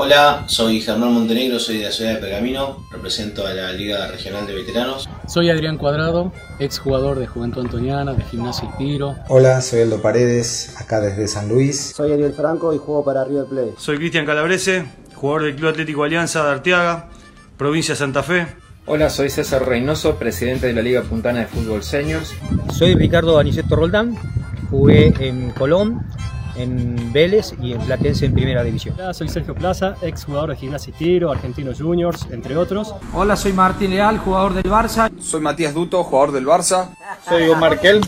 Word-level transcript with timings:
Hola, 0.00 0.44
soy 0.46 0.80
Germán 0.80 1.12
Montenegro, 1.12 1.58
soy 1.58 1.78
de 1.78 1.86
la 1.86 1.90
ciudad 1.90 2.14
de 2.14 2.20
Pergamino, 2.20 2.84
represento 2.88 3.44
a 3.44 3.52
la 3.52 3.72
Liga 3.72 4.06
Regional 4.06 4.46
de 4.46 4.54
Veteranos. 4.54 5.08
Soy 5.26 5.50
Adrián 5.50 5.76
Cuadrado, 5.76 6.32
ex 6.60 6.78
jugador 6.78 7.18
de 7.18 7.26
Juventud 7.26 7.62
Antoniana, 7.62 8.14
de 8.14 8.22
Gimnasia 8.22 8.70
y 8.72 8.78
Tiro. 8.78 9.16
Hola, 9.26 9.60
soy 9.60 9.80
Aldo 9.80 10.00
Paredes, 10.00 10.76
acá 10.78 11.00
desde 11.00 11.26
San 11.26 11.48
Luis. 11.48 11.94
Soy 11.96 12.12
Ariel 12.12 12.32
Franco 12.32 12.72
y 12.72 12.78
juego 12.78 13.04
para 13.04 13.24
River 13.24 13.46
Plate. 13.46 13.74
Soy 13.76 13.96
Cristian 13.96 14.24
Calabrese, 14.24 14.84
jugador 15.16 15.42
del 15.42 15.56
Club 15.56 15.70
Atlético 15.70 16.04
Alianza 16.04 16.44
de 16.44 16.50
Arteaga, 16.52 17.08
provincia 17.56 17.94
de 17.94 17.98
Santa 17.98 18.22
Fe. 18.22 18.46
Hola, 18.86 19.10
soy 19.10 19.30
César 19.30 19.66
Reynoso, 19.66 20.14
presidente 20.14 20.68
de 20.68 20.74
la 20.74 20.82
Liga 20.82 21.02
Puntana 21.02 21.40
de 21.40 21.46
Fútbol 21.46 21.82
Seniors. 21.82 22.34
Soy 22.72 22.94
Ricardo 22.94 23.36
Aniceto 23.36 23.74
Roldán, 23.74 24.16
jugué 24.70 25.12
en 25.18 25.50
Colón, 25.50 26.06
en 26.58 27.12
Vélez 27.12 27.54
y 27.62 27.72
en 27.72 27.80
Platense 27.80 28.26
en 28.26 28.34
Primera 28.34 28.62
División. 28.62 28.94
Hola, 28.98 29.14
soy 29.14 29.28
Sergio 29.28 29.54
Plaza, 29.54 29.96
ex 30.02 30.24
jugador 30.24 30.50
de 30.50 30.56
Gimnasia 30.56 30.92
y 30.94 30.98
Tiro, 30.98 31.30
Argentinos 31.30 31.80
Juniors, 31.80 32.26
entre 32.30 32.56
otros. 32.56 32.94
Hola, 33.14 33.36
soy 33.36 33.52
Martín 33.52 33.90
Leal, 33.90 34.18
jugador 34.18 34.54
del 34.54 34.70
Barça. 34.70 35.10
Soy 35.20 35.40
Matías 35.40 35.72
Duto, 35.72 36.02
jugador 36.04 36.32
del 36.32 36.46
Barça. 36.46 36.88
Soy 37.28 37.48
Omar 37.48 37.80
Kel, 37.80 38.00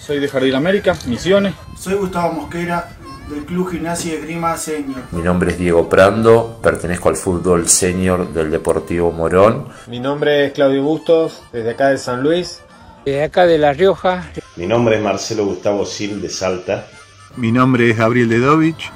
soy 0.00 0.20
de 0.20 0.28
Jardín 0.28 0.54
América, 0.54 0.96
Misiones. 1.06 1.54
Soy 1.76 1.94
Gustavo 1.94 2.32
Mosquera, 2.32 2.88
del 3.28 3.44
Club 3.44 3.70
Gimnasia 3.70 4.14
de 4.14 4.20
Grima 4.20 4.56
Senior. 4.56 5.02
Mi 5.10 5.22
nombre 5.22 5.50
es 5.50 5.58
Diego 5.58 5.88
Prando, 5.88 6.58
pertenezco 6.62 7.08
al 7.08 7.16
fútbol 7.16 7.68
senior 7.68 8.32
del 8.32 8.50
Deportivo 8.50 9.12
Morón. 9.12 9.66
Mi 9.86 10.00
nombre 10.00 10.46
es 10.46 10.52
Claudio 10.52 10.82
Bustos, 10.82 11.42
desde 11.52 11.70
acá 11.70 11.88
de 11.88 11.98
San 11.98 12.22
Luis. 12.22 12.60
Desde 13.04 13.24
acá 13.24 13.46
de 13.46 13.58
La 13.58 13.72
Rioja. 13.72 14.30
Mi 14.56 14.66
nombre 14.66 14.96
es 14.96 15.02
Marcelo 15.02 15.44
Gustavo 15.46 15.84
Sil 15.86 16.20
de 16.20 16.28
Salta. 16.28 16.86
Mi 17.36 17.52
nombre 17.52 17.90
es 17.90 17.96
Gabriel 17.96 18.28
Dedovich, 18.28 18.90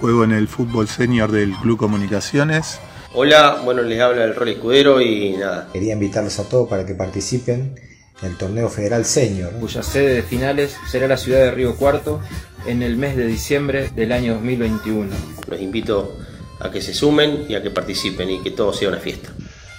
juego 0.00 0.24
en 0.24 0.32
el 0.32 0.48
fútbol 0.48 0.88
senior 0.88 1.30
del 1.30 1.52
Club 1.52 1.78
Comunicaciones. 1.78 2.80
Hola, 3.12 3.60
bueno, 3.64 3.82
les 3.82 4.00
habla 4.00 4.24
el 4.24 4.34
Rol 4.34 4.48
Escudero 4.48 5.00
y 5.00 5.36
nada. 5.36 5.68
Quería 5.72 5.92
invitarlos 5.92 6.38
a 6.38 6.48
todos 6.48 6.68
para 6.68 6.86
que 6.86 6.94
participen 6.94 7.74
en 8.22 8.28
el 8.28 8.36
torneo 8.36 8.68
federal 8.68 9.04
senior. 9.04 9.52
Cuya 9.60 9.82
sede 9.82 10.14
de 10.14 10.22
finales 10.22 10.76
será 10.90 11.06
la 11.06 11.16
ciudad 11.16 11.40
de 11.40 11.50
Río 11.50 11.76
Cuarto 11.76 12.20
en 12.66 12.82
el 12.82 12.96
mes 12.96 13.16
de 13.16 13.26
diciembre 13.26 13.90
del 13.94 14.12
año 14.12 14.34
2021. 14.34 15.10
Los 15.46 15.60
invito 15.60 16.16
a 16.60 16.70
que 16.70 16.80
se 16.80 16.94
sumen 16.94 17.44
y 17.48 17.54
a 17.54 17.62
que 17.62 17.70
participen 17.70 18.30
y 18.30 18.42
que 18.42 18.50
todo 18.50 18.72
sea 18.72 18.88
una 18.88 18.98
fiesta. 18.98 19.30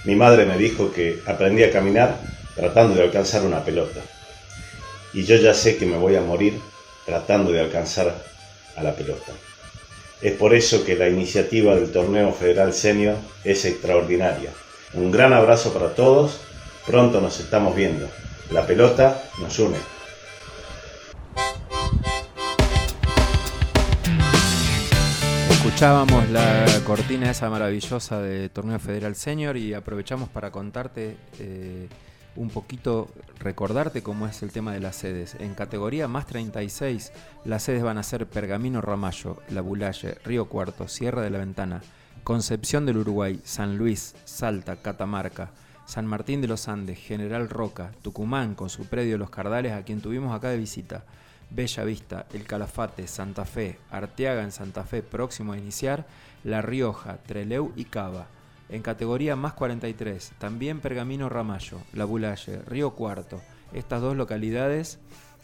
Mi 0.04 0.14
madre 0.14 0.46
me 0.46 0.56
dijo 0.56 0.92
que 0.92 1.18
aprendí 1.26 1.64
a 1.64 1.72
caminar 1.72 2.20
tratando 2.54 2.94
de 2.94 3.02
alcanzar 3.02 3.44
una 3.44 3.64
pelota. 3.64 4.00
Y 5.12 5.24
yo 5.24 5.36
ya 5.36 5.54
sé 5.54 5.76
que 5.76 5.86
me 5.86 5.98
voy 5.98 6.16
a 6.16 6.22
morir 6.22 6.54
tratando 7.10 7.50
de 7.50 7.58
alcanzar 7.58 8.14
a 8.76 8.82
la 8.84 8.94
pelota. 8.94 9.32
Es 10.22 10.32
por 10.34 10.54
eso 10.54 10.84
que 10.84 10.94
la 10.94 11.08
iniciativa 11.08 11.74
del 11.74 11.90
torneo 11.90 12.32
federal 12.32 12.72
senior 12.72 13.16
es 13.42 13.64
extraordinaria. 13.64 14.50
Un 14.94 15.10
gran 15.10 15.32
abrazo 15.32 15.72
para 15.72 15.92
todos, 15.96 16.38
pronto 16.86 17.20
nos 17.20 17.40
estamos 17.40 17.74
viendo. 17.74 18.08
La 18.52 18.64
pelota 18.64 19.24
nos 19.40 19.58
une. 19.58 19.76
Escuchábamos 25.50 26.28
la 26.30 26.64
cortina 26.86 27.28
esa 27.32 27.50
maravillosa 27.50 28.20
de 28.20 28.50
Torneo 28.50 28.78
Federal 28.78 29.16
Senior 29.16 29.56
y 29.56 29.74
aprovechamos 29.74 30.28
para 30.28 30.52
contarte 30.52 31.16
eh, 31.40 31.88
un 32.36 32.48
poquito, 32.48 33.08
recordarte 33.38 34.02
cómo 34.02 34.26
es 34.26 34.42
el 34.42 34.52
tema 34.52 34.72
de 34.72 34.80
las 34.80 34.96
sedes. 34.96 35.36
En 35.38 35.54
categoría 35.54 36.08
más 36.08 36.26
36, 36.26 37.12
las 37.44 37.62
sedes 37.62 37.82
van 37.82 37.98
a 37.98 38.02
ser 38.02 38.26
Pergamino 38.26 38.80
Ramallo, 38.80 39.38
La 39.48 39.60
Bulalle, 39.60 40.16
Río 40.24 40.46
Cuarto, 40.46 40.88
Sierra 40.88 41.22
de 41.22 41.30
la 41.30 41.38
Ventana, 41.38 41.82
Concepción 42.24 42.86
del 42.86 42.98
Uruguay, 42.98 43.40
San 43.44 43.76
Luis, 43.78 44.14
Salta, 44.24 44.76
Catamarca, 44.76 45.50
San 45.86 46.06
Martín 46.06 46.40
de 46.40 46.48
los 46.48 46.68
Andes, 46.68 46.98
General 46.98 47.48
Roca, 47.48 47.90
Tucumán 48.02 48.54
con 48.54 48.70
su 48.70 48.86
predio 48.86 49.18
Los 49.18 49.30
Cardales, 49.30 49.72
a 49.72 49.82
quien 49.82 50.00
tuvimos 50.00 50.34
acá 50.34 50.50
de 50.50 50.58
visita, 50.58 51.04
Bella 51.50 51.82
Vista, 51.84 52.26
El 52.32 52.44
Calafate, 52.44 53.08
Santa 53.08 53.44
Fe, 53.44 53.78
Arteaga 53.90 54.44
en 54.44 54.52
Santa 54.52 54.84
Fe, 54.84 55.02
próximo 55.02 55.52
a 55.52 55.58
iniciar, 55.58 56.06
La 56.44 56.62
Rioja, 56.62 57.18
Treleu 57.18 57.72
y 57.74 57.86
Cava. 57.86 58.28
En 58.70 58.82
categoría 58.82 59.34
más 59.34 59.54
43, 59.54 60.32
también 60.38 60.80
Pergamino 60.80 61.28
Ramallo, 61.28 61.78
La 61.92 62.04
Bulalle, 62.04 62.62
Río 62.62 62.92
Cuarto, 62.92 63.40
estas 63.72 64.00
dos 64.00 64.16
localidades 64.16 65.00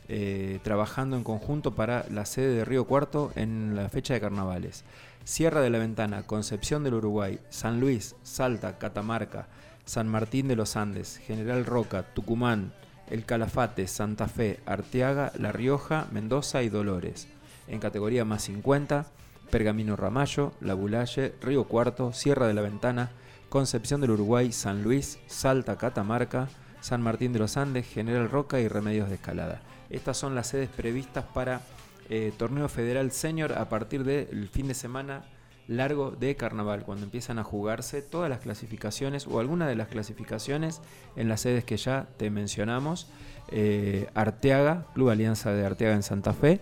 eh, 0.09 0.61
trabajando 0.63 1.17
en 1.17 1.25
conjunto 1.25 1.75
para 1.75 2.07
la 2.09 2.25
sede 2.25 2.55
de 2.55 2.65
Río 2.65 2.85
Cuarto 2.85 3.33
en 3.35 3.75
la 3.75 3.89
fecha 3.89 4.15
de 4.15 4.21
carnavales. 4.21 4.85
Sierra 5.25 5.61
de 5.61 5.71
la 5.71 5.79
Ventana, 5.79 6.23
Concepción 6.23 6.85
del 6.85 6.95
Uruguay, 6.95 7.41
San 7.51 7.81
Luis, 7.81 8.15
Salta, 8.23 8.79
Catamarca, 8.79 9.49
San 9.85 10.07
Martín 10.07 10.47
de 10.47 10.55
los 10.55 10.77
Andes, 10.77 11.17
General 11.17 11.67
Roca, 11.67 12.05
Tucumán, 12.15 12.73
El 13.11 13.25
Calafate, 13.25 13.89
Santa 13.89 14.29
Fe, 14.29 14.61
Arteaga, 14.67 15.33
La 15.37 15.51
Rioja, 15.51 16.07
Mendoza 16.13 16.63
y 16.63 16.69
Dolores. 16.69 17.27
En 17.67 17.81
categoría 17.81 18.25
más 18.25 18.45
50, 18.45 19.07
Pergamino 19.51 19.97
Ramallo, 19.97 20.53
La 20.61 20.75
Bulalle, 20.75 21.35
Río 21.41 21.65
Cuarto, 21.65 22.13
Sierra 22.13 22.47
de 22.47 22.55
la 22.55 22.63
Ventana, 22.63 23.11
Concepción 23.49 24.01
del 24.01 24.11
Uruguay, 24.13 24.53
San 24.53 24.83
Luis, 24.83 25.19
Salta, 25.27 25.77
Catamarca, 25.77 26.49
San 26.81 27.03
Martín 27.03 27.33
de 27.33 27.39
los 27.39 27.57
Andes, 27.57 27.87
General 27.87 28.31
Roca 28.31 28.61
y 28.61 28.69
Remedios 28.69 29.09
de 29.09 29.17
Escalada. 29.17 29.61
Estas 29.91 30.17
son 30.17 30.35
las 30.35 30.49
sedes 30.49 30.69
previstas 30.69 31.25
para 31.25 31.61
eh, 32.09 32.33
Torneo 32.37 32.69
Federal 32.69 33.11
Senior 33.13 33.53
a 33.53 33.69
partir 33.69 34.05
del 34.05 34.49
fin 34.49 34.69
de 34.69 34.75
semana 34.75 35.25
largo 35.69 36.13
de 36.13 36.37
carnaval, 36.37 36.85
cuando 36.85 37.05
empiezan 37.05 37.39
a 37.39 37.45
jugarse 37.45 38.03
todas 38.03 38.31
las 38.31 38.41
clasificaciones 38.41 39.27
o 39.27 39.41
algunas 39.41 39.69
de 39.69 39.75
las 39.75 39.89
clasificaciones 39.89 40.81
en 41.17 41.29
las 41.29 41.41
sedes 41.41 41.65
que 41.65 41.77
ya 41.77 42.07
te 42.17 42.31
mencionamos. 42.31 43.09
Eh, 43.49 44.09
Arteaga, 44.15 44.87
Club 44.95 45.11
Alianza 45.11 45.53
de 45.53 45.65
Arteaga 45.65 45.95
en 45.95 46.03
Santa 46.03 46.33
Fe, 46.33 46.61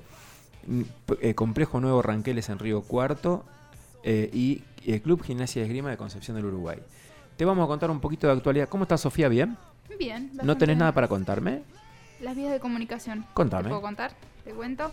eh, 1.21 1.35
Complejo 1.35 1.81
Nuevo 1.81 2.03
Ranqueles 2.03 2.49
en 2.49 2.59
Río 2.59 2.83
Cuarto 2.83 3.45
eh, 4.03 4.31
y 4.33 4.63
el 4.87 5.01
Club 5.03 5.23
Gimnasia 5.23 5.63
de 5.63 5.67
Esgrima 5.67 5.91
de 5.91 5.97
Concepción 5.97 6.37
del 6.37 6.47
Uruguay. 6.47 6.79
Te 7.37 7.45
vamos 7.45 7.65
a 7.65 7.69
contar 7.69 7.91
un 7.91 8.01
poquito 8.01 8.27
de 8.27 8.35
actualidad. 8.35 8.69
¿Cómo 8.69 8.85
estás, 8.85 9.01
Sofía? 9.01 9.29
¿Bien? 9.29 9.57
Bien. 9.99 10.31
¿No 10.43 10.57
tenés 10.57 10.77
nada 10.77 10.93
para 10.93 11.09
contarme? 11.09 11.63
Las 12.21 12.37
vías 12.37 12.53
de 12.53 12.61
comunicación. 12.61 13.27
Contame. 13.35 13.65
¿Te 13.65 13.69
puedo 13.71 13.83
contar? 13.83 14.13
Te 14.45 14.53
cuento. 14.53 14.93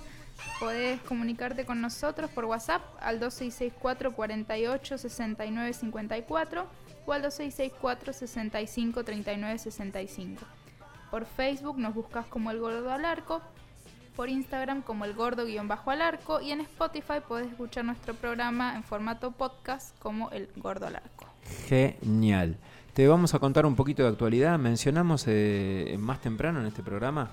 Podés 0.60 1.00
comunicarte 1.02 1.66
con 1.66 1.82
nosotros 1.82 2.32
por 2.32 2.46
WhatsApp 2.46 2.82
al 3.00 3.20
2664 3.20 4.14
48 4.14 4.98
69 4.98 5.74
54 5.74 6.66
o 7.06 7.14
al 7.14 7.22
2664 7.22 8.14
65 8.14 9.04
39 9.04 9.58
65. 9.60 10.42
Por 11.12 11.26
Facebook 11.26 11.78
nos 11.78 11.94
buscas 11.94 12.26
como 12.28 12.52
El 12.52 12.60
Gordo 12.60 12.92
al 12.92 13.06
Arco, 13.06 13.42
por 14.16 14.30
Instagram 14.30 14.82
como 14.82 15.06
El 15.06 15.14
Gordo-Al 15.14 15.68
bajo 15.68 15.92
Arco 15.92 16.42
y 16.42 16.52
en 16.52 16.62
Spotify 16.62 17.20
podés 17.28 17.48
escuchar 17.48 17.86
nuestro 17.86 18.14
programa 18.14 18.76
en 18.76 18.84
formato 18.84 19.32
podcast 19.32 19.98
como 20.00 20.30
El 20.32 20.50
Gordo 20.56 20.88
al 20.88 20.98
Arco. 20.98 21.26
Genial. 21.68 22.58
Te 22.94 23.08
vamos 23.08 23.34
a 23.34 23.40
contar 23.40 23.66
un 23.66 23.76
poquito 23.76 24.04
de 24.04 24.10
actualidad. 24.10 24.60
Mencionamos 24.60 25.26
eh, 25.28 25.96
más 26.00 26.22
temprano 26.22 26.60
en 26.60 26.68
este 26.68 26.84
programa 26.84 27.32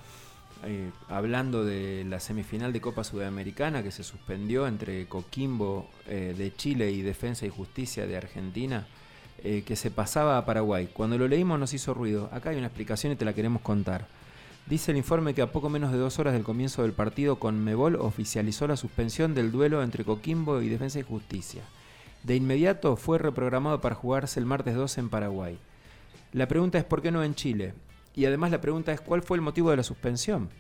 eh, 0.64 0.90
hablando 1.08 1.64
de 1.64 2.04
la 2.08 2.18
semifinal 2.18 2.72
de 2.72 2.80
Copa 2.80 3.04
Sudamericana 3.04 3.84
que 3.84 3.92
se 3.92 4.02
suspendió 4.02 4.66
entre 4.66 5.06
Coquimbo 5.06 5.88
eh, 6.08 6.34
de 6.36 6.52
Chile 6.54 6.90
y 6.90 7.02
Defensa 7.02 7.46
y 7.46 7.48
Justicia 7.48 8.08
de 8.08 8.16
Argentina, 8.16 8.84
eh, 9.44 9.62
que 9.64 9.76
se 9.76 9.92
pasaba 9.92 10.36
a 10.36 10.44
Paraguay. 10.44 10.88
Cuando 10.92 11.16
lo 11.16 11.28
leímos 11.28 11.60
nos 11.60 11.74
hizo 11.74 11.94
ruido. 11.94 12.28
Acá 12.32 12.50
hay 12.50 12.56
una 12.56 12.66
explicación 12.66 13.12
y 13.12 13.16
te 13.16 13.24
la 13.24 13.34
queremos 13.34 13.62
contar. 13.62 14.08
Dice 14.68 14.90
el 14.90 14.98
informe 14.98 15.32
que 15.32 15.40
a 15.40 15.50
poco 15.50 15.70
menos 15.70 15.92
de 15.92 15.98
dos 15.98 16.18
horas 16.18 16.34
del 16.34 16.44
comienzo 16.44 16.82
del 16.82 16.92
partido, 16.92 17.36
con 17.36 17.64
Mebol 17.64 17.96
oficializó 17.96 18.68
la 18.68 18.76
suspensión 18.76 19.34
del 19.34 19.50
duelo 19.50 19.82
entre 19.82 20.04
Coquimbo 20.04 20.60
y 20.60 20.68
Defensa 20.68 20.98
y 20.98 21.04
Justicia. 21.04 21.62
De 22.22 22.36
inmediato 22.36 22.96
fue 22.96 23.16
reprogramado 23.16 23.80
para 23.80 23.94
jugarse 23.94 24.38
el 24.38 24.44
martes 24.44 24.74
12 24.74 25.00
en 25.00 25.08
Paraguay. 25.08 25.58
La 26.34 26.48
pregunta 26.48 26.76
es 26.76 26.84
por 26.84 27.00
qué 27.00 27.10
no 27.10 27.24
en 27.24 27.34
Chile. 27.34 27.72
Y 28.14 28.26
además 28.26 28.50
la 28.50 28.60
pregunta 28.60 28.92
es 28.92 29.00
cuál 29.00 29.22
fue 29.22 29.38
el 29.38 29.42
motivo 29.42 29.70
de 29.70 29.78
la 29.78 29.82
suspensión. 29.82 30.50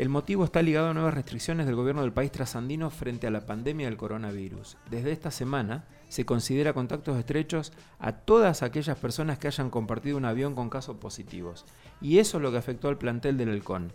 El 0.00 0.08
motivo 0.08 0.44
está 0.44 0.62
ligado 0.62 0.88
a 0.88 0.94
nuevas 0.94 1.12
restricciones 1.12 1.66
del 1.66 1.74
gobierno 1.74 2.00
del 2.00 2.14
país 2.14 2.32
trasandino 2.32 2.88
frente 2.88 3.26
a 3.26 3.30
la 3.30 3.44
pandemia 3.44 3.86
del 3.86 3.98
coronavirus. 3.98 4.78
Desde 4.90 5.12
esta 5.12 5.30
semana 5.30 5.84
se 6.08 6.24
considera 6.24 6.72
contactos 6.72 7.18
estrechos 7.18 7.74
a 7.98 8.12
todas 8.12 8.62
aquellas 8.62 8.96
personas 8.96 9.38
que 9.38 9.48
hayan 9.48 9.68
compartido 9.68 10.16
un 10.16 10.24
avión 10.24 10.54
con 10.54 10.70
casos 10.70 10.96
positivos. 10.96 11.66
Y 12.00 12.16
eso 12.16 12.38
es 12.38 12.42
lo 12.42 12.50
que 12.50 12.56
afectó 12.56 12.88
al 12.88 12.96
plantel 12.96 13.36
del 13.36 13.50
Halcón. 13.50 13.92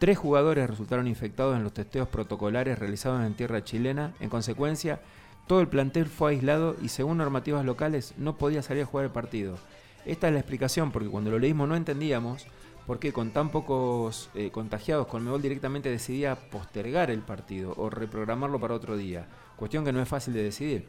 Tres 0.00 0.18
jugadores 0.18 0.68
resultaron 0.68 1.06
infectados 1.06 1.56
en 1.56 1.62
los 1.62 1.72
testeos 1.72 2.08
protocolares 2.08 2.76
realizados 2.76 3.24
en 3.24 3.34
tierra 3.34 3.62
chilena. 3.62 4.14
En 4.18 4.30
consecuencia, 4.30 4.98
todo 5.46 5.60
el 5.60 5.68
plantel 5.68 6.06
fue 6.06 6.32
aislado 6.32 6.74
y 6.82 6.88
según 6.88 7.18
normativas 7.18 7.64
locales 7.64 8.14
no 8.18 8.36
podía 8.36 8.62
salir 8.62 8.82
a 8.82 8.86
jugar 8.86 9.04
el 9.06 9.12
partido. 9.12 9.60
Esta 10.06 10.26
es 10.26 10.32
la 10.32 10.40
explicación, 10.40 10.90
porque 10.90 11.08
cuando 11.08 11.30
lo 11.30 11.38
leímos 11.38 11.68
no 11.68 11.76
entendíamos 11.76 12.46
por 12.86 12.98
qué 12.98 13.12
con 13.12 13.30
tan 13.30 13.50
pocos 13.50 14.30
eh, 14.34 14.50
contagiados 14.50 15.08
Conmebol 15.08 15.42
directamente 15.42 15.90
decidía 15.90 16.36
postergar 16.36 17.10
el 17.10 17.20
partido 17.20 17.74
o 17.76 17.90
reprogramarlo 17.90 18.60
para 18.60 18.74
otro 18.74 18.96
día. 18.96 19.26
Cuestión 19.56 19.84
que 19.84 19.92
no 19.92 20.00
es 20.00 20.08
fácil 20.08 20.34
de 20.34 20.44
decidir. 20.44 20.86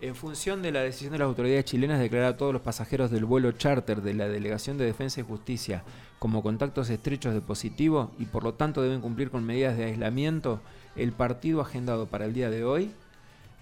En 0.00 0.14
función 0.14 0.60
de 0.62 0.70
la 0.70 0.80
decisión 0.80 1.12
de 1.12 1.18
las 1.18 1.26
autoridades 1.26 1.64
chilenas 1.64 1.98
de 1.98 2.04
declarar 2.04 2.34
a 2.34 2.36
todos 2.36 2.52
los 2.52 2.62
pasajeros 2.62 3.10
del 3.10 3.24
vuelo 3.24 3.52
charter 3.52 4.02
de 4.02 4.14
la 4.14 4.28
Delegación 4.28 4.76
de 4.76 4.84
Defensa 4.84 5.20
y 5.20 5.24
Justicia 5.24 5.82
como 6.18 6.42
contactos 6.42 6.90
estrechos 6.90 7.34
de 7.34 7.40
positivo 7.40 8.12
y 8.18 8.26
por 8.26 8.44
lo 8.44 8.54
tanto 8.54 8.82
deben 8.82 9.00
cumplir 9.00 9.30
con 9.30 9.44
medidas 9.44 9.76
de 9.76 9.84
aislamiento, 9.84 10.60
el 10.94 11.12
partido 11.12 11.60
agendado 11.60 12.06
para 12.06 12.26
el 12.26 12.34
día 12.34 12.50
de 12.50 12.64
hoy 12.64 12.92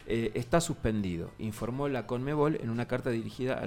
eh, 0.07 0.33
está 0.35 0.61
suspendido, 0.61 1.31
informó 1.39 1.89
la 1.89 2.07
Conmebol 2.07 2.59
en 2.61 2.71
una 2.71 2.87
carta 2.89 3.11
dirigida 3.11 3.63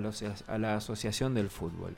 a 0.48 0.57
la 0.57 0.75
Asociación 0.75 1.33
del 1.33 1.50
Fútbol. 1.50 1.95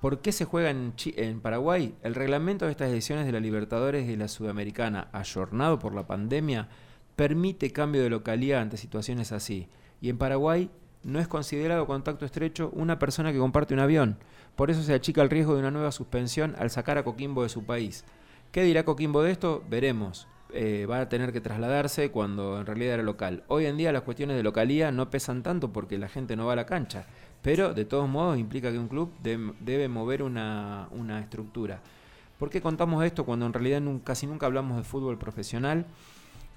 ¿Por 0.00 0.20
qué 0.20 0.30
se 0.32 0.44
juega 0.44 0.70
en, 0.70 0.92
en, 1.16 1.40
Paraguay? 1.40 1.94
El 2.02 2.14
reglamento 2.14 2.66
de 2.66 2.70
estas 2.70 2.90
ediciones 2.90 3.24
de 3.24 3.32
la 3.32 3.40
Libertadores 3.40 4.08
y 4.08 4.16
la 4.16 4.28
Sudamericana, 4.28 5.08
ayornado 5.12 5.78
por 5.78 5.94
la 5.94 6.06
pandemia, 6.06 6.68
permite 7.16 7.72
cambio 7.72 8.02
de 8.02 8.10
localidad 8.10 8.60
ante 8.60 8.76
situaciones 8.76 9.32
así. 9.32 9.68
Y 10.00 10.10
en 10.10 10.18
Paraguay 10.18 10.70
no 11.02 11.18
es 11.18 11.28
considerado 11.28 11.86
contacto 11.86 12.26
estrecho 12.26 12.70
una 12.74 12.98
persona 12.98 13.32
que 13.32 13.38
comparte 13.38 13.72
un 13.72 13.80
avión. 13.80 14.18
Por 14.54 14.70
eso 14.70 14.82
se 14.82 14.92
achica 14.92 15.22
el 15.22 15.30
riesgo 15.30 15.54
de 15.54 15.60
una 15.60 15.70
nueva 15.70 15.92
suspensión 15.92 16.54
al 16.58 16.70
sacar 16.70 16.98
a 16.98 17.04
Coquimbo 17.04 17.42
de 17.42 17.48
su 17.48 17.64
país. 17.64 18.04
¿Qué 18.52 18.62
dirá 18.62 18.84
Coquimbo 18.84 19.22
de 19.22 19.30
esto? 19.30 19.64
Veremos. 19.68 20.28
Eh, 20.52 20.86
va 20.88 21.00
a 21.00 21.08
tener 21.08 21.32
que 21.32 21.40
trasladarse 21.40 22.10
cuando 22.10 22.58
en 22.60 22.66
realidad 22.66 22.94
era 22.94 23.02
local. 23.02 23.44
Hoy 23.48 23.66
en 23.66 23.76
día 23.76 23.92
las 23.92 24.02
cuestiones 24.02 24.36
de 24.36 24.42
localía 24.42 24.92
no 24.92 25.10
pesan 25.10 25.42
tanto 25.42 25.72
porque 25.72 25.98
la 25.98 26.08
gente 26.08 26.36
no 26.36 26.46
va 26.46 26.52
a 26.52 26.56
la 26.56 26.66
cancha, 26.66 27.06
pero 27.46 27.74
de 27.74 27.84
todos 27.84 28.08
modos 28.08 28.40
implica 28.40 28.72
que 28.72 28.78
un 28.80 28.88
club 28.88 29.08
debe 29.22 29.86
mover 29.86 30.24
una, 30.24 30.88
una, 30.90 31.20
estructura. 31.20 31.78
¿Por 32.40 32.50
qué 32.50 32.60
contamos 32.60 33.04
esto 33.04 33.24
cuando 33.24 33.46
en 33.46 33.52
realidad 33.52 33.80
casi 34.02 34.26
nunca 34.26 34.46
hablamos 34.46 34.76
de 34.78 34.82
fútbol 34.82 35.16
profesional? 35.16 35.86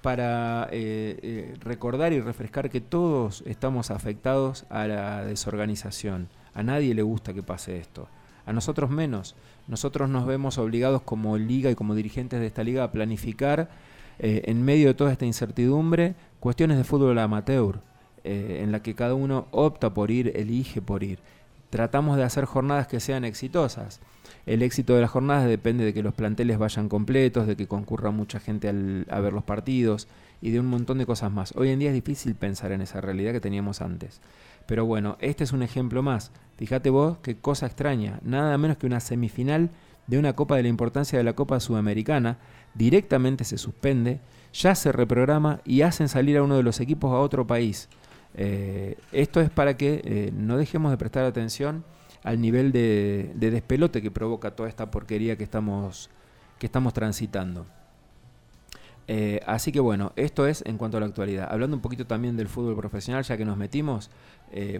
Para 0.02 0.64
eh, 0.72 1.16
eh, 1.22 1.54
recordar 1.60 2.12
y 2.12 2.20
refrescar 2.20 2.70
que 2.70 2.80
todos 2.80 3.44
estamos 3.46 3.92
afectados 3.92 4.66
a 4.68 4.88
la 4.88 5.24
desorganización. 5.24 6.26
A 6.54 6.64
nadie 6.64 6.92
le 6.92 7.02
gusta 7.02 7.32
que 7.34 7.44
pase 7.44 7.78
esto. 7.78 8.08
A 8.44 8.52
nosotros 8.52 8.90
menos. 8.90 9.36
Nosotros 9.68 10.10
nos 10.10 10.26
vemos 10.26 10.58
obligados 10.58 11.02
como 11.02 11.38
liga 11.38 11.70
y 11.70 11.76
como 11.76 11.94
dirigentes 11.94 12.40
de 12.40 12.48
esta 12.48 12.64
liga 12.64 12.82
a 12.82 12.90
planificar 12.90 13.70
eh, 14.18 14.42
en 14.46 14.64
medio 14.64 14.88
de 14.88 14.94
toda 14.94 15.12
esta 15.12 15.24
incertidumbre 15.24 16.16
cuestiones 16.40 16.78
de 16.78 16.82
fútbol 16.84 17.16
amateur, 17.20 17.78
eh, 18.24 18.60
en 18.62 18.72
la 18.72 18.82
que 18.82 18.94
cada 18.94 19.14
uno 19.14 19.46
opta 19.50 19.94
por 19.94 20.10
ir, 20.10 20.32
elige 20.36 20.80
por 20.80 21.02
ir. 21.02 21.18
Tratamos 21.70 22.16
de 22.16 22.24
hacer 22.24 22.44
jornadas 22.44 22.86
que 22.86 23.00
sean 23.00 23.24
exitosas. 23.24 24.00
El 24.46 24.62
éxito 24.62 24.94
de 24.94 25.02
las 25.02 25.10
jornadas 25.10 25.46
depende 25.48 25.84
de 25.84 25.94
que 25.94 26.02
los 26.02 26.14
planteles 26.14 26.58
vayan 26.58 26.88
completos, 26.88 27.46
de 27.46 27.56
que 27.56 27.68
concurra 27.68 28.10
mucha 28.10 28.40
gente 28.40 28.68
a 28.68 29.20
ver 29.20 29.32
los 29.32 29.44
partidos 29.44 30.08
y 30.42 30.50
de 30.50 30.60
un 30.60 30.66
montón 30.66 30.98
de 30.98 31.06
cosas 31.06 31.30
más. 31.30 31.54
Hoy 31.56 31.68
en 31.68 31.78
día 31.78 31.90
es 31.90 31.94
difícil 31.94 32.34
pensar 32.34 32.72
en 32.72 32.80
esa 32.80 33.00
realidad 33.00 33.32
que 33.32 33.40
teníamos 33.40 33.80
antes. 33.80 34.20
Pero 34.66 34.86
bueno, 34.86 35.16
este 35.20 35.44
es 35.44 35.52
un 35.52 35.62
ejemplo 35.62 36.02
más. 36.02 36.32
Fíjate 36.56 36.90
vos 36.90 37.18
qué 37.22 37.36
cosa 37.36 37.66
extraña, 37.66 38.20
nada 38.22 38.56
menos 38.58 38.76
que 38.76 38.86
una 38.86 39.00
semifinal 39.00 39.70
de 40.06 40.18
una 40.18 40.34
Copa 40.34 40.56
de 40.56 40.62
la 40.64 40.68
importancia 40.68 41.18
de 41.18 41.24
la 41.24 41.34
Copa 41.34 41.60
Sudamericana, 41.60 42.38
directamente 42.74 43.44
se 43.44 43.58
suspende, 43.58 44.20
ya 44.52 44.74
se 44.74 44.90
reprograma 44.90 45.60
y 45.64 45.82
hacen 45.82 46.08
salir 46.08 46.36
a 46.36 46.42
uno 46.42 46.56
de 46.56 46.62
los 46.62 46.80
equipos 46.80 47.12
a 47.12 47.20
otro 47.20 47.46
país. 47.46 47.88
Eh, 48.34 48.96
esto 49.12 49.40
es 49.40 49.50
para 49.50 49.76
que 49.76 50.00
eh, 50.04 50.30
no 50.32 50.56
dejemos 50.56 50.90
de 50.90 50.96
prestar 50.96 51.24
atención 51.24 51.84
al 52.22 52.40
nivel 52.40 52.70
de, 52.70 53.32
de, 53.34 53.50
despelote 53.50 54.02
que 54.02 54.10
provoca 54.10 54.52
toda 54.52 54.68
esta 54.68 54.90
porquería 54.90 55.36
que 55.36 55.44
estamos, 55.44 56.10
que 56.58 56.66
estamos 56.66 56.92
transitando. 56.92 57.66
Eh, 59.08 59.40
así 59.46 59.72
que 59.72 59.80
bueno, 59.80 60.12
esto 60.14 60.46
es 60.46 60.62
en 60.66 60.78
cuanto 60.78 60.96
a 60.96 61.00
la 61.00 61.06
actualidad. 61.06 61.48
Hablando 61.50 61.76
un 61.76 61.82
poquito 61.82 62.06
también 62.06 62.36
del 62.36 62.48
fútbol 62.48 62.76
profesional, 62.76 63.24
ya 63.24 63.36
que 63.36 63.44
nos 63.44 63.56
metimos, 63.56 64.10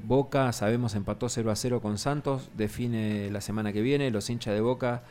Boca, 0.02 0.52
sabemos, 0.52 0.94
empató 0.94 1.28
0 1.28 1.50
a 1.50 1.56
0 1.56 1.80
con 1.80 1.96
Santos, 1.96 2.50
define 2.56 3.30
la 3.30 3.40
semana 3.40 3.72
que 3.72 3.82
viene, 3.82 4.10
los 4.10 4.28
hinchas 4.28 4.54
de 4.54 4.60
Boca 4.60 5.02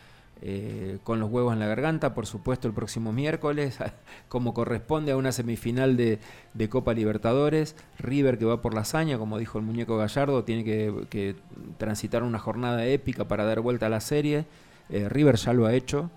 eh, 0.41 0.99
con 1.03 1.19
los 1.19 1.29
huevos 1.29 1.53
en 1.53 1.59
la 1.59 1.67
garganta, 1.67 2.13
por 2.13 2.25
supuesto 2.25 2.67
el 2.67 2.73
próximo 2.73 3.11
miércoles, 3.11 3.77
como 4.29 4.53
corresponde 4.53 5.11
a 5.11 5.17
una 5.17 5.31
semifinal 5.31 5.97
de, 5.97 6.19
Copa 6.69 6.93
Libertadores, 6.93 7.75
River 7.97 8.37
que 8.37 8.45
va 8.45 8.61
por 8.61 8.73
la 8.73 8.81
hazaña, 8.81 9.17
como 9.17 9.37
dijo 9.37 9.57
el 9.57 9.65
muñeco 9.65 9.97
Gallardo, 9.97 10.43
tiene 10.43 10.63
que, 10.63 11.35
transitar 11.77 12.23
una 12.23 12.39
jornada 12.39 12.85
épica 12.85 13.27
para 13.27 13.45
dar 13.45 13.61
vuelta 13.61 13.87
a 13.87 13.89
la 13.89 14.01
serie, 14.01 14.45
River 14.89 15.35
ya 15.35 15.53
lo 15.53 15.65
ha 15.67 15.73
hecho 15.73 16.09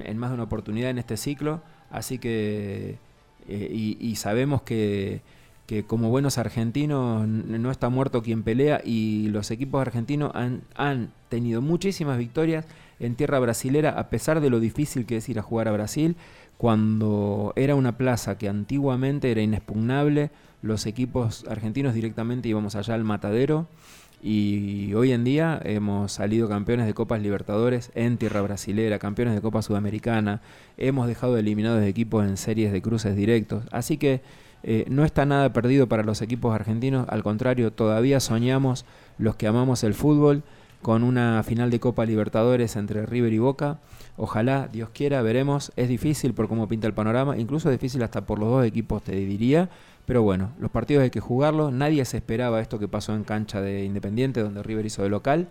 en 0.00 0.16
más 0.16 0.30
de 0.30 0.34
una 0.34 0.44
oportunidad 0.44 0.90
en 0.90 0.98
este 0.98 1.16
ciclo, 1.16 1.60
Así 1.94 2.18
que, 2.18 2.98
eh, 3.46 3.96
y, 4.00 4.16
sabemos 4.16 4.62
que, 4.62 5.22
como 5.86 6.10
buenos 6.10 6.38
argentinos 6.38 7.26
no 7.28 7.70
está 7.70 7.88
muerto 7.88 8.20
quien 8.20 8.42
pelea 8.42 8.80
y 8.84 9.28
los 9.28 9.52
equipos 9.52 9.80
argentinos 9.80 10.32
han 10.34 11.12
tenido 11.28 11.62
muchísimas 11.62 12.18
victorias 12.18 12.66
en 13.04 13.16
tierra 13.16 13.38
brasilera 13.38 13.90
a 13.90 14.08
pesar 14.08 14.40
de 14.40 14.50
lo 14.50 14.60
difícil 14.60 15.06
que 15.06 15.16
es 15.18 15.28
ir 15.28 15.38
a 15.38 15.42
jugar 15.42 15.68
a 15.68 15.72
Brasil 15.72 16.16
cuando 16.56 17.52
era 17.56 17.74
una 17.74 17.96
plaza 17.96 18.38
que 18.38 18.48
antiguamente 18.48 19.30
era 19.30 19.42
inexpugnable 19.42 20.30
los 20.62 20.86
equipos 20.86 21.44
argentinos 21.48 21.94
directamente 21.94 22.48
íbamos 22.48 22.74
allá 22.74 22.94
al 22.94 23.04
matadero 23.04 23.68
y 24.26 24.94
hoy 24.94 25.12
en 25.12 25.22
día 25.22 25.60
hemos 25.64 26.12
salido 26.12 26.48
campeones 26.48 26.86
de 26.86 26.94
Copas 26.94 27.20
Libertadores 27.20 27.90
en 27.94 28.16
tierra 28.16 28.40
brasilera, 28.40 28.98
campeones 28.98 29.34
de 29.34 29.42
Copa 29.42 29.60
Sudamericana, 29.60 30.40
hemos 30.78 31.06
dejado 31.06 31.36
eliminados 31.36 31.84
equipos 31.84 32.24
en 32.24 32.38
series 32.38 32.72
de 32.72 32.80
cruces 32.80 33.16
directos, 33.16 33.64
así 33.70 33.98
que 33.98 34.22
eh, 34.62 34.86
no 34.88 35.04
está 35.04 35.26
nada 35.26 35.52
perdido 35.52 35.90
para 35.90 36.04
los 36.04 36.22
equipos 36.22 36.54
argentinos, 36.54 37.06
al 37.10 37.22
contrario, 37.22 37.70
todavía 37.70 38.18
soñamos 38.18 38.86
los 39.18 39.36
que 39.36 39.46
amamos 39.46 39.84
el 39.84 39.92
fútbol 39.92 40.42
con 40.84 41.02
una 41.02 41.42
final 41.44 41.70
de 41.70 41.80
Copa 41.80 42.04
Libertadores 42.04 42.76
entre 42.76 43.06
River 43.06 43.32
y 43.32 43.38
Boca. 43.38 43.78
Ojalá, 44.18 44.68
Dios 44.70 44.90
quiera, 44.92 45.22
veremos. 45.22 45.72
Es 45.76 45.88
difícil 45.88 46.34
por 46.34 46.46
cómo 46.46 46.68
pinta 46.68 46.86
el 46.86 46.92
panorama, 46.92 47.38
incluso 47.38 47.70
es 47.70 47.80
difícil 47.80 48.02
hasta 48.02 48.26
por 48.26 48.38
los 48.38 48.50
dos 48.50 48.66
equipos, 48.66 49.02
te 49.02 49.16
diría. 49.16 49.70
Pero 50.04 50.22
bueno, 50.22 50.50
los 50.60 50.70
partidos 50.70 51.02
hay 51.02 51.08
que 51.08 51.20
jugarlos. 51.20 51.72
Nadie 51.72 52.04
se 52.04 52.18
esperaba 52.18 52.60
esto 52.60 52.78
que 52.78 52.86
pasó 52.86 53.14
en 53.14 53.24
cancha 53.24 53.62
de 53.62 53.86
Independiente, 53.86 54.42
donde 54.42 54.62
River 54.62 54.84
hizo 54.84 55.02
de 55.02 55.08
local. 55.08 55.48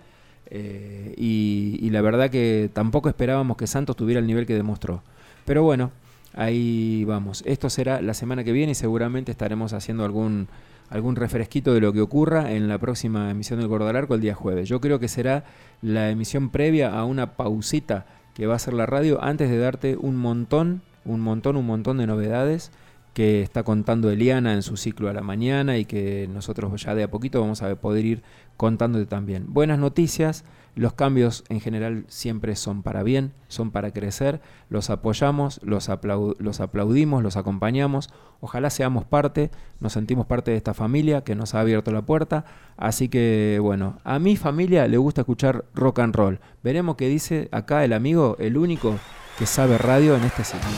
Eh, 0.52 1.16
y, 1.18 1.90
la 1.90 2.02
verdad 2.02 2.30
que 2.30 2.70
tampoco 2.72 3.10
esperábamos 3.10 3.58
que 3.58 3.66
Santos 3.66 3.96
tuviera 3.96 4.20
el 4.20 4.28
nivel 4.28 4.46
que 4.46 4.54
demostró. 4.54 5.02
Pero 5.46 5.64
bueno, 5.64 5.90
ahí 6.36 7.06
vamos. 7.06 7.42
Esto 7.48 7.72
será 7.72 8.04
la 8.04 8.14
semana 8.14 8.44
que 8.44 8.52
viene 8.52 8.74
y 8.74 8.76
seguramente 8.76 9.32
estaremos 9.32 9.74
haciendo 9.74 10.06
algún, 10.06 10.48
algún 10.90 11.16
refresquito 11.16 11.74
de 11.74 11.82
lo 11.82 11.94
que 11.94 12.02
ocurra 12.02 12.52
en 12.52 12.68
la 12.68 12.78
próxima 12.78 13.30
emisión 13.32 13.60
del 13.60 13.68
Gordo 13.68 13.88
Arco 13.88 14.16
el 14.16 14.22
día 14.22 14.36
jueves. 14.36 14.70
Yo 14.70 14.82
creo 14.82 15.00
que 15.00 15.08
será 15.08 15.46
la 15.82 16.10
emisión 16.10 16.50
previa 16.50 16.98
a 16.98 17.06
una 17.06 17.36
pausita 17.36 18.06
que 18.34 18.48
va 18.48 18.56
a 18.56 18.60
ser 18.60 18.74
la 18.74 18.86
radio 18.86 19.24
antes 19.24 19.50
de 19.50 19.58
darte 19.58 19.96
un 19.98 20.16
montón, 20.16 20.82
un 21.06 21.22
montón, 21.22 21.56
un 21.56 21.66
montón 21.66 21.98
de 21.98 22.08
novedades 22.08 22.72
que 23.14 23.42
está 23.42 23.64
contando 23.64 24.10
Eliana 24.10 24.54
en 24.54 24.64
su 24.64 24.76
ciclo 24.76 25.10
a 25.10 25.14
la 25.14 25.22
mañana 25.22 25.78
y 25.78 25.86
que 25.86 26.28
nosotros 26.34 26.82
ya 26.82 26.96
de 26.96 27.04
a 27.04 27.12
poquito 27.12 27.42
vamos 27.42 27.62
a 27.62 27.76
poder 27.76 28.06
ir 28.06 28.24
contándote 28.58 29.06
también. 29.06 29.46
Buenas 29.50 29.78
noticias, 29.78 30.44
los 30.76 30.94
cambios 30.94 31.44
en 31.50 31.60
general 31.60 32.06
siempre 32.08 32.56
son 32.56 32.82
para 32.82 33.04
bien, 33.04 33.34
son 33.48 33.72
para 33.72 33.92
crecer, 33.92 34.42
los 34.70 34.90
apoyamos, 34.90 35.60
los, 35.64 35.90
aplaudimos, 35.90 37.24
los 37.24 37.38
acompañamos, 37.38 38.10
ojalá 38.42 38.70
seamos 38.70 39.06
parte, 39.06 39.52
nos 39.80 39.94
sentimos 39.94 40.26
parte 40.26 40.52
de 40.52 40.58
esta 40.58 40.74
familia 40.74 41.24
que 41.24 41.36
nos 41.36 41.54
ha 41.54 41.60
abierto 41.60 41.92
la 41.92 42.02
puerta, 42.02 42.46
así 42.78 43.10
que 43.10 43.60
bueno, 43.62 44.00
a 44.04 44.20
mi 44.20 44.36
familia 44.36 44.88
le 44.88 44.98
gusta 44.98 45.22
escuchar 45.22 45.66
rock 45.76 46.00
and 46.00 46.16
roll. 46.16 46.40
Veremos 46.64 46.96
qué 46.96 47.08
dice 47.08 47.50
acá 47.52 47.86
el 47.86 47.94
amigo, 47.94 48.36
el 48.40 48.58
único 48.58 48.98
que 49.38 49.46
sabe 49.46 49.78
radio 49.78 50.16
en 50.16 50.24
este 50.24 50.44
ciclo. 50.44 50.70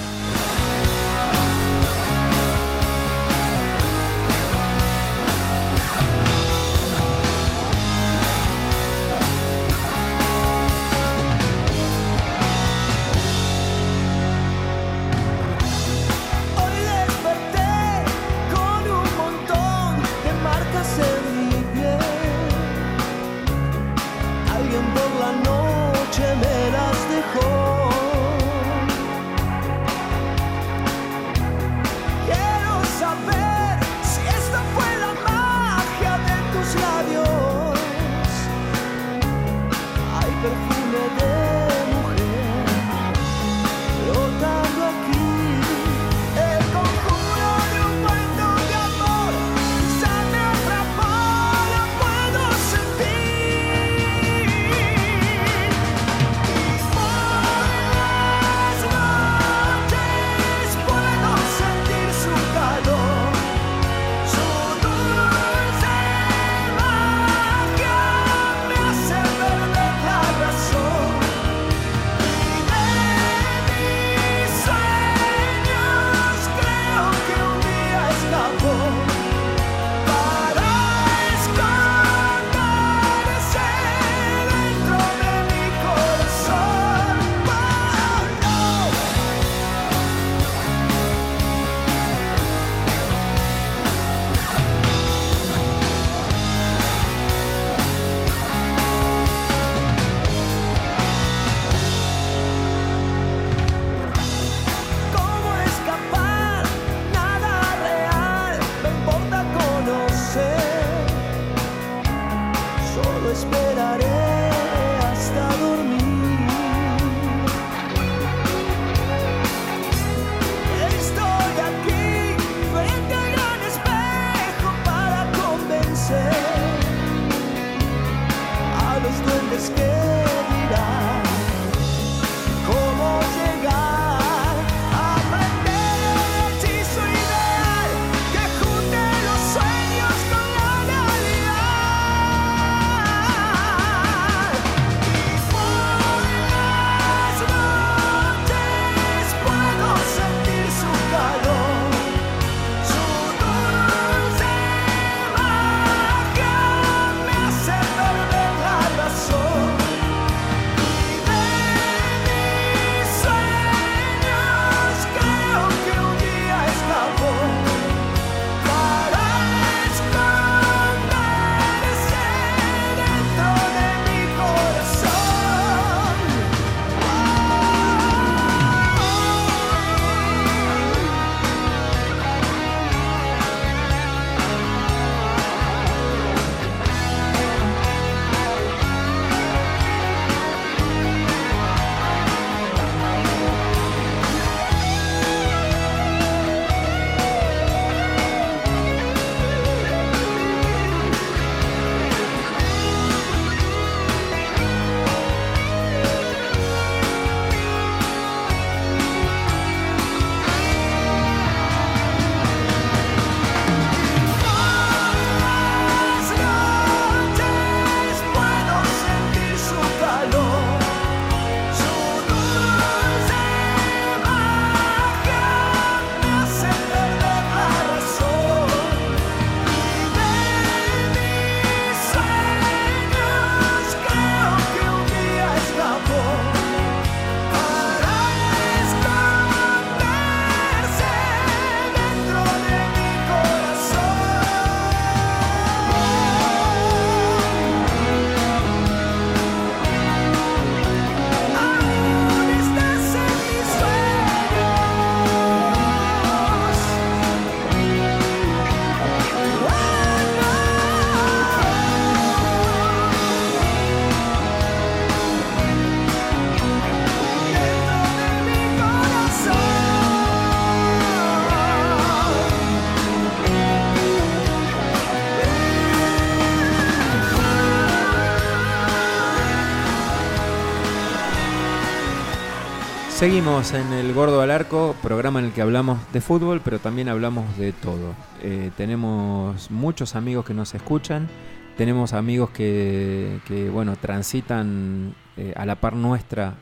Seguimos 283.15 283.73
en 283.73 283.93
el 283.93 284.13
Gordo 284.13 284.41
al 284.41 284.51
Arco, 284.51 284.93
programa 285.01 285.39
en 285.39 285.45
el 285.45 285.51
que 285.53 285.61
hablamos 285.61 285.99
de 286.11 286.19
fútbol, 286.19 286.61
pero 286.63 286.79
también 286.79 287.07
hablamos 287.07 287.57
de 287.57 287.71
todo. 287.71 288.13
Eh, 288.43 288.71
tenemos 288.75 289.71
muchos 289.71 290.15
amigos 290.15 290.45
que 290.45 290.53
nos 290.53 290.75
escuchan, 290.75 291.29
tenemos 291.77 292.11
amigos 292.11 292.49
que, 292.49 293.39
bueno, 293.71 293.95
transitan 293.95 295.15
eh, 295.37 295.53
a 295.55 295.65
la 295.65 295.75
par 295.75 295.95
nuestra 295.95 296.55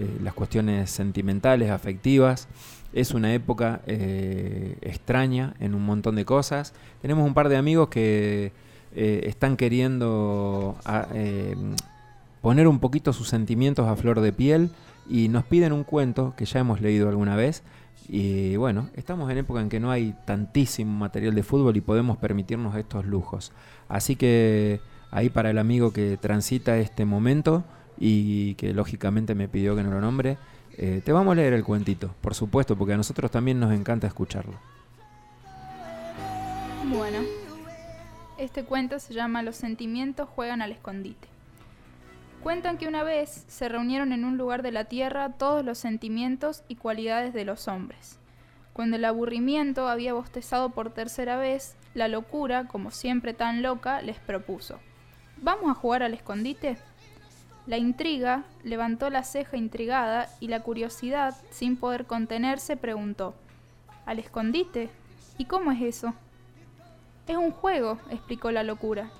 eh, 0.00 0.18
las 0.22 0.32
cuestiones 0.32 0.90
sentimentales, 0.90 1.70
afectivas. 1.70 2.48
Es 2.94 3.12
una 3.12 3.32
época 3.34 3.80
extraña 3.86 5.54
en 5.60 5.74
un 5.74 5.84
montón 5.84 6.14
de 6.16 6.24
cosas. 6.26 6.72
Tenemos 7.02 7.26
un 7.26 7.32
par 7.34 7.48
de 7.50 7.56
amigos 7.56 7.88
que 7.88 8.52
están 8.94 9.56
queriendo 9.56 10.76
a- 10.84 11.06
eh, 11.14 11.54
poner 12.42 12.66
un 12.68 12.80
poquito 12.80 13.12
sus 13.14 13.28
sentimientos 13.28 13.88
a 13.88 13.96
flor 13.96 14.20
de 14.20 14.32
piel 14.32 14.70
y 15.08 15.28
nos 15.28 15.44
piden 15.44 15.72
un 15.72 15.84
cuento 15.84 16.34
que 16.36 16.44
ya 16.44 16.60
hemos 16.60 16.80
leído 16.80 17.08
alguna 17.08 17.36
vez. 17.36 17.62
Y 18.08 18.56
bueno, 18.56 18.88
estamos 18.94 19.30
en 19.30 19.38
época 19.38 19.60
en 19.60 19.68
que 19.68 19.80
no 19.80 19.90
hay 19.90 20.14
tantísimo 20.24 20.92
material 20.92 21.34
de 21.34 21.42
fútbol 21.42 21.76
y 21.76 21.80
podemos 21.80 22.18
permitirnos 22.18 22.76
estos 22.76 23.06
lujos. 23.06 23.52
Así 23.88 24.16
que 24.16 24.80
ahí 25.10 25.28
para 25.28 25.50
el 25.50 25.58
amigo 25.58 25.92
que 25.92 26.16
transita 26.16 26.78
este 26.78 27.04
momento 27.04 27.64
y 27.98 28.54
que 28.54 28.72
lógicamente 28.72 29.34
me 29.34 29.48
pidió 29.48 29.76
que 29.76 29.82
no 29.82 29.90
lo 29.90 30.00
nombre, 30.00 30.38
eh, 30.76 31.02
te 31.04 31.12
vamos 31.12 31.32
a 31.32 31.36
leer 31.36 31.52
el 31.52 31.64
cuentito, 31.64 32.14
por 32.20 32.34
supuesto, 32.34 32.76
porque 32.76 32.94
a 32.94 32.96
nosotros 32.96 33.30
también 33.30 33.60
nos 33.60 33.72
encanta 33.72 34.06
escucharlo. 34.06 34.54
Bueno, 36.92 37.18
este 38.38 38.64
cuento 38.64 38.98
se 38.98 39.14
llama 39.14 39.42
Los 39.42 39.56
sentimientos 39.56 40.28
juegan 40.28 40.62
al 40.62 40.72
escondite. 40.72 41.31
Cuentan 42.42 42.76
que 42.76 42.88
una 42.88 43.04
vez 43.04 43.44
se 43.46 43.68
reunieron 43.68 44.12
en 44.12 44.24
un 44.24 44.36
lugar 44.36 44.62
de 44.62 44.72
la 44.72 44.86
tierra 44.86 45.28
todos 45.30 45.64
los 45.64 45.78
sentimientos 45.78 46.64
y 46.66 46.74
cualidades 46.74 47.32
de 47.32 47.44
los 47.44 47.68
hombres. 47.68 48.18
Cuando 48.72 48.96
el 48.96 49.04
aburrimiento 49.04 49.86
había 49.86 50.12
bostezado 50.12 50.70
por 50.70 50.90
tercera 50.90 51.36
vez, 51.36 51.76
la 51.94 52.08
locura, 52.08 52.66
como 52.66 52.90
siempre 52.90 53.32
tan 53.32 53.62
loca, 53.62 54.02
les 54.02 54.18
propuso. 54.18 54.80
¿Vamos 55.36 55.70
a 55.70 55.74
jugar 55.74 56.02
al 56.02 56.14
escondite? 56.14 56.78
La 57.68 57.78
intriga 57.78 58.42
levantó 58.64 59.08
la 59.08 59.22
ceja 59.22 59.56
intrigada 59.56 60.28
y 60.40 60.48
la 60.48 60.64
curiosidad, 60.64 61.36
sin 61.50 61.76
poder 61.76 62.06
contenerse, 62.06 62.76
preguntó. 62.76 63.36
¿Al 64.04 64.18
escondite? 64.18 64.90
¿Y 65.38 65.44
cómo 65.44 65.70
es 65.70 65.80
eso? 65.80 66.12
Es 67.28 67.36
un 67.36 67.52
juego, 67.52 67.98
explicó 68.10 68.50
la 68.50 68.64
locura, 68.64 69.12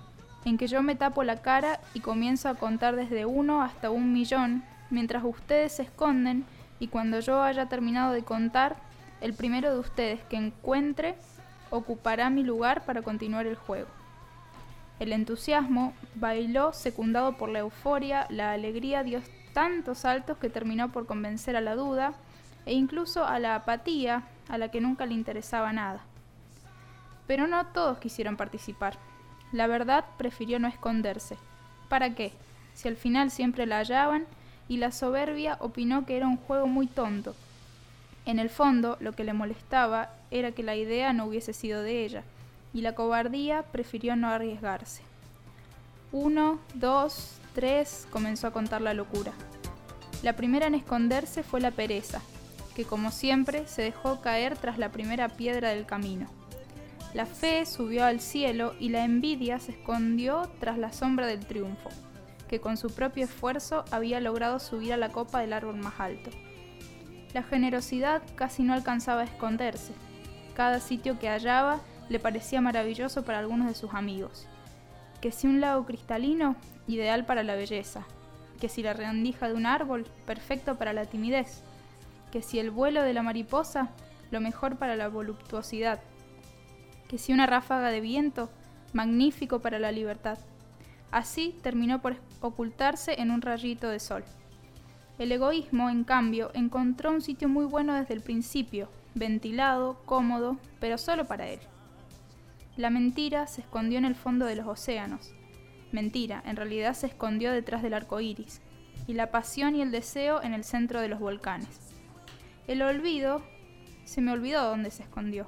en 0.44 0.58
que 0.58 0.66
yo 0.66 0.82
me 0.82 0.96
tapo 0.96 1.22
la 1.24 1.40
cara 1.42 1.80
y 1.94 2.00
comienzo 2.00 2.48
a 2.48 2.54
contar 2.54 2.96
desde 2.96 3.26
uno 3.26 3.62
hasta 3.62 3.90
un 3.90 4.12
millón, 4.12 4.64
mientras 4.90 5.24
ustedes 5.24 5.72
se 5.72 5.82
esconden 5.82 6.44
y 6.80 6.88
cuando 6.88 7.20
yo 7.20 7.42
haya 7.42 7.66
terminado 7.66 8.12
de 8.12 8.24
contar, 8.24 8.76
el 9.20 9.34
primero 9.34 9.72
de 9.72 9.78
ustedes 9.78 10.20
que 10.24 10.36
encuentre 10.36 11.14
ocupará 11.70 12.28
mi 12.28 12.42
lugar 12.42 12.84
para 12.84 13.02
continuar 13.02 13.46
el 13.46 13.54
juego. 13.54 13.88
El 14.98 15.12
entusiasmo 15.12 15.94
bailó 16.16 16.72
secundado 16.72 17.36
por 17.36 17.48
la 17.48 17.60
euforia, 17.60 18.26
la 18.30 18.52
alegría 18.52 19.02
dio 19.02 19.20
tantos 19.52 19.98
saltos 19.98 20.38
que 20.38 20.50
terminó 20.50 20.90
por 20.90 21.06
convencer 21.06 21.56
a 21.56 21.60
la 21.60 21.74
duda 21.74 22.14
e 22.66 22.74
incluso 22.74 23.24
a 23.24 23.38
la 23.38 23.54
apatía 23.54 24.24
a 24.48 24.58
la 24.58 24.70
que 24.70 24.80
nunca 24.80 25.06
le 25.06 25.14
interesaba 25.14 25.72
nada. 25.72 26.00
Pero 27.26 27.46
no 27.46 27.64
todos 27.66 27.98
quisieron 27.98 28.36
participar. 28.36 28.98
La 29.52 29.66
verdad 29.66 30.04
prefirió 30.16 30.58
no 30.58 30.68
esconderse. 30.68 31.36
¿Para 31.88 32.14
qué? 32.14 32.32
Si 32.74 32.88
al 32.88 32.96
final 32.96 33.30
siempre 33.30 33.66
la 33.66 33.78
hallaban 33.78 34.24
y 34.68 34.78
la 34.78 34.92
soberbia 34.92 35.58
opinó 35.60 36.06
que 36.06 36.16
era 36.16 36.26
un 36.26 36.38
juego 36.38 36.66
muy 36.66 36.86
tonto. 36.86 37.34
En 38.24 38.38
el 38.38 38.48
fondo, 38.50 38.96
lo 39.00 39.12
que 39.12 39.24
le 39.24 39.32
molestaba 39.32 40.10
era 40.30 40.52
que 40.52 40.62
la 40.62 40.76
idea 40.76 41.12
no 41.12 41.26
hubiese 41.26 41.52
sido 41.52 41.82
de 41.82 42.04
ella, 42.04 42.22
y 42.72 42.80
la 42.80 42.94
cobardía 42.94 43.64
prefirió 43.64 44.16
no 44.16 44.28
arriesgarse. 44.28 45.02
Uno, 46.12 46.58
dos, 46.74 47.38
tres, 47.54 48.06
comenzó 48.10 48.46
a 48.46 48.52
contar 48.52 48.80
la 48.80 48.94
locura. 48.94 49.32
La 50.22 50.34
primera 50.34 50.68
en 50.68 50.74
esconderse 50.74 51.42
fue 51.42 51.60
la 51.60 51.72
pereza, 51.72 52.22
que 52.76 52.84
como 52.84 53.10
siempre 53.10 53.66
se 53.66 53.82
dejó 53.82 54.20
caer 54.20 54.56
tras 54.56 54.78
la 54.78 54.90
primera 54.90 55.28
piedra 55.28 55.70
del 55.70 55.84
camino. 55.84 56.28
La 57.14 57.26
fe 57.26 57.66
subió 57.66 58.06
al 58.06 58.20
cielo 58.20 58.74
y 58.80 58.88
la 58.88 59.04
envidia 59.04 59.58
se 59.58 59.72
escondió 59.72 60.50
tras 60.60 60.78
la 60.78 60.92
sombra 60.92 61.26
del 61.26 61.44
triunfo, 61.44 61.90
que 62.48 62.60
con 62.60 62.78
su 62.78 62.88
propio 62.94 63.24
esfuerzo 63.24 63.84
había 63.90 64.18
logrado 64.18 64.58
subir 64.58 64.94
a 64.94 64.96
la 64.96 65.10
copa 65.10 65.40
del 65.40 65.52
árbol 65.52 65.76
más 65.76 66.00
alto. 66.00 66.30
La 67.34 67.42
generosidad 67.42 68.22
casi 68.34 68.62
no 68.62 68.72
alcanzaba 68.72 69.22
a 69.22 69.24
esconderse. 69.24 69.92
Cada 70.54 70.80
sitio 70.80 71.18
que 71.18 71.28
hallaba 71.28 71.80
le 72.08 72.18
parecía 72.18 72.60
maravilloso 72.60 73.24
para 73.24 73.38
algunos 73.38 73.68
de 73.68 73.74
sus 73.74 73.92
amigos. 73.92 74.46
Que 75.20 75.32
si 75.32 75.46
un 75.46 75.60
lago 75.60 75.84
cristalino, 75.84 76.56
ideal 76.86 77.26
para 77.26 77.42
la 77.42 77.56
belleza. 77.56 78.04
Que 78.58 78.68
si 78.68 78.82
la 78.82 78.92
rendija 78.92 79.48
de 79.48 79.54
un 79.54 79.66
árbol, 79.66 80.06
perfecto 80.26 80.76
para 80.76 80.92
la 80.92 81.06
timidez. 81.06 81.62
Que 82.30 82.42
si 82.42 82.58
el 82.58 82.70
vuelo 82.70 83.02
de 83.02 83.12
la 83.12 83.22
mariposa, 83.22 83.90
lo 84.30 84.40
mejor 84.40 84.76
para 84.76 84.96
la 84.96 85.08
voluptuosidad. 85.08 86.00
Que 87.12 87.18
si 87.18 87.34
una 87.34 87.44
ráfaga 87.44 87.90
de 87.90 88.00
viento, 88.00 88.48
magnífico 88.94 89.58
para 89.58 89.78
la 89.78 89.92
libertad. 89.92 90.38
Así 91.10 91.54
terminó 91.62 92.00
por 92.00 92.16
ocultarse 92.40 93.20
en 93.20 93.30
un 93.30 93.42
rayito 93.42 93.90
de 93.90 94.00
sol. 94.00 94.24
El 95.18 95.30
egoísmo, 95.30 95.90
en 95.90 96.04
cambio, 96.04 96.50
encontró 96.54 97.10
un 97.10 97.20
sitio 97.20 97.50
muy 97.50 97.66
bueno 97.66 97.92
desde 97.92 98.14
el 98.14 98.22
principio, 98.22 98.88
ventilado, 99.14 100.00
cómodo, 100.06 100.56
pero 100.80 100.96
solo 100.96 101.26
para 101.26 101.48
él. 101.48 101.60
La 102.78 102.88
mentira 102.88 103.46
se 103.46 103.60
escondió 103.60 103.98
en 103.98 104.06
el 104.06 104.14
fondo 104.14 104.46
de 104.46 104.56
los 104.56 104.66
océanos. 104.66 105.34
Mentira, 105.92 106.42
en 106.46 106.56
realidad 106.56 106.94
se 106.94 107.08
escondió 107.08 107.52
detrás 107.52 107.82
del 107.82 107.92
arco 107.92 108.22
iris, 108.22 108.62
y 109.06 109.12
la 109.12 109.30
pasión 109.30 109.76
y 109.76 109.82
el 109.82 109.90
deseo 109.90 110.42
en 110.42 110.54
el 110.54 110.64
centro 110.64 111.02
de 111.02 111.08
los 111.08 111.20
volcanes. 111.20 111.92
El 112.66 112.80
olvido, 112.80 113.42
se 114.06 114.22
me 114.22 114.32
olvidó 114.32 114.64
dónde 114.64 114.90
se 114.90 115.02
escondió, 115.02 115.46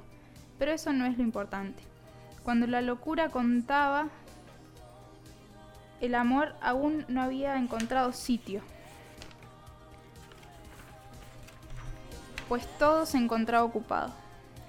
pero 0.57 0.71
eso 0.71 0.93
no 0.93 1.05
es 1.05 1.17
lo 1.17 1.23
importante. 1.23 1.83
Cuando 2.43 2.67
la 2.67 2.81
locura 2.81 3.29
contaba, 3.29 4.07
el 6.01 6.15
amor 6.15 6.55
aún 6.61 7.05
no 7.07 7.21
había 7.21 7.57
encontrado 7.57 8.11
sitio, 8.11 8.61
pues 12.47 12.67
todo 12.77 13.05
se 13.05 13.17
encontraba 13.17 13.63
ocupado, 13.63 14.13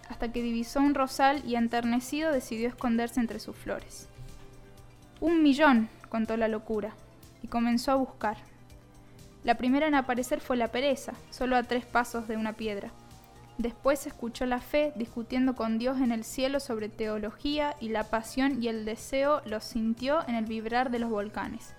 hasta 0.09 0.33
que 0.33 0.42
divisó 0.42 0.81
un 0.81 0.94
rosal 0.94 1.42
y 1.44 1.57
enternecido 1.57 2.33
decidió 2.33 2.68
esconderse 2.68 3.20
entre 3.20 3.38
sus 3.38 3.57
flores. 3.57 4.09
Un 5.20 5.42
millón, 5.42 5.88
contó 6.09 6.37
la 6.37 6.49
locura, 6.49 6.94
y 7.42 7.49
comenzó 7.49 7.92
a 7.92 7.96
buscar. 7.96 8.38
La 9.44 9.57
primera 9.57 9.87
en 9.87 9.94
aparecer 9.94 10.40
fue 10.40 10.57
la 10.57 10.68
pereza, 10.68 11.12
solo 11.31 11.57
a 11.57 11.62
tres 11.62 11.85
pasos 11.85 12.27
de 12.29 12.37
una 12.37 12.55
piedra. 12.55 12.90
Después 13.58 14.06
escuchó 14.06 14.44
la 14.44 14.60
fe 14.60 14.92
discutiendo 14.96 15.54
con 15.54 15.78
Dios 15.78 15.98
en 16.00 16.12
el 16.12 16.24
cielo 16.24 16.60
sobre 16.60 16.90
teología 16.90 17.74
y 17.80 17.88
la 17.88 18.04
pasión 18.04 18.62
y 18.62 18.68
el 18.68 18.84
deseo 18.84 19.40
los 19.46 19.64
sintió 19.64 20.26
en 20.28 20.34
el 20.34 20.44
vibrar 20.44 20.90
de 20.90 20.98
los 20.98 21.08
volcanes. 21.08 21.74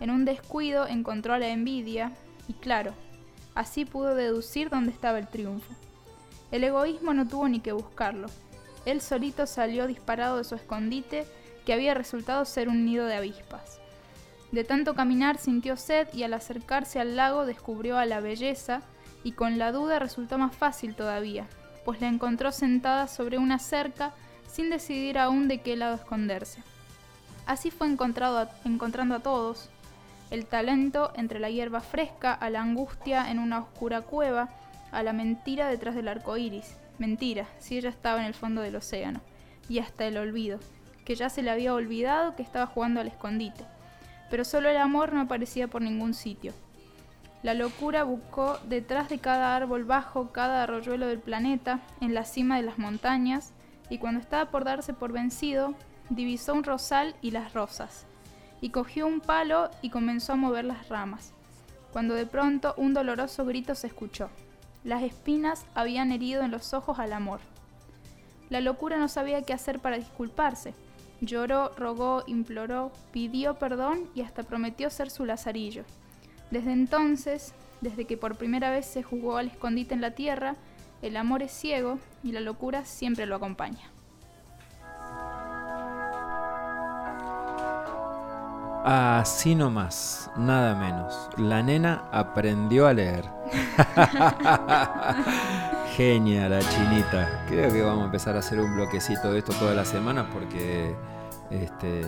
En 0.00 0.10
un 0.10 0.24
descuido 0.26 0.86
encontró 0.86 1.32
a 1.32 1.38
la 1.38 1.48
envidia 1.48 2.12
y 2.46 2.52
claro, 2.52 2.92
así 3.54 3.86
pudo 3.86 4.14
deducir 4.14 4.68
dónde 4.68 4.92
estaba 4.92 5.18
el 5.18 5.28
triunfo. 5.28 5.72
El 6.50 6.64
egoísmo 6.64 7.14
no 7.14 7.26
tuvo 7.26 7.48
ni 7.48 7.60
que 7.60 7.72
buscarlo. 7.72 8.28
Él 8.84 9.00
solito 9.00 9.46
salió 9.46 9.86
disparado 9.86 10.36
de 10.36 10.44
su 10.44 10.54
escondite 10.54 11.26
que 11.64 11.72
había 11.72 11.94
resultado 11.94 12.44
ser 12.44 12.68
un 12.68 12.84
nido 12.84 13.06
de 13.06 13.16
avispas. 13.16 13.80
De 14.52 14.64
tanto 14.64 14.94
caminar 14.94 15.38
sintió 15.38 15.76
sed 15.76 16.08
y 16.14 16.22
al 16.22 16.32
acercarse 16.32 17.00
al 17.00 17.16
lago 17.16 17.44
descubrió 17.44 17.98
a 17.98 18.06
la 18.06 18.20
belleza 18.20 18.82
y 19.24 19.32
con 19.32 19.58
la 19.58 19.72
duda 19.72 19.98
resultó 19.98 20.38
más 20.38 20.54
fácil 20.54 20.94
todavía, 20.94 21.46
pues 21.84 22.00
la 22.00 22.08
encontró 22.08 22.52
sentada 22.52 23.08
sobre 23.08 23.38
una 23.38 23.58
cerca 23.58 24.12
sin 24.50 24.70
decidir 24.70 25.18
aún 25.18 25.48
de 25.48 25.60
qué 25.60 25.76
lado 25.76 25.94
esconderse. 25.94 26.62
Así 27.46 27.70
fue 27.70 27.86
encontrado 27.86 28.38
a- 28.38 28.50
encontrando 28.64 29.14
a 29.16 29.20
todos, 29.20 29.70
el 30.30 30.44
talento 30.46 31.12
entre 31.16 31.40
la 31.40 31.48
hierba 31.50 31.80
fresca, 31.80 32.32
a 32.34 32.50
la 32.50 32.60
angustia 32.60 33.30
en 33.30 33.38
una 33.38 33.60
oscura 33.60 34.02
cueva, 34.02 34.50
a 34.92 35.02
la 35.02 35.12
mentira 35.12 35.68
detrás 35.68 35.94
del 35.94 36.08
arco 36.08 36.36
iris. 36.36 36.76
Mentira, 36.98 37.46
si 37.58 37.78
ella 37.78 37.88
estaba 37.88 38.20
en 38.20 38.26
el 38.26 38.34
fondo 38.34 38.60
del 38.60 38.76
océano, 38.76 39.20
y 39.68 39.78
hasta 39.78 40.04
el 40.06 40.18
olvido, 40.18 40.58
que 41.04 41.14
ya 41.14 41.30
se 41.30 41.42
le 41.42 41.50
había 41.50 41.72
olvidado 41.72 42.36
que 42.36 42.42
estaba 42.42 42.66
jugando 42.66 43.00
al 43.00 43.08
escondite. 43.08 43.64
Pero 44.30 44.44
solo 44.44 44.68
el 44.68 44.76
amor 44.76 45.12
no 45.14 45.22
aparecía 45.22 45.68
por 45.68 45.80
ningún 45.80 46.12
sitio. 46.12 46.52
La 47.42 47.54
locura 47.54 48.02
buscó 48.02 48.58
detrás 48.68 49.08
de 49.08 49.20
cada 49.20 49.54
árbol 49.54 49.84
bajo, 49.84 50.32
cada 50.32 50.64
arroyuelo 50.64 51.06
del 51.06 51.20
planeta, 51.20 51.80
en 52.00 52.12
la 52.12 52.24
cima 52.24 52.56
de 52.56 52.64
las 52.64 52.78
montañas, 52.78 53.52
y 53.90 53.98
cuando 53.98 54.20
estaba 54.20 54.50
por 54.50 54.64
darse 54.64 54.92
por 54.92 55.12
vencido, 55.12 55.74
divisó 56.10 56.54
un 56.54 56.64
rosal 56.64 57.14
y 57.22 57.30
las 57.30 57.54
rosas, 57.54 58.06
y 58.60 58.70
cogió 58.70 59.06
un 59.06 59.20
palo 59.20 59.70
y 59.82 59.90
comenzó 59.90 60.32
a 60.32 60.36
mover 60.36 60.64
las 60.64 60.88
ramas, 60.88 61.32
cuando 61.92 62.14
de 62.14 62.26
pronto 62.26 62.74
un 62.76 62.92
doloroso 62.92 63.44
grito 63.44 63.76
se 63.76 63.86
escuchó. 63.86 64.30
Las 64.82 65.02
espinas 65.02 65.64
habían 65.74 66.10
herido 66.10 66.42
en 66.42 66.50
los 66.50 66.74
ojos 66.74 66.98
al 66.98 67.12
amor. 67.12 67.40
La 68.50 68.60
locura 68.60 68.98
no 68.98 69.08
sabía 69.08 69.42
qué 69.42 69.52
hacer 69.52 69.78
para 69.78 69.98
disculparse. 69.98 70.74
Lloró, 71.20 71.72
rogó, 71.76 72.24
imploró, 72.26 72.92
pidió 73.12 73.54
perdón 73.54 74.08
y 74.14 74.22
hasta 74.22 74.42
prometió 74.42 74.88
ser 74.90 75.10
su 75.10 75.24
lazarillo. 75.24 75.84
Desde 76.50 76.72
entonces, 76.72 77.52
desde 77.80 78.06
que 78.06 78.16
por 78.16 78.36
primera 78.36 78.70
vez 78.70 78.86
se 78.86 79.02
jugó 79.02 79.36
al 79.36 79.48
escondite 79.48 79.94
en 79.94 80.00
la 80.00 80.12
tierra, 80.12 80.56
el 81.02 81.16
amor 81.16 81.42
es 81.42 81.52
ciego 81.52 81.98
y 82.22 82.32
la 82.32 82.40
locura 82.40 82.84
siempre 82.84 83.26
lo 83.26 83.36
acompaña. 83.36 83.90
Así 88.84 89.54
nomás, 89.54 90.30
nada 90.36 90.74
menos. 90.74 91.28
La 91.36 91.62
nena 91.62 92.08
aprendió 92.10 92.86
a 92.86 92.94
leer. 92.94 93.24
Genia 95.94 96.48
la 96.48 96.60
chinita. 96.60 97.44
Creo 97.48 97.70
que 97.70 97.82
vamos 97.82 98.02
a 98.02 98.06
empezar 98.06 98.36
a 98.36 98.38
hacer 98.38 98.60
un 98.60 98.74
bloquecito 98.74 99.32
de 99.32 99.40
esto 99.40 99.52
toda 99.52 99.74
la 99.74 99.84
semana 99.84 100.30
porque 100.30 100.94
este, 101.50 102.02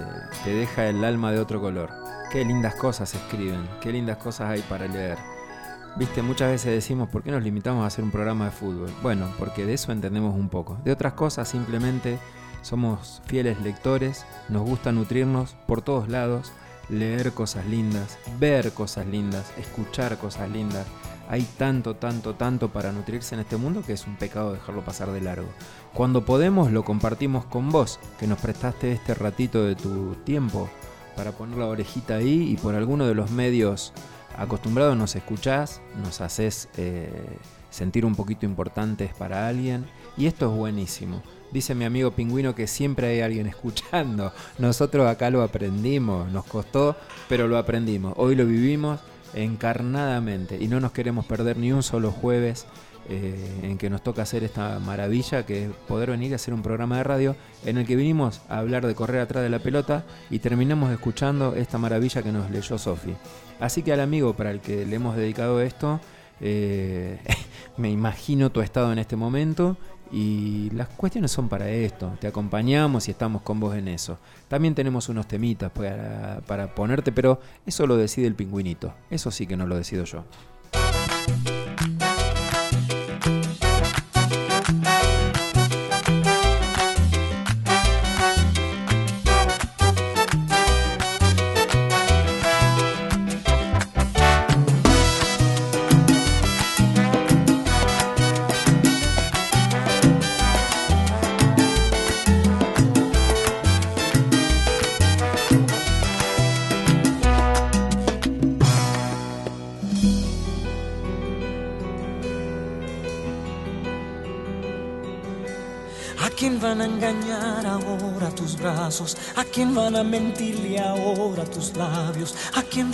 te 0.44 0.54
deja 0.54 0.88
el 0.88 1.04
alma 1.04 1.32
de 1.32 1.38
otro 1.38 1.60
color. 1.60 1.90
Qué 2.30 2.44
lindas 2.44 2.74
cosas 2.74 3.14
escriben, 3.14 3.68
qué 3.80 3.92
lindas 3.92 4.18
cosas 4.18 4.50
hay 4.50 4.62
para 4.62 4.86
leer. 4.86 5.18
Viste, 5.96 6.22
muchas 6.22 6.50
veces 6.50 6.72
decimos, 6.72 7.08
¿por 7.08 7.22
qué 7.22 7.32
nos 7.32 7.42
limitamos 7.42 7.82
a 7.82 7.88
hacer 7.88 8.04
un 8.04 8.12
programa 8.12 8.44
de 8.46 8.50
fútbol? 8.52 8.90
Bueno, 9.02 9.28
porque 9.38 9.66
de 9.66 9.74
eso 9.74 9.90
entendemos 9.90 10.34
un 10.34 10.48
poco. 10.48 10.78
De 10.84 10.92
otras 10.92 11.14
cosas 11.14 11.48
simplemente 11.48 12.18
somos 12.62 13.22
fieles 13.26 13.60
lectores, 13.60 14.24
nos 14.48 14.62
gusta 14.62 14.92
nutrirnos 14.92 15.56
por 15.66 15.82
todos 15.82 16.08
lados, 16.08 16.52
leer 16.88 17.32
cosas 17.32 17.66
lindas, 17.66 18.18
ver 18.38 18.72
cosas 18.72 19.06
lindas, 19.06 19.52
escuchar 19.58 20.16
cosas 20.18 20.50
lindas. 20.50 20.86
Hay 21.30 21.46
tanto, 21.56 21.94
tanto, 21.94 22.34
tanto 22.34 22.70
para 22.72 22.90
nutrirse 22.90 23.36
en 23.36 23.42
este 23.42 23.56
mundo 23.56 23.84
que 23.86 23.92
es 23.92 24.04
un 24.04 24.16
pecado 24.16 24.52
dejarlo 24.52 24.84
pasar 24.84 25.12
de 25.12 25.20
largo. 25.20 25.46
Cuando 25.94 26.24
podemos 26.24 26.72
lo 26.72 26.82
compartimos 26.82 27.44
con 27.44 27.70
vos, 27.70 28.00
que 28.18 28.26
nos 28.26 28.40
prestaste 28.40 28.90
este 28.90 29.14
ratito 29.14 29.64
de 29.64 29.76
tu 29.76 30.16
tiempo 30.24 30.68
para 31.14 31.30
poner 31.30 31.56
la 31.56 31.68
orejita 31.68 32.16
ahí 32.16 32.50
y 32.50 32.56
por 32.56 32.74
alguno 32.74 33.06
de 33.06 33.14
los 33.14 33.30
medios 33.30 33.92
acostumbrados 34.36 34.96
nos 34.96 35.14
escuchás, 35.14 35.80
nos 36.02 36.20
haces 36.20 36.68
eh, 36.76 37.12
sentir 37.70 38.04
un 38.04 38.16
poquito 38.16 38.44
importantes 38.44 39.14
para 39.14 39.46
alguien 39.46 39.86
y 40.16 40.26
esto 40.26 40.50
es 40.50 40.58
buenísimo. 40.58 41.22
Dice 41.52 41.76
mi 41.76 41.84
amigo 41.84 42.10
pingüino 42.10 42.56
que 42.56 42.66
siempre 42.66 43.06
hay 43.06 43.20
alguien 43.20 43.46
escuchando. 43.46 44.32
Nosotros 44.58 45.06
acá 45.06 45.30
lo 45.30 45.42
aprendimos, 45.42 46.28
nos 46.32 46.44
costó, 46.44 46.96
pero 47.28 47.46
lo 47.46 47.56
aprendimos. 47.56 48.14
Hoy 48.16 48.34
lo 48.34 48.46
vivimos 48.46 48.98
encarnadamente 49.34 50.58
y 50.60 50.68
no 50.68 50.80
nos 50.80 50.92
queremos 50.92 51.26
perder 51.26 51.56
ni 51.56 51.72
un 51.72 51.82
solo 51.82 52.10
jueves 52.10 52.66
eh, 53.08 53.60
en 53.62 53.78
que 53.78 53.90
nos 53.90 54.02
toca 54.02 54.22
hacer 54.22 54.44
esta 54.44 54.78
maravilla 54.78 55.44
que 55.44 55.64
es 55.64 55.70
poder 55.88 56.10
venir 56.10 56.32
a 56.32 56.36
hacer 56.36 56.54
un 56.54 56.62
programa 56.62 56.98
de 56.98 57.04
radio 57.04 57.36
en 57.64 57.78
el 57.78 57.86
que 57.86 57.96
vinimos 57.96 58.40
a 58.48 58.58
hablar 58.58 58.86
de 58.86 58.94
correr 58.94 59.20
atrás 59.20 59.42
de 59.42 59.48
la 59.48 59.58
pelota 59.58 60.04
y 60.30 60.38
terminamos 60.38 60.92
escuchando 60.92 61.56
esta 61.56 61.78
maravilla 61.78 62.22
que 62.22 62.30
nos 62.30 62.50
leyó 62.50 62.78
Sofi. 62.78 63.14
Así 63.58 63.82
que 63.82 63.92
al 63.92 64.00
amigo 64.00 64.34
para 64.34 64.50
el 64.50 64.60
que 64.60 64.86
le 64.86 64.96
hemos 64.96 65.16
dedicado 65.16 65.60
esto, 65.60 65.98
eh, 66.40 67.18
me 67.76 67.90
imagino 67.90 68.50
tu 68.50 68.60
estado 68.60 68.92
en 68.92 68.98
este 68.98 69.16
momento 69.16 69.76
y 70.12 70.70
las 70.70 70.88
cuestiones 70.88 71.30
son 71.30 71.48
para 71.48 71.68
esto, 71.68 72.16
te 72.20 72.26
acompañamos 72.26 73.06
y 73.08 73.12
estamos 73.12 73.42
con 73.42 73.60
vos 73.60 73.76
en 73.76 73.88
eso. 73.88 74.18
También 74.48 74.74
tenemos 74.74 75.08
unos 75.08 75.28
temitas 75.28 75.70
para, 75.70 76.74
ponerte, 76.74 77.12
pero 77.12 77.40
eso 77.64 77.86
lo 77.86 77.96
decide 77.96 78.26
el 78.26 78.34
pingüinito, 78.34 78.92
eso 79.10 79.30
sí 79.30 79.46
que 79.46 79.56
no 79.56 79.66
lo 79.66 79.76
decido 79.76 80.04
yo. 80.04 80.24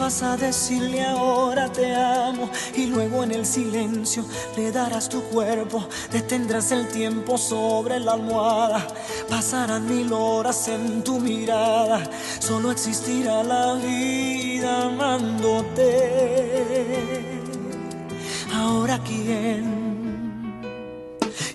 Vas 0.07 0.23
a 0.23 0.37
decirle 0.37 1.05
ahora 1.05 1.69
te 1.69 1.93
amo? 1.93 2.49
Y 2.77 2.87
luego 2.87 3.25
en 3.25 3.33
el 3.33 3.45
silencio 3.45 4.25
le 4.57 4.71
darás 4.71 5.09
tu 5.09 5.21
cuerpo, 5.21 5.85
detendrás 6.13 6.71
el 6.71 6.87
tiempo 6.87 7.37
sobre 7.37 7.99
la 7.99 8.13
almohada. 8.13 8.87
Pasarán 9.29 9.85
mil 9.89 10.13
horas 10.13 10.69
en 10.69 11.03
tu 11.03 11.19
mirada, 11.19 12.09
solo 12.39 12.71
existirá 12.71 13.43
la 13.43 13.75
vida 13.75 14.83
amándote. 14.83 15.91
Ahora 18.55 19.01
quién 19.01 19.86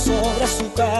sobre 0.00 0.46
su 0.46 0.72
cara. 0.72 0.99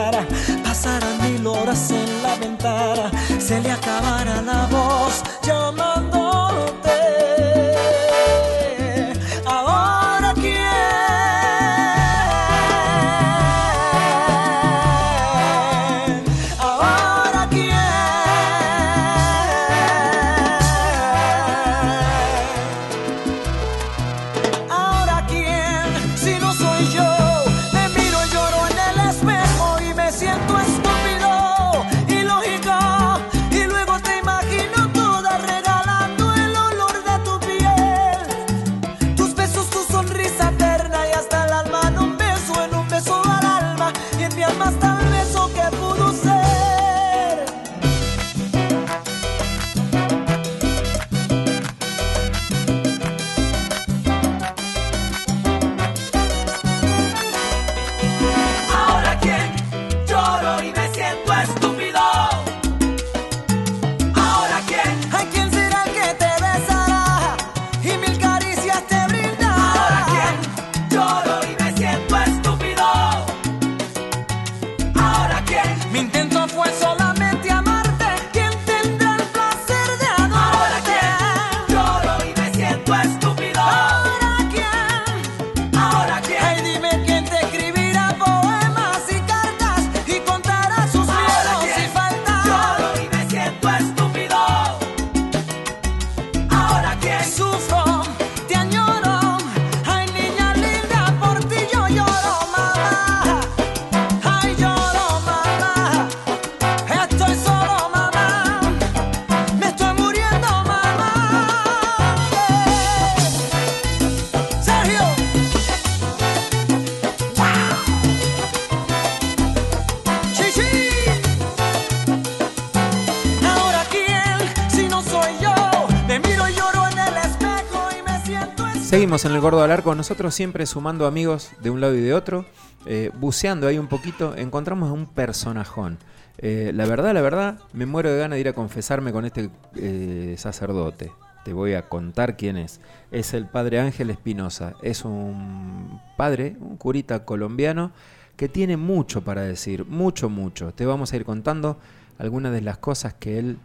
En 129.11 129.33
el 129.33 129.41
Gordo 129.41 129.61
al 129.61 129.73
Arco, 129.73 129.93
nosotros 129.97 130.33
siempre 130.33 130.65
sumando 130.67 131.05
amigos 131.05 131.51
de 131.61 131.69
un 131.71 131.81
lado 131.81 131.97
y 131.97 132.01
de 132.01 132.15
otro, 132.15 132.47
eh, 132.87 133.11
buceando 133.19 133.67
ahí 133.67 133.77
un 133.77 133.89
poquito, 133.89 134.37
encontramos 134.37 134.89
a 134.89 134.93
un 134.93 135.07
personajón. 135.07 135.99
Eh, 136.39 136.71
la 136.73 136.87
verdad, 136.87 137.13
la 137.13 137.21
verdad, 137.21 137.59
me 137.73 137.87
muero 137.87 138.13
de 138.13 138.21
ganas 138.21 138.37
de 138.37 138.41
ir 138.41 138.49
a 138.49 138.53
confesarme 138.53 139.11
con 139.11 139.25
este 139.25 139.51
eh, 139.75 140.37
sacerdote. 140.39 141.11
Te 141.45 141.53
voy 141.53 141.75
a 141.75 141.89
contar 141.89 142.37
quién 142.37 142.57
es. 142.57 142.81
Es 143.11 143.35
el 143.35 143.47
padre 143.47 143.81
Ángel 143.81 144.11
Espinosa. 144.11 144.75
Es 144.81 145.05
un 145.05 146.01
padre, 146.17 146.55
un 146.61 146.77
curita 146.77 147.25
colombiano, 147.25 147.91
que 148.37 148.49
tiene 148.49 148.77
mucho 148.77 149.25
para 149.25 149.43
decir, 149.43 149.87
mucho, 149.87 150.29
mucho. 150.29 150.73
Te 150.73 150.87
vamos 150.87 151.13
a 151.13 151.17
ir 151.17 151.25
contando 151.25 151.81
algunas 152.17 152.53
de 152.53 152.61
las 152.61 152.79
cosas 152.79 153.15
que 153.15 153.41
él 153.41 153.59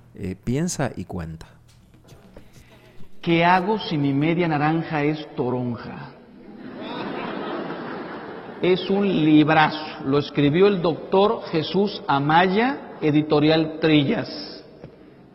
piensa 0.44 0.92
y 0.96 1.06
cuenta. 1.06 1.55
¿Qué 3.26 3.44
hago 3.44 3.80
si 3.80 3.98
mi 3.98 4.14
media 4.14 4.48
naranja 4.48 5.02
es 5.02 5.28
toronja? 5.36 6.12
Es 8.62 8.88
un 8.88 9.08
librazo. 9.08 10.04
Lo 10.06 10.20
escribió 10.20 10.68
el 10.68 10.80
doctor 10.80 11.42
Jesús 11.46 12.04
Amaya, 12.08 12.98
editorial 13.02 13.80
Trillas. 13.82 14.64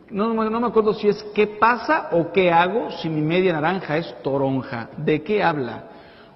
No, 0.09 0.33
me 0.33 0.67
acuerdo 0.67 0.93
si 0.93 1.09
es 1.09 1.21
qué 1.35 1.47
pasa 1.47 2.07
o 2.13 2.31
qué 2.31 2.49
hago 2.49 2.91
si 2.91 3.09
mi 3.09 3.19
media 3.19 3.51
naranja 3.51 3.97
es 3.97 4.15
toronja. 4.23 4.89
¿De 4.95 5.21
qué 5.21 5.43
habla? 5.43 5.89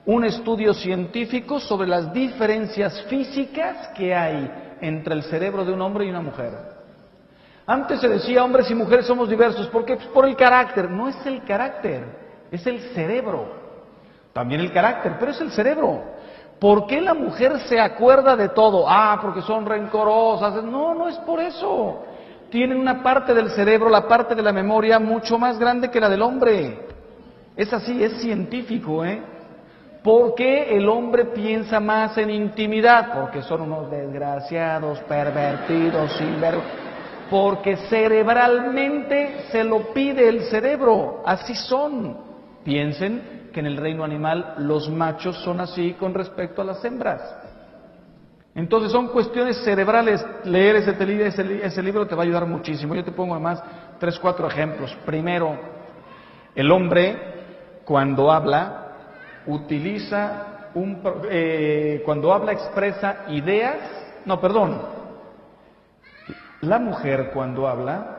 un 0.06 0.24
estudio 0.24 0.74
científico 0.74 1.60
sobre 1.60 1.88
las 1.88 2.14
diferencias 2.14 3.02
físicas 3.10 3.88
que 3.96 4.14
hay 4.14 4.52
entre 4.82 5.16
el 5.16 5.24
cerebro 5.24 5.66
de 5.66 5.74
un 5.74 5.82
hombre 5.82 6.06
y 6.06 6.10
una 6.10 6.22
mujer. 6.22 6.75
Antes 7.68 8.00
se 8.00 8.08
decía 8.08 8.44
hombres 8.44 8.70
y 8.70 8.76
mujeres 8.76 9.08
somos 9.08 9.28
diversos, 9.28 9.68
¿por 9.68 9.86
qué? 9.86 9.96
Pues 9.96 10.08
por 10.08 10.28
el 10.28 10.36
carácter. 10.36 10.90
No 10.90 11.10
es 11.10 11.26
el 11.26 11.44
carácter, 11.44 12.06
es 12.52 12.66
el 12.68 12.80
cerebro. 12.94 13.48
También 14.34 14.62
el 14.62 14.72
carácter, 14.72 15.16
pero 15.20 15.32
es 15.32 15.42
el 15.42 15.52
cerebro. 15.52 16.04
¿Por 16.60 16.86
qué 16.86 17.02
la 17.02 17.14
mujer 17.14 17.60
se 17.62 17.80
acuerda 17.80 18.36
de 18.36 18.50
todo? 18.50 18.86
Ah, 18.88 19.18
porque 19.22 19.42
son 19.42 19.66
rencorosas. 19.66 20.64
No, 20.64 20.94
no 20.94 21.08
es 21.08 21.18
por 21.20 21.40
eso. 21.40 22.04
Tienen 22.50 22.78
una 22.78 23.02
parte 23.02 23.34
del 23.34 23.50
cerebro, 23.50 23.90
la 23.90 24.08
parte 24.08 24.36
de 24.36 24.42
la 24.42 24.54
memoria, 24.54 25.00
mucho 25.00 25.38
más 25.38 25.58
grande 25.58 25.90
que 25.90 26.00
la 26.00 26.10
del 26.10 26.22
hombre. 26.22 26.86
Es 27.56 27.74
así, 27.74 28.04
es 28.04 28.22
científico, 28.22 29.04
¿eh? 29.04 29.22
¿Por 30.04 30.36
qué 30.36 30.76
el 30.78 30.88
hombre 30.88 31.26
piensa 31.26 31.80
más 31.80 32.16
en 32.18 32.30
intimidad? 32.30 33.12
Porque 33.14 33.42
son 33.42 33.62
unos 33.62 33.90
desgraciados, 33.90 35.00
pervertidos, 35.00 36.12
sin 36.14 36.40
ver... 36.40 36.56
Porque 37.30 37.78
cerebralmente 37.90 39.48
se 39.52 39.64
lo 39.64 39.94
pide 39.94 40.28
el 40.30 40.44
cerebro, 40.44 41.24
así 41.26 41.56
son. 41.56 42.18
Piensen 42.64 43.50
que 43.54 43.60
en 43.60 43.66
el 43.68 43.78
reino 43.78 44.04
animal 44.04 44.56
los 44.60 44.90
machos 44.90 45.38
son 45.44 45.60
así 45.60 45.94
con 45.94 46.14
respecto 46.14 46.62
a 46.62 46.66
las 46.66 46.84
hembras. 46.84 47.22
Entonces 48.54 48.92
son 48.92 49.08
cuestiones 49.10 49.58
cerebrales. 49.64 50.26
Leer 50.46 50.78
ese, 50.78 50.92
ese, 51.26 51.66
ese 51.66 51.84
libro 51.84 52.08
te 52.08 52.16
va 52.16 52.24
a 52.24 52.26
ayudar 52.26 52.46
muchísimo. 52.46 52.96
Yo 52.96 53.04
te 53.04 53.12
pongo 53.12 53.34
además 53.34 53.62
tres, 54.00 54.18
cuatro 54.20 54.48
ejemplos. 54.48 54.96
Primero, 55.06 55.58
el 56.56 56.72
hombre 56.72 57.36
cuando 57.84 58.32
habla 58.32 58.86
utiliza 59.46 60.70
un, 60.74 61.02
eh, 61.30 62.02
cuando 62.06 62.34
habla 62.34 62.54
expresa 62.54 63.26
ideas, 63.30 63.78
no, 64.26 64.40
perdón, 64.40 64.82
la 66.66 66.80
mujer 66.80 67.32
cuando 67.34 67.68
habla 67.68 68.16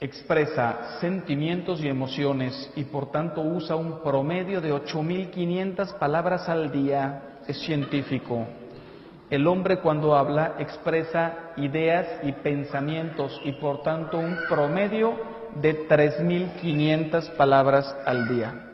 expresa 0.00 0.98
sentimientos 1.00 1.82
y 1.82 1.88
emociones 1.88 2.70
y 2.76 2.84
por 2.84 3.10
tanto 3.10 3.40
usa 3.40 3.76
un 3.76 4.02
promedio 4.02 4.60
de 4.60 4.72
8.500 4.72 5.98
palabras 5.98 6.48
al 6.48 6.70
día, 6.70 7.40
es 7.46 7.58
científico. 7.60 8.46
El 9.30 9.46
hombre 9.46 9.80
cuando 9.80 10.14
habla 10.14 10.56
expresa 10.58 11.52
ideas 11.56 12.06
y 12.22 12.32
pensamientos 12.32 13.40
y 13.44 13.52
por 13.52 13.82
tanto 13.82 14.18
un 14.18 14.36
promedio 14.48 15.14
de 15.54 15.88
3.500 15.88 17.30
palabras 17.36 17.96
al 18.04 18.28
día. 18.28 18.73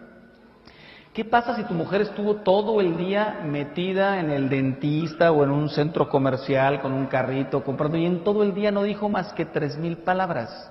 ¿Qué 1.13 1.25
pasa 1.25 1.57
si 1.57 1.65
tu 1.65 1.75
mujer 1.75 2.03
estuvo 2.03 2.37
todo 2.37 2.81
el 2.81 2.97
día 2.97 3.41
metida 3.45 4.21
en 4.21 4.31
el 4.31 4.49
dentista 4.49 5.33
o 5.33 5.43
en 5.43 5.51
un 5.51 5.69
centro 5.69 6.09
comercial 6.09 6.81
con 6.81 6.93
un 6.93 7.07
carrito 7.07 7.65
comprando 7.65 7.97
y 7.99 8.07
en 8.07 8.23
todo 8.23 8.45
el 8.45 8.55
día 8.55 8.71
no 8.71 8.85
dijo 8.85 9.09
más 9.09 9.33
que 9.33 9.45
tres 9.45 9.77
mil 9.77 9.97
palabras? 9.97 10.71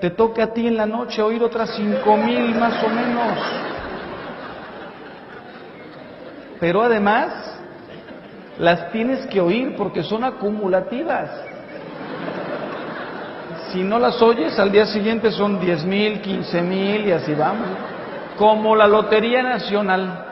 Te 0.00 0.10
toca 0.10 0.42
a 0.42 0.52
ti 0.52 0.66
en 0.66 0.76
la 0.76 0.84
noche 0.84 1.22
oír 1.22 1.44
otras 1.44 1.76
cinco 1.76 2.16
mil 2.16 2.56
más 2.56 2.82
o 2.82 2.88
menos. 2.88 3.38
Pero 6.58 6.82
además 6.82 7.60
las 8.58 8.90
tienes 8.90 9.26
que 9.28 9.40
oír 9.40 9.76
porque 9.76 10.02
son 10.02 10.24
acumulativas. 10.24 11.30
Si 13.70 13.84
no 13.84 14.00
las 14.00 14.20
oyes, 14.20 14.58
al 14.58 14.72
día 14.72 14.86
siguiente 14.86 15.30
son 15.30 15.60
diez 15.60 15.84
mil, 15.84 16.20
quince 16.20 16.60
mil 16.62 17.06
y 17.06 17.12
así 17.12 17.32
vamos 17.32 17.95
como 18.36 18.76
la 18.76 18.86
Lotería 18.86 19.42
Nacional. 19.42 20.24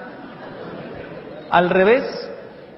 Al 1.50 1.70
revés, 1.70 2.30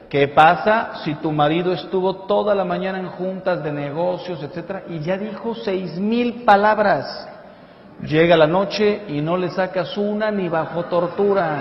¿qué 0.09 0.29
pasa 0.29 0.97
si 1.05 1.15
tu 1.17 1.33
marido 1.33 1.73
estuvo 1.73 2.27
toda 2.27 2.55
la 2.55 2.65
mañana 2.65 2.99
en 2.99 3.09
juntas 3.09 3.63
de 3.63 3.73
negocios, 3.73 4.43
etcétera, 4.43 4.83
y 4.89 5.01
ya 5.01 5.17
dijo 5.17 5.55
seis 5.55 5.99
mil 5.99 6.45
palabras? 6.45 7.29
Llega 8.03 8.37
la 8.37 8.47
noche 8.47 9.03
y 9.09 9.21
no 9.23 9.37
le 9.37 9.51
sacas 9.51 9.97
una 9.97 10.31
ni 10.31 10.49
bajo 10.49 10.85
tortura. 10.85 11.59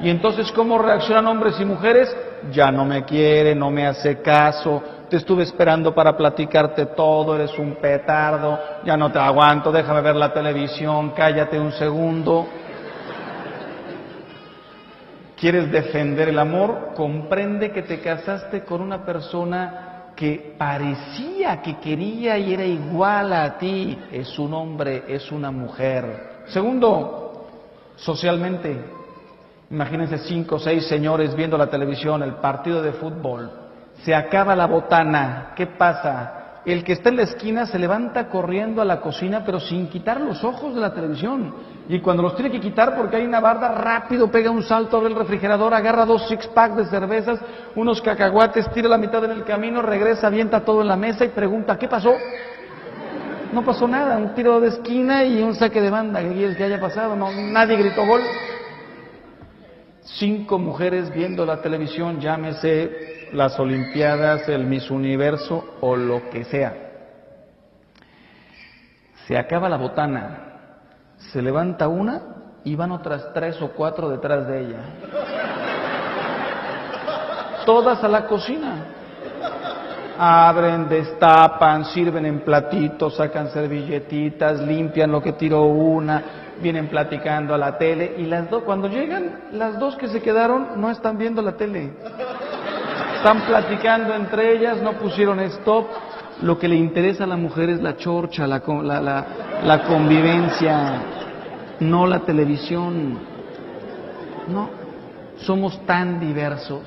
Y 0.00 0.08
entonces, 0.08 0.50
¿cómo 0.52 0.78
reaccionan 0.78 1.26
hombres 1.26 1.60
y 1.60 1.64
mujeres? 1.64 2.16
Ya 2.50 2.72
no 2.72 2.84
me 2.84 3.04
quiere, 3.04 3.54
no 3.54 3.70
me 3.70 3.86
hace 3.86 4.20
caso, 4.20 4.82
te 5.12 5.18
estuve 5.18 5.42
esperando 5.42 5.94
para 5.94 6.16
platicarte 6.16 6.86
todo, 6.86 7.34
eres 7.34 7.58
un 7.58 7.74
petardo, 7.74 8.58
ya 8.82 8.96
no 8.96 9.12
te 9.12 9.18
aguanto, 9.18 9.70
déjame 9.70 10.00
ver 10.00 10.16
la 10.16 10.32
televisión, 10.32 11.10
cállate 11.10 11.60
un 11.60 11.70
segundo. 11.72 12.46
¿Quieres 15.38 15.70
defender 15.70 16.30
el 16.30 16.38
amor? 16.38 16.92
Comprende 16.96 17.72
que 17.72 17.82
te 17.82 18.00
casaste 18.00 18.64
con 18.64 18.80
una 18.80 19.04
persona 19.04 20.12
que 20.16 20.54
parecía 20.56 21.60
que 21.60 21.76
quería 21.76 22.38
y 22.38 22.54
era 22.54 22.64
igual 22.64 23.34
a 23.34 23.58
ti. 23.58 23.98
Es 24.10 24.38
un 24.38 24.54
hombre, 24.54 25.04
es 25.08 25.30
una 25.30 25.50
mujer. 25.50 26.44
Segundo, 26.46 27.48
socialmente, 27.96 28.82
imagínense 29.70 30.16
cinco 30.20 30.54
o 30.54 30.58
seis 30.58 30.86
señores 30.86 31.34
viendo 31.34 31.58
la 31.58 31.66
televisión, 31.66 32.22
el 32.22 32.36
partido 32.36 32.80
de 32.80 32.92
fútbol 32.92 33.61
se 34.04 34.14
acaba 34.14 34.56
la 34.56 34.66
botana, 34.66 35.52
¿qué 35.54 35.66
pasa? 35.66 36.38
El 36.64 36.84
que 36.84 36.92
está 36.92 37.08
en 37.08 37.16
la 37.16 37.22
esquina 37.22 37.66
se 37.66 37.78
levanta 37.78 38.28
corriendo 38.28 38.80
a 38.80 38.84
la 38.84 39.00
cocina, 39.00 39.42
pero 39.44 39.58
sin 39.58 39.88
quitar 39.88 40.20
los 40.20 40.44
ojos 40.44 40.74
de 40.74 40.80
la 40.80 40.94
televisión. 40.94 41.52
Y 41.88 41.98
cuando 41.98 42.22
los 42.22 42.36
tiene 42.36 42.52
que 42.52 42.60
quitar 42.60 42.96
porque 42.96 43.16
hay 43.16 43.24
una 43.24 43.40
barda, 43.40 43.68
rápido 43.72 44.30
pega 44.30 44.50
un 44.50 44.62
salto, 44.62 44.96
abre 44.96 45.08
el 45.08 45.16
refrigerador, 45.16 45.74
agarra 45.74 46.04
dos 46.04 46.28
six 46.28 46.46
packs 46.48 46.76
de 46.76 46.86
cervezas, 46.86 47.40
unos 47.74 48.00
cacahuates, 48.00 48.70
tira 48.70 48.88
la 48.88 48.98
mitad 48.98 49.24
en 49.24 49.32
el 49.32 49.44
camino, 49.44 49.82
regresa, 49.82 50.28
avienta 50.28 50.64
todo 50.64 50.82
en 50.82 50.88
la 50.88 50.96
mesa 50.96 51.24
y 51.24 51.28
pregunta, 51.28 51.76
¿qué 51.76 51.88
pasó? 51.88 52.12
No 53.52 53.64
pasó 53.64 53.88
nada, 53.88 54.16
un 54.16 54.32
tiro 54.34 54.60
de 54.60 54.68
esquina 54.68 55.24
y 55.24 55.42
un 55.42 55.54
saque 55.56 55.80
de 55.80 55.90
banda. 55.90 56.20
¿Qué 56.20 56.32
quieres 56.32 56.56
que 56.56 56.64
haya 56.64 56.80
pasado? 56.80 57.16
No, 57.16 57.28
nadie 57.30 57.76
gritó 57.76 58.06
gol. 58.06 58.22
Cinco 60.00 60.58
mujeres 60.58 61.12
viendo 61.12 61.44
la 61.44 61.60
televisión, 61.60 62.20
llámese 62.20 63.11
las 63.32 63.58
Olimpiadas, 63.58 64.48
el 64.48 64.64
Miss 64.64 64.90
Universo 64.90 65.76
o 65.80 65.96
lo 65.96 66.28
que 66.30 66.44
sea. 66.44 66.74
Se 69.26 69.38
acaba 69.38 69.68
la 69.68 69.76
botana, 69.76 70.38
se 71.32 71.40
levanta 71.40 71.88
una 71.88 72.22
y 72.64 72.74
van 72.74 72.92
otras 72.92 73.32
tres 73.32 73.60
o 73.62 73.72
cuatro 73.72 74.08
detrás 74.08 74.46
de 74.46 74.60
ella. 74.60 74.78
Todas 77.64 78.02
a 78.02 78.08
la 78.08 78.26
cocina. 78.26 78.86
Abren, 80.18 80.88
destapan, 80.88 81.86
sirven 81.86 82.26
en 82.26 82.40
platitos, 82.40 83.16
sacan 83.16 83.48
servilletitas, 83.48 84.60
limpian 84.60 85.10
lo 85.10 85.22
que 85.22 85.32
tiró 85.32 85.62
una, 85.64 86.22
vienen 86.60 86.88
platicando 86.88 87.54
a 87.54 87.58
la 87.58 87.78
tele 87.78 88.14
y 88.18 88.26
las 88.26 88.48
dos, 88.50 88.62
cuando 88.62 88.88
llegan, 88.88 89.44
las 89.52 89.78
dos 89.78 89.96
que 89.96 90.08
se 90.08 90.20
quedaron 90.20 90.80
no 90.80 90.90
están 90.90 91.16
viendo 91.16 91.40
la 91.40 91.56
tele. 91.56 91.94
Están 93.22 93.42
platicando 93.42 94.16
entre 94.16 94.52
ellas, 94.52 94.82
no 94.82 94.94
pusieron 94.94 95.38
stop. 95.38 95.86
Lo 96.42 96.58
que 96.58 96.66
le 96.66 96.74
interesa 96.74 97.22
a 97.22 97.28
la 97.28 97.36
mujer 97.36 97.70
es 97.70 97.80
la 97.80 97.96
chorcha, 97.96 98.48
la, 98.48 98.58
la, 99.62 99.82
convivencia, 99.84 101.02
no 101.78 102.04
la 102.04 102.18
televisión. 102.18 103.16
No, 104.48 104.70
somos 105.36 105.86
tan 105.86 106.18
diversos. 106.18 106.82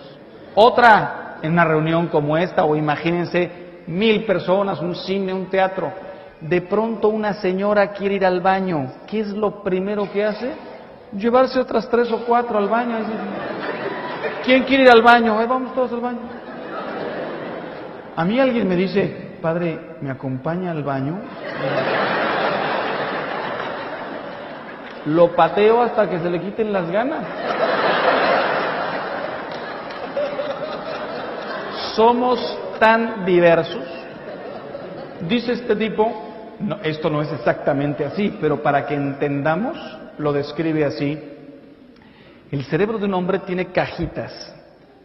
Otra, 0.56 1.38
en 1.42 1.54
una 1.54 1.64
reunión 1.64 2.08
como 2.08 2.36
esta, 2.36 2.66
o 2.66 2.76
imagínense 2.76 3.84
mil 3.88 4.26
personas, 4.26 4.82
un 4.82 4.94
cine, 4.94 5.34
un 5.34 5.46
teatro, 5.46 5.90
de 6.42 6.60
pronto 6.64 7.08
una 7.08 7.36
señora 7.36 7.94
quiere 7.94 8.16
ir 8.16 8.26
al 8.26 8.42
baño. 8.42 8.92
¿Qué 9.08 9.22
es 9.22 9.30
lo 9.30 9.64
primero 9.64 10.12
que 10.12 10.26
hace? 10.26 10.52
Llevarse 11.18 11.62
otras 11.62 11.90
tres 11.90 12.12
o 12.12 12.26
cuatro 12.26 12.58
al 12.58 12.68
baño. 12.68 12.98
¿Quién 14.46 14.64
quiere 14.64 14.84
ir 14.84 14.90
al 14.92 15.02
baño? 15.02 15.42
Eh, 15.42 15.48
vamos 15.48 15.74
todos 15.74 15.92
al 15.92 16.02
baño. 16.02 16.20
A 18.16 18.24
mí 18.24 18.40
alguien 18.40 18.68
me 18.68 18.76
dice, 18.76 19.38
padre, 19.42 19.80
¿me 20.02 20.12
acompaña 20.12 20.72
al 20.72 20.84
baño? 20.84 21.20
Lo 25.08 25.36
pateo 25.36 25.82
hasta 25.82 26.10
que 26.10 26.20
se 26.20 26.30
le 26.30 26.40
quiten 26.40 26.72
las 26.72 26.90
ganas. 26.92 27.26
Somos 31.96 32.60
tan 32.80 33.26
diversos. 33.26 33.84
Dice 35.28 35.54
este 35.54 35.76
tipo, 35.76 36.12
esto 36.84 37.10
no 37.10 37.22
es 37.22 37.32
exactamente 37.32 38.06
así, 38.06 38.38
pero 38.40 38.62
para 38.62 38.86
que 38.86 38.94
entendamos, 38.94 39.78
lo 40.20 40.32
describe 40.34 40.86
así. 40.86 41.35
El 42.52 42.64
cerebro 42.66 42.98
de 43.00 43.06
un 43.06 43.14
hombre 43.14 43.40
tiene 43.40 43.72
cajitas. 43.72 44.54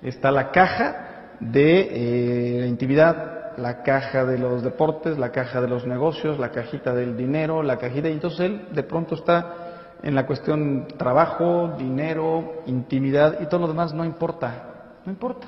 Está 0.03 0.31
la 0.31 0.51
caja 0.51 1.37
de 1.41 2.57
eh, 2.57 2.61
la 2.61 2.67
intimidad, 2.67 3.57
la 3.57 3.83
caja 3.83 4.25
de 4.25 4.39
los 4.39 4.63
deportes, 4.63 5.19
la 5.19 5.33
caja 5.33 5.61
de 5.61 5.69
los 5.69 5.87
negocios, 5.87 6.39
la 6.39 6.51
cajita 6.51 6.95
del 6.95 7.17
dinero, 7.17 7.63
la 7.63 7.79
cajita, 7.79 8.09
y 8.09 8.13
entonces 8.13 8.41
él 8.41 8.69
de 8.73 8.83
pronto 8.83 9.15
está 9.15 9.67
En 10.03 10.15
la 10.15 10.25
cuestión 10.25 10.87
trabajo, 10.97 11.75
dinero, 11.77 12.63
intimidad 12.65 13.39
y 13.43 13.47
todo 13.47 13.61
lo 13.61 13.69
demás 13.69 13.93
no 13.93 14.05
importa. 14.05 14.99
No 15.05 15.13
importa. 15.13 15.47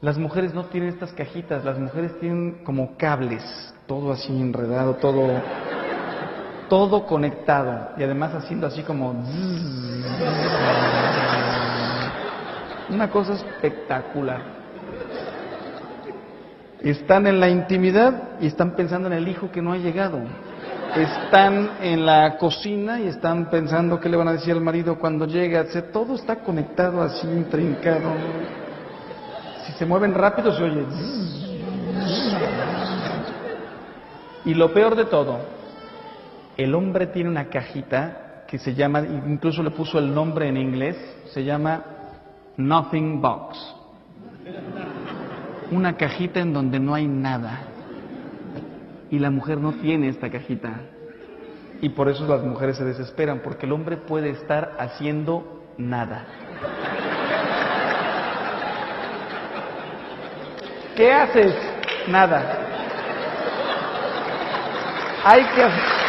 Las 0.00 0.18
mujeres 0.18 0.52
no 0.54 0.66
tienen 0.66 0.90
estas 0.90 1.12
cajitas, 1.12 1.64
las 1.64 1.78
mujeres 1.78 2.18
tienen 2.18 2.64
como 2.64 2.96
cables, 2.96 3.42
todo 3.86 4.12
así 4.12 4.32
enredado, 4.32 4.94
todo, 4.94 5.28
todo 6.72 7.04
conectado 7.04 7.90
y 7.98 8.02
además 8.02 8.32
haciendo 8.32 8.66
así 8.66 8.82
como 8.82 9.14
una 12.88 13.10
cosa 13.10 13.34
espectacular. 13.34 14.40
Están 16.80 17.26
en 17.26 17.40
la 17.40 17.50
intimidad 17.50 18.40
y 18.40 18.46
están 18.46 18.74
pensando 18.74 19.08
en 19.08 19.12
el 19.12 19.28
hijo 19.28 19.50
que 19.50 19.60
no 19.60 19.74
ha 19.74 19.76
llegado. 19.76 20.20
Están 20.96 21.72
en 21.82 22.06
la 22.06 22.38
cocina 22.38 22.98
y 23.00 23.06
están 23.06 23.50
pensando 23.50 24.00
qué 24.00 24.08
le 24.08 24.16
van 24.16 24.28
a 24.28 24.32
decir 24.32 24.54
al 24.54 24.62
marido 24.62 24.98
cuando 24.98 25.26
llega. 25.26 25.66
todo 25.92 26.14
está 26.14 26.36
conectado 26.36 27.02
así, 27.02 27.26
intrincado. 27.26 28.12
Si 29.66 29.72
se 29.72 29.84
mueven 29.84 30.14
rápido 30.14 30.56
se 30.56 30.62
oye. 30.62 30.86
Y 34.46 34.54
lo 34.54 34.72
peor 34.72 34.96
de 34.96 35.04
todo, 35.04 35.61
el 36.56 36.74
hombre 36.74 37.06
tiene 37.06 37.30
una 37.30 37.48
cajita 37.48 38.44
que 38.46 38.58
se 38.58 38.74
llama, 38.74 39.00
incluso 39.00 39.62
le 39.62 39.70
puso 39.70 39.98
el 39.98 40.14
nombre 40.14 40.48
en 40.48 40.56
inglés, 40.56 40.96
se 41.32 41.42
llama 41.42 41.82
Nothing 42.56 43.20
Box. 43.20 43.74
Una 45.70 45.96
cajita 45.96 46.40
en 46.40 46.52
donde 46.52 46.78
no 46.78 46.94
hay 46.94 47.06
nada. 47.06 47.60
Y 49.10 49.18
la 49.18 49.30
mujer 49.30 49.58
no 49.58 49.72
tiene 49.72 50.08
esta 50.08 50.30
cajita. 50.30 50.80
Y 51.80 51.88
por 51.90 52.08
eso 52.08 52.26
las 52.26 52.42
mujeres 52.42 52.76
se 52.76 52.84
desesperan, 52.84 53.40
porque 53.42 53.66
el 53.66 53.72
hombre 53.72 53.96
puede 53.96 54.30
estar 54.30 54.76
haciendo 54.78 55.62
nada. 55.78 56.26
¿Qué 60.94 61.12
haces? 61.12 61.54
Nada. 62.08 62.58
Hay 65.24 65.44
que 65.54 66.01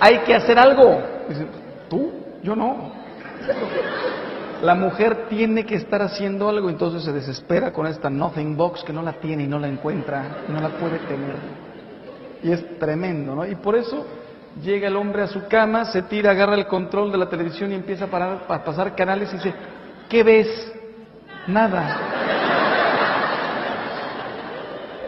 hay 0.00 0.18
que 0.18 0.34
hacer 0.34 0.58
algo. 0.58 1.00
¿Tú? 1.88 2.12
Yo 2.42 2.54
no. 2.54 2.92
La 4.62 4.74
mujer 4.74 5.28
tiene 5.28 5.64
que 5.64 5.76
estar 5.76 6.02
haciendo 6.02 6.48
algo, 6.48 6.68
entonces 6.68 7.04
se 7.04 7.12
desespera 7.12 7.72
con 7.72 7.86
esta 7.86 8.10
nothing 8.10 8.56
box 8.56 8.82
que 8.82 8.92
no 8.92 9.02
la 9.02 9.12
tiene 9.12 9.44
y 9.44 9.46
no 9.46 9.58
la 9.58 9.68
encuentra, 9.68 10.38
no 10.48 10.60
la 10.60 10.70
puede 10.70 10.98
tener. 10.98 11.36
Y 12.42 12.50
es 12.50 12.78
tremendo, 12.78 13.36
¿no? 13.36 13.46
Y 13.46 13.54
por 13.54 13.76
eso 13.76 14.04
llega 14.60 14.88
el 14.88 14.96
hombre 14.96 15.22
a 15.22 15.26
su 15.28 15.46
cama, 15.46 15.84
se 15.84 16.02
tira, 16.02 16.32
agarra 16.32 16.56
el 16.56 16.66
control 16.66 17.12
de 17.12 17.18
la 17.18 17.28
televisión 17.28 17.70
y 17.70 17.76
empieza 17.76 18.06
a, 18.06 18.08
parar, 18.08 18.46
a 18.48 18.64
pasar 18.64 18.96
canales 18.96 19.32
y 19.32 19.36
dice, 19.36 19.54
¿qué 20.08 20.24
ves? 20.24 20.72
Nada. 21.46 22.18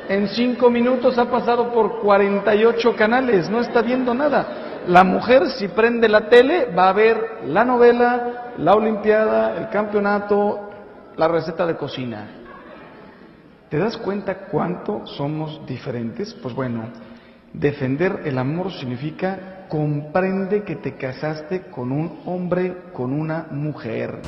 En 0.09 0.29
cinco 0.29 0.71
minutos 0.71 1.19
ha 1.19 1.25
pasado 1.25 1.73
por 1.73 2.01
48 2.01 2.95
canales, 2.97 3.51
no 3.51 3.61
está 3.61 3.83
viendo 3.83 4.15
nada. 4.15 4.60
La 4.89 5.05
mujer 5.05 5.51
si 5.51 5.69
prende 5.69 6.09
la 6.09 6.29
tele 6.29 6.67
va 6.77 6.89
a 6.89 6.93
ver 6.93 7.41
la 7.47 7.65
novela, 7.65 8.53
la 8.57 8.75
olimpiada, 8.75 9.57
el 9.57 9.69
campeonato, 9.69 10.71
la 11.17 11.29
receta 11.29 11.67
de 11.67 11.77
cocina. 11.77 12.29
¿Te 13.69 13.79
das 13.79 13.97
cuenta 13.99 14.47
cuánto 14.51 15.07
somos 15.07 15.65
diferentes? 15.67 16.35
Pues 16.35 16.55
bueno, 16.55 16.89
defender 17.53 18.23
el 18.25 18.39
amor 18.39 18.73
significa 18.73 19.67
comprende 19.69 20.65
que 20.65 20.77
te 20.77 20.97
casaste 20.97 21.71
con 21.71 21.93
un 21.93 22.21
hombre, 22.25 22.77
con 22.93 23.13
una 23.13 23.47
mujer. 23.51 24.21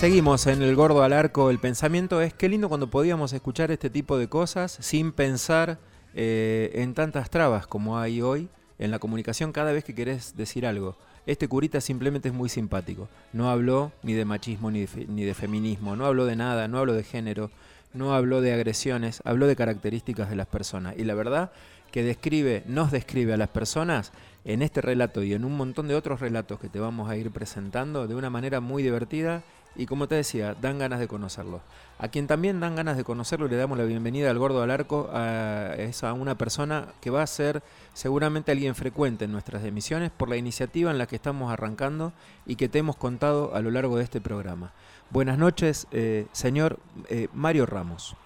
Seguimos 0.00 0.46
en 0.46 0.62
el 0.62 0.74
gordo 0.76 1.02
al 1.02 1.12
arco. 1.12 1.50
El 1.50 1.58
pensamiento 1.58 2.22
es 2.22 2.32
qué 2.32 2.48
lindo 2.48 2.70
cuando 2.70 2.88
podíamos 2.88 3.34
escuchar 3.34 3.70
este 3.70 3.90
tipo 3.90 4.16
de 4.16 4.28
cosas 4.28 4.78
sin 4.80 5.12
pensar 5.12 5.78
eh, 6.14 6.70
en 6.76 6.94
tantas 6.94 7.28
trabas 7.28 7.66
como 7.66 7.98
hay 7.98 8.22
hoy 8.22 8.48
en 8.78 8.90
la 8.90 8.98
comunicación 8.98 9.52
cada 9.52 9.72
vez 9.72 9.84
que 9.84 9.94
querés 9.94 10.38
decir 10.38 10.64
algo. 10.64 10.96
Este 11.26 11.48
curita 11.48 11.82
simplemente 11.82 12.28
es 12.28 12.34
muy 12.34 12.48
simpático. 12.48 13.10
No 13.34 13.50
habló 13.50 13.92
ni 14.02 14.14
de 14.14 14.24
machismo 14.24 14.70
ni 14.70 14.86
de, 14.86 15.06
ni 15.06 15.24
de 15.24 15.34
feminismo, 15.34 15.94
no 15.96 16.06
habló 16.06 16.24
de 16.24 16.34
nada, 16.34 16.66
no 16.66 16.78
habló 16.78 16.94
de 16.94 17.04
género, 17.04 17.50
no 17.92 18.14
habló 18.14 18.40
de 18.40 18.54
agresiones, 18.54 19.20
habló 19.26 19.46
de 19.46 19.54
características 19.54 20.30
de 20.30 20.36
las 20.36 20.46
personas. 20.46 20.94
Y 20.96 21.04
la 21.04 21.12
verdad 21.12 21.52
que 21.92 22.02
describe, 22.02 22.62
nos 22.66 22.90
describe 22.90 23.34
a 23.34 23.36
las 23.36 23.50
personas 23.50 24.12
en 24.46 24.62
este 24.62 24.80
relato 24.80 25.22
y 25.22 25.34
en 25.34 25.44
un 25.44 25.58
montón 25.58 25.88
de 25.88 25.94
otros 25.94 26.20
relatos 26.20 26.58
que 26.58 26.70
te 26.70 26.80
vamos 26.80 27.10
a 27.10 27.18
ir 27.18 27.30
presentando 27.30 28.08
de 28.08 28.14
una 28.14 28.30
manera 28.30 28.60
muy 28.60 28.82
divertida 28.82 29.42
y 29.76 29.86
como 29.86 30.08
te 30.08 30.16
decía, 30.16 30.54
dan 30.60 30.78
ganas 30.78 31.00
de 31.00 31.08
conocerlo. 31.08 31.60
A 31.98 32.08
quien 32.08 32.26
también 32.26 32.60
dan 32.60 32.76
ganas 32.76 32.96
de 32.96 33.04
conocerlo 33.04 33.46
le 33.46 33.56
damos 33.56 33.78
la 33.78 33.84
bienvenida 33.84 34.30
al 34.30 34.38
Gordo 34.38 34.62
al 34.62 34.70
Arco, 34.70 35.10
a, 35.12 35.74
es 35.76 36.02
una 36.02 36.36
persona 36.36 36.88
que 37.00 37.10
va 37.10 37.22
a 37.22 37.26
ser 37.26 37.62
seguramente 37.92 38.52
alguien 38.52 38.74
frecuente 38.74 39.26
en 39.26 39.32
nuestras 39.32 39.64
emisiones 39.64 40.10
por 40.10 40.28
la 40.28 40.36
iniciativa 40.36 40.90
en 40.90 40.98
la 40.98 41.06
que 41.06 41.16
estamos 41.16 41.52
arrancando 41.52 42.12
y 42.46 42.56
que 42.56 42.68
te 42.68 42.78
hemos 42.78 42.96
contado 42.96 43.54
a 43.54 43.60
lo 43.60 43.70
largo 43.70 43.96
de 43.96 44.04
este 44.04 44.20
programa. 44.20 44.72
Buenas 45.10 45.38
noches, 45.38 45.86
eh, 45.92 46.26
señor 46.32 46.78
eh, 47.08 47.28
Mario 47.32 47.66
Ramos. 47.66 48.16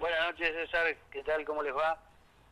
Buenas 0.00 0.20
noches, 0.30 0.52
César. 0.54 0.96
¿Qué 1.10 1.22
tal? 1.24 1.44
¿Cómo 1.44 1.62
les 1.62 1.74
va? 1.74 1.98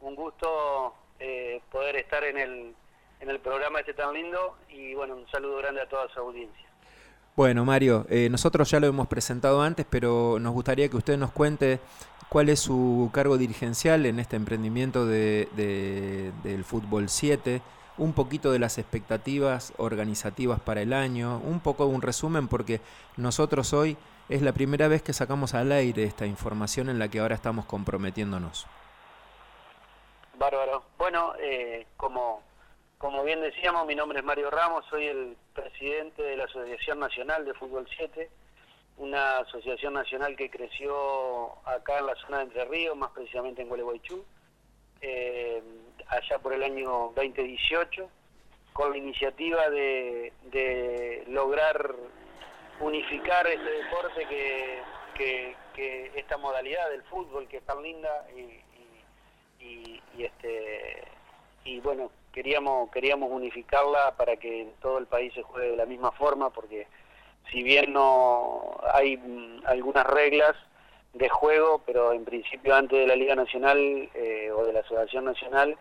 Un 0.00 0.14
gusto 0.14 0.94
eh, 1.20 1.62
poder 1.70 1.96
estar 1.96 2.22
en 2.24 2.36
el, 2.36 2.74
en 3.20 3.30
el 3.30 3.38
programa 3.40 3.80
este 3.80 3.94
tan 3.94 4.12
lindo 4.12 4.56
y 4.68 4.94
bueno, 4.94 5.14
un 5.14 5.28
saludo 5.30 5.58
grande 5.58 5.80
a 5.80 5.88
toda 5.88 6.08
su 6.12 6.20
audiencia. 6.20 6.65
Bueno, 7.36 7.66
Mario, 7.66 8.06
eh, 8.08 8.30
nosotros 8.30 8.70
ya 8.70 8.80
lo 8.80 8.86
hemos 8.86 9.08
presentado 9.08 9.60
antes, 9.60 9.84
pero 9.90 10.38
nos 10.40 10.54
gustaría 10.54 10.88
que 10.88 10.96
usted 10.96 11.18
nos 11.18 11.32
cuente 11.32 11.80
cuál 12.30 12.48
es 12.48 12.60
su 12.60 13.10
cargo 13.12 13.36
dirigencial 13.36 14.06
en 14.06 14.18
este 14.20 14.36
emprendimiento 14.36 15.04
de, 15.04 16.32
del 16.42 16.64
Fútbol 16.64 17.10
7, 17.10 17.60
un 17.98 18.14
poquito 18.14 18.52
de 18.52 18.58
las 18.58 18.78
expectativas 18.78 19.74
organizativas 19.76 20.60
para 20.60 20.80
el 20.80 20.94
año, 20.94 21.36
un 21.44 21.60
poco 21.60 21.84
un 21.84 22.00
resumen, 22.00 22.48
porque 22.48 22.80
nosotros 23.18 23.74
hoy 23.74 23.98
es 24.30 24.40
la 24.40 24.52
primera 24.52 24.88
vez 24.88 25.02
que 25.02 25.12
sacamos 25.12 25.52
al 25.52 25.72
aire 25.72 26.04
esta 26.04 26.24
información 26.24 26.88
en 26.88 26.98
la 26.98 27.08
que 27.08 27.20
ahora 27.20 27.34
estamos 27.34 27.66
comprometiéndonos. 27.66 28.66
Bárbaro. 30.38 30.84
Bueno, 30.96 31.34
eh, 31.38 31.86
como 31.98 32.40
como 32.98 33.24
bien 33.24 33.40
decíamos, 33.40 33.86
mi 33.86 33.94
nombre 33.94 34.20
es 34.20 34.24
Mario 34.24 34.50
Ramos, 34.50 34.84
soy 34.88 35.06
el 35.06 35.36
presidente 35.54 36.22
de 36.22 36.36
la 36.36 36.44
Asociación 36.44 36.98
Nacional 36.98 37.44
de 37.44 37.54
Fútbol 37.54 37.86
7, 37.94 38.30
una 38.96 39.38
asociación 39.38 39.92
nacional 39.92 40.34
que 40.34 40.50
creció 40.50 41.58
acá 41.66 41.98
en 41.98 42.06
la 42.06 42.14
zona 42.16 42.38
de 42.38 42.44
Entre 42.44 42.64
Ríos, 42.64 42.96
más 42.96 43.10
precisamente 43.10 43.60
en 43.60 43.68
Gualeguaychú, 43.68 44.24
eh, 45.02 45.62
allá 46.08 46.38
por 46.38 46.54
el 46.54 46.62
año 46.62 47.12
2018, 47.14 48.08
con 48.72 48.92
la 48.92 48.96
iniciativa 48.96 49.68
de, 49.68 50.32
lograr 51.28 51.94
unificar 52.80 53.46
este 53.46 53.70
deporte 53.70 54.26
que, 54.26 55.54
que, 55.74 56.12
esta 56.14 56.38
modalidad 56.38 56.88
del 56.88 57.02
fútbol 57.04 57.46
que 57.48 57.58
es 57.58 57.62
tan 57.64 57.82
linda 57.82 58.26
y, 58.34 58.62
y 59.60 60.24
este 60.24 61.04
y 61.64 61.80
bueno 61.80 62.10
queríamos 62.36 62.90
queríamos 62.90 63.30
unificarla 63.32 64.14
para 64.18 64.36
que 64.36 64.60
en 64.60 64.72
todo 64.82 64.98
el 64.98 65.06
país 65.06 65.32
se 65.32 65.42
juegue 65.42 65.70
de 65.70 65.76
la 65.78 65.86
misma 65.86 66.12
forma 66.12 66.50
porque 66.50 66.86
si 67.50 67.62
bien 67.62 67.94
no 67.94 68.76
hay 68.92 69.16
mm, 69.16 69.62
algunas 69.64 70.06
reglas 70.06 70.54
de 71.14 71.30
juego 71.30 71.80
pero 71.86 72.12
en 72.12 72.26
principio 72.26 72.74
antes 72.74 72.98
de 72.98 73.06
la 73.06 73.16
Liga 73.16 73.34
Nacional 73.34 73.78
eh, 74.12 74.50
o 74.54 74.66
de 74.66 74.74
la 74.74 74.80
Asociación 74.80 75.24
Nacional 75.24 75.78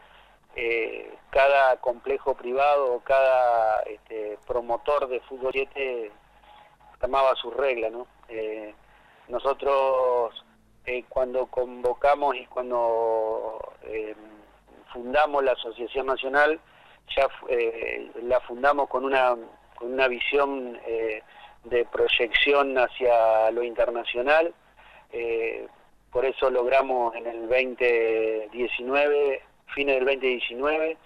eh, 0.56 1.14
cada 1.30 1.76
complejo 1.82 2.36
privado 2.36 2.94
o 2.94 3.00
cada 3.02 3.82
este, 3.82 4.40
promotor 4.48 5.10
de 5.10 5.20
fútbol 5.20 5.52
7 5.52 6.10
tomaba 7.02 7.36
sus 7.36 7.54
reglas 7.54 7.92
¿no? 7.92 8.08
Eh, 8.30 8.74
nosotros 9.28 10.42
cuando 11.10 11.48
convocamos 11.48 12.36
y 12.36 12.46
cuando 12.46 13.74
fundamos 14.96 15.44
la 15.44 15.52
Asociación 15.52 16.08
Nacional, 16.08 16.60
ya 17.16 17.28
la 18.24 18.40
fundamos 18.42 18.90
con 18.90 19.04
una, 19.04 19.36
con 19.76 19.94
una 19.94 20.08
visión 20.08 20.80
de 21.66 21.86
proyección 21.92 22.78
hacia 22.78 23.52
lo 23.52 23.62
internacional. 23.62 24.54
por 26.12 26.26
eso 26.26 26.50
logramos 26.50 27.14
en 27.16 27.28
el 27.28 27.42
2019, 27.50 29.42
fines 29.76 29.96
del 29.96 30.06
2019, 30.06 30.98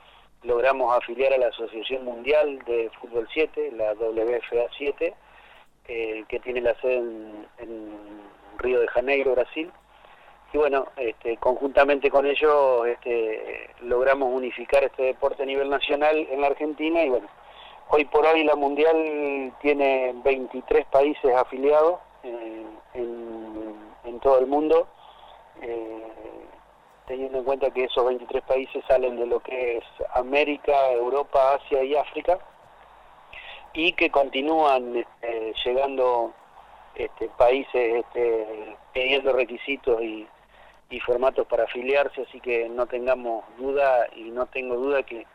logramos 0.43 0.95
afiliar 0.95 1.33
a 1.33 1.37
la 1.37 1.47
Asociación 1.47 2.05
Mundial 2.05 2.59
de 2.59 2.89
Fútbol 3.01 3.27
7, 3.33 3.71
la 3.73 3.93
WFA 3.93 4.67
7, 4.77 5.13
eh, 5.87 6.23
que 6.27 6.39
tiene 6.39 6.61
la 6.61 6.79
sede 6.79 6.97
en, 7.57 8.29
Río 8.57 8.81
de 8.81 8.87
Janeiro, 8.89 9.35
Brasil. 9.35 9.71
Y 10.51 10.57
bueno, 10.57 10.87
este, 10.97 11.37
conjuntamente 11.37 12.09
con 12.09 12.25
ellos 12.25 12.87
este, 12.87 13.69
logramos 13.81 14.33
unificar 14.33 14.83
este 14.83 15.03
deporte 15.03 15.43
a 15.43 15.45
nivel 15.45 15.69
nacional 15.69 16.27
en 16.29 16.41
la 16.41 16.47
Argentina 16.47 17.03
y 17.03 17.09
bueno, 17.09 17.27
hoy 17.89 18.05
por 18.05 18.25
hoy 18.25 18.43
la 18.43 18.55
Mundial 18.55 19.53
tiene 19.61 20.13
23 20.23 20.85
países 20.87 21.35
afiliados 21.35 21.99
eh, 22.23 22.65
en, 22.95 24.19
todo 24.21 24.39
el 24.39 24.47
mundo. 24.47 24.85
Eh, 25.61 26.07
teniendo 27.07 27.37
en 27.39 27.43
cuenta 27.45 27.71
que 27.71 27.85
esos 27.85 28.05
23 28.05 28.43
países 28.43 28.83
salen 28.85 29.17
de 29.17 29.25
lo 29.25 29.39
que 29.39 29.77
es 29.77 29.83
América, 30.13 30.91
Europa, 30.91 31.55
Asia 31.55 31.83
y 31.83 31.95
África, 31.95 32.37
y 33.73 33.93
que 33.93 34.11
continúan 34.11 34.95
este, 34.95 35.53
llegando 35.63 36.33
este, 36.95 37.29
países 37.29 38.03
este, 38.03 38.75
pidiendo 38.93 39.31
requisitos 39.31 40.01
y, 40.01 40.27
formatos 40.99 41.45
para 41.45 41.65
afiliarse, 41.65 42.23
así 42.23 42.39
que 42.39 42.67
no 42.67 42.87
tengamos 42.87 43.45
duda 43.57 44.07
y 44.15 44.31
no 44.31 44.47
tengo 44.47 44.75
duda 44.75 45.03
que, 45.03 45.27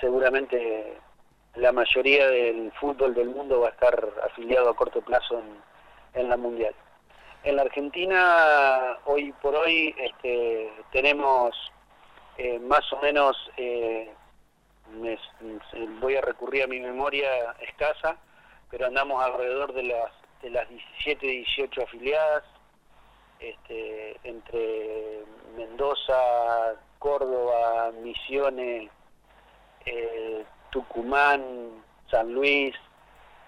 seguramente 0.00 0.96
la 1.56 1.72
mayoría 1.72 2.28
del 2.28 2.72
fútbol 2.80 3.14
del 3.14 3.28
mundo 3.28 3.60
va 3.60 3.68
a 3.68 3.72
estar 3.72 4.08
afiliado 4.24 4.70
a 4.70 4.76
corto 4.76 5.02
plazo 5.02 5.42
en 6.14 6.28
la 6.28 6.36
Mundial. 6.36 6.74
En 7.42 7.56
la 7.56 7.62
Argentina, 7.62 8.96
hoy 9.04 9.32
por 9.42 9.54
hoy, 9.54 9.94
este, 9.98 10.72
tenemos 10.92 11.54
eh, 12.38 12.58
más 12.58 12.90
o 12.92 13.00
menos, 13.00 13.36
eh, 13.56 14.12
voy 16.00 16.16
a 16.16 16.20
recurrir 16.20 16.64
a 16.64 16.66
mi 16.66 16.80
memoria 16.80 17.54
escasa, 17.60 18.16
pero 18.70 18.86
andamos 18.86 19.22
alrededor 19.22 19.72
de 19.72 19.84
las, 19.84 20.10
de 20.42 20.50
las 20.50 20.68
17, 20.68 21.26
18 21.26 21.82
afiliadas, 21.82 22.44
este, 23.50 24.16
entre 24.24 25.22
Mendoza, 25.56 26.74
Córdoba, 26.98 27.92
Misiones, 28.02 28.90
eh, 29.84 30.44
Tucumán, 30.70 31.42
San 32.10 32.32
Luis, 32.32 32.74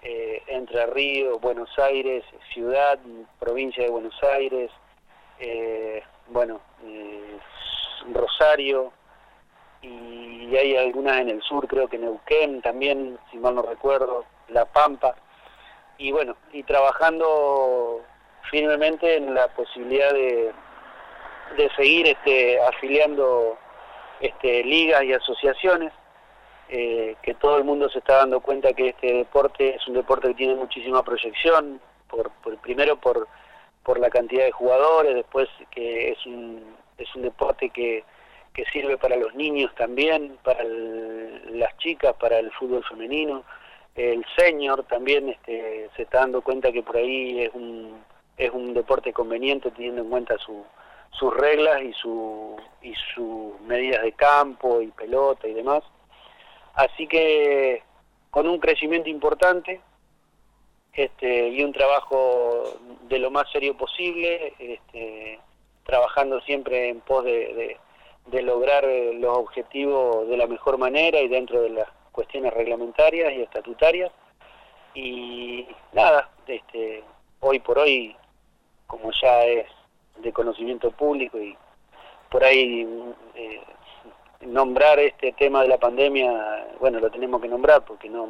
eh, 0.01 0.43
Entre 0.47 0.85
Ríos, 0.85 1.41
Buenos 1.41 1.69
Aires, 1.79 2.23
ciudad, 2.53 2.99
provincia 3.39 3.83
de 3.83 3.89
Buenos 3.89 4.15
Aires, 4.23 4.71
eh, 5.39 6.03
bueno, 6.27 6.61
eh, 6.85 7.37
Rosario, 8.13 8.91
y 9.81 10.55
hay 10.55 10.77
algunas 10.77 11.19
en 11.21 11.29
el 11.29 11.41
sur, 11.41 11.67
creo 11.67 11.87
que 11.87 11.97
Neuquén 11.97 12.61
también, 12.61 13.17
si 13.31 13.37
mal 13.37 13.55
no 13.55 13.63
recuerdo, 13.63 14.25
La 14.49 14.65
Pampa, 14.65 15.15
y 15.97 16.11
bueno, 16.11 16.35
y 16.53 16.63
trabajando 16.63 18.03
firmemente 18.49 19.17
en 19.17 19.33
la 19.33 19.47
posibilidad 19.49 20.11
de, 20.13 20.51
de 21.57 21.69
seguir 21.75 22.07
este, 22.07 22.59
afiliando 22.61 23.57
este, 24.19 24.63
ligas 24.63 25.03
y 25.03 25.13
asociaciones 25.13 25.93
eh, 26.69 27.15
que 27.21 27.33
todo 27.35 27.57
el 27.57 27.63
mundo 27.63 27.89
se 27.89 27.99
está 27.99 28.17
dando 28.17 28.41
cuenta 28.41 28.73
que 28.73 28.89
este 28.89 29.13
deporte 29.13 29.75
es 29.75 29.87
un 29.87 29.93
deporte 29.93 30.27
que 30.29 30.33
tiene 30.33 30.55
muchísima 30.55 31.01
proyección, 31.03 31.79
por, 32.09 32.31
primero 32.61 32.97
por, 32.97 33.27
por 33.83 33.99
la 33.99 34.09
cantidad 34.09 34.43
de 34.43 34.51
jugadores, 34.51 35.15
después 35.15 35.47
que 35.71 36.11
es 36.11 36.25
un, 36.25 36.75
es 36.97 37.13
un 37.15 37.21
deporte 37.21 37.69
que, 37.69 38.03
que 38.53 38.65
sirve 38.65 38.97
para 38.97 39.15
los 39.15 39.33
niños 39.33 39.73
también, 39.75 40.37
para 40.43 40.61
las 40.63 41.77
chicas, 41.77 42.13
para 42.19 42.39
el 42.39 42.51
fútbol 42.51 42.83
femenino. 42.83 43.43
El 43.95 44.25
senior 44.35 44.83
también 44.83 45.29
este, 45.29 45.89
se 45.95 46.03
está 46.03 46.19
dando 46.19 46.41
cuenta 46.41 46.71
que 46.71 46.83
por 46.83 46.97
ahí 46.97 47.43
es 47.43 47.49
un, 47.53 47.97
es 48.37 48.51
un 48.51 48.73
deporte 48.73 49.11
conveniente 49.11 49.71
teniendo 49.71 50.03
en 50.03 50.09
cuenta 50.09 50.37
su, 50.37 50.63
sus 51.11 51.33
reglas 51.35 51.81
y, 51.81 51.93
su, 51.93 52.55
y 52.81 52.93
sus 53.15 53.59
medidas 53.61 54.03
de 54.03 54.11
campo 54.13 54.81
y 54.81 54.87
pelota 54.87 55.47
y 55.47 55.53
demás. 55.53 55.83
Así 56.75 57.07
que 57.07 57.81
con 58.29 58.47
un 58.47 58.59
crecimiento 58.59 59.09
importante 59.09 59.81
este, 60.93 61.49
y 61.49 61.63
un 61.63 61.73
trabajo 61.73 62.63
de 63.03 63.19
lo 63.19 63.31
más 63.31 63.49
serio 63.51 63.77
posible, 63.77 64.53
este, 64.59 65.39
trabajando 65.83 66.41
siempre 66.41 66.89
en 66.89 67.01
pos 67.01 67.23
de, 67.23 67.77
lograr 68.43 68.83
los 68.85 69.37
objetivos 69.37 70.27
de 70.27 70.37
la 70.37 70.47
mejor 70.47 70.77
manera 70.77 71.19
y 71.19 71.27
dentro 71.27 71.61
de 71.61 71.69
las 71.69 71.87
cuestiones 72.11 72.53
reglamentarias 72.53 73.33
y 73.33 73.41
estatutarias. 73.41 74.11
Y 74.93 75.67
nada, 75.93 76.29
este, 76.47 77.03
hoy 77.39 77.59
por 77.59 77.79
hoy, 77.79 78.15
como 78.87 79.11
ya 79.11 79.43
es 79.43 79.67
de 80.17 80.33
conocimiento 80.33 80.91
público 80.91 81.37
y 81.37 81.55
por 82.29 82.43
ahí 82.43 82.87
eh, 83.35 83.61
nombrar 84.41 84.99
este 84.99 85.31
tema 85.33 85.61
de 85.61 85.69
la 85.69 85.77
pandemia, 85.77 86.67
bueno, 86.79 86.99
lo 86.99 87.09
tenemos 87.09 87.41
que 87.41 87.47
nombrar 87.47 87.83
porque 87.85 88.09
no 88.09 88.27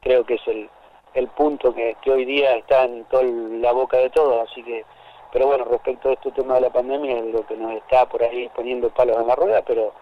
creo 0.00 0.24
que 0.24 0.34
es 0.34 0.48
el, 0.48 0.68
el 1.14 1.28
punto 1.28 1.74
que, 1.74 1.96
hoy 2.06 2.24
día 2.24 2.56
está 2.56 2.84
en 2.84 3.04
toda 3.04 3.24
la 3.24 3.72
boca 3.72 3.98
de 3.98 4.10
todos, 4.10 4.48
así 4.48 4.62
que, 4.62 4.84
pero 5.32 5.46
bueno, 5.46 5.64
respecto 5.64 6.08
a 6.08 6.12
este 6.12 6.30
tema 6.32 6.54
de 6.54 6.62
la 6.62 6.70
pandemia 6.70 7.18
es 7.18 7.26
lo 7.26 7.46
que 7.46 7.56
nos 7.56 7.72
está 7.72 8.06
por 8.08 8.22
ahí 8.22 8.48
poniendo 8.54 8.90
palos 8.90 9.18
en 9.18 9.26
la 9.26 9.34
rueda, 9.34 9.62
pero 9.62 9.92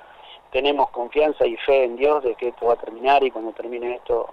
tenemos 0.50 0.90
confianza 0.90 1.46
y 1.46 1.56
fe 1.58 1.84
en 1.84 1.96
Dios 1.96 2.22
de 2.22 2.34
que 2.34 2.48
esto 2.48 2.66
va 2.66 2.74
a 2.74 2.76
terminar 2.76 3.24
y 3.24 3.30
cuando 3.30 3.52
termine 3.52 3.96
esto 3.96 4.28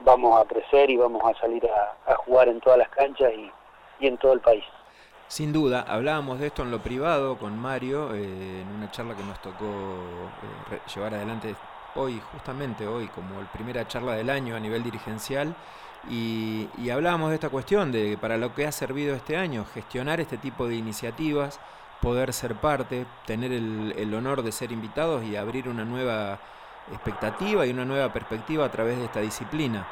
vamos 0.00 0.38
a 0.38 0.44
crecer 0.44 0.90
y 0.90 0.96
vamos 0.96 1.22
a 1.24 1.38
salir 1.40 1.64
a, 1.70 1.96
a 2.12 2.16
jugar 2.16 2.48
en 2.48 2.60
todas 2.60 2.78
las 2.78 2.88
canchas 2.90 3.32
y, 3.32 3.50
y 4.00 4.06
en 4.06 4.18
todo 4.18 4.32
el 4.32 4.40
país. 4.40 4.64
Sin 5.28 5.52
duda, 5.52 5.84
hablábamos 5.88 6.38
de 6.38 6.48
esto 6.48 6.62
en 6.62 6.70
lo 6.70 6.80
privado 6.80 7.38
con 7.38 7.58
Mario, 7.58 8.14
eh, 8.14 8.60
en 8.60 8.68
una 8.68 8.90
charla 8.90 9.16
que 9.16 9.24
nos 9.24 9.40
tocó 9.40 9.64
eh, 10.70 10.78
llevar 10.94 11.14
adelante 11.14 11.54
hoy, 11.94 12.20
justamente 12.32 12.86
hoy, 12.86 13.08
como 13.08 13.40
la 13.40 13.50
primera 13.50 13.86
charla 13.88 14.12
del 14.12 14.30
año 14.30 14.54
a 14.54 14.60
nivel 14.60 14.82
dirigencial, 14.82 15.54
y, 16.10 16.68
hablábamos 16.90 17.30
de 17.30 17.36
esta 17.36 17.48
cuestión, 17.48 17.90
de 17.90 18.18
para 18.20 18.36
lo 18.36 18.54
que 18.54 18.66
ha 18.66 18.72
servido 18.72 19.14
este 19.14 19.38
año, 19.38 19.64
gestionar 19.72 20.20
este 20.20 20.36
tipo 20.36 20.68
de 20.68 20.74
iniciativas, 20.74 21.58
poder 22.02 22.34
ser 22.34 22.56
parte, 22.56 23.06
tener 23.24 23.50
el 23.52 24.14
honor 24.14 24.42
de 24.42 24.52
ser 24.52 24.70
invitados 24.70 25.24
y 25.24 25.36
abrir 25.36 25.66
una 25.68 25.86
nueva 25.86 26.38
expectativa 26.92 27.64
y 27.66 27.70
una 27.70 27.84
nueva 27.84 28.12
perspectiva 28.12 28.66
a 28.66 28.70
través 28.70 28.98
de 28.98 29.04
esta 29.04 29.20
disciplina. 29.20 29.86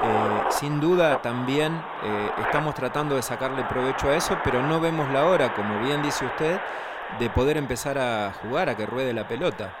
Eh, 0.00 0.44
sin 0.50 0.80
duda 0.80 1.20
también 1.20 1.74
eh, 2.02 2.30
estamos 2.40 2.74
tratando 2.74 3.14
de 3.14 3.22
sacarle 3.22 3.62
provecho 3.64 4.08
a 4.08 4.16
eso, 4.16 4.38
pero 4.42 4.62
no 4.62 4.80
vemos 4.80 5.10
la 5.10 5.26
hora, 5.26 5.54
como 5.54 5.80
bien 5.80 6.02
dice 6.02 6.24
usted, 6.24 6.60
de 7.18 7.30
poder 7.30 7.56
empezar 7.56 7.98
a 7.98 8.32
jugar, 8.42 8.68
a 8.68 8.76
que 8.76 8.86
ruede 8.86 9.12
la 9.12 9.28
pelota. 9.28 9.74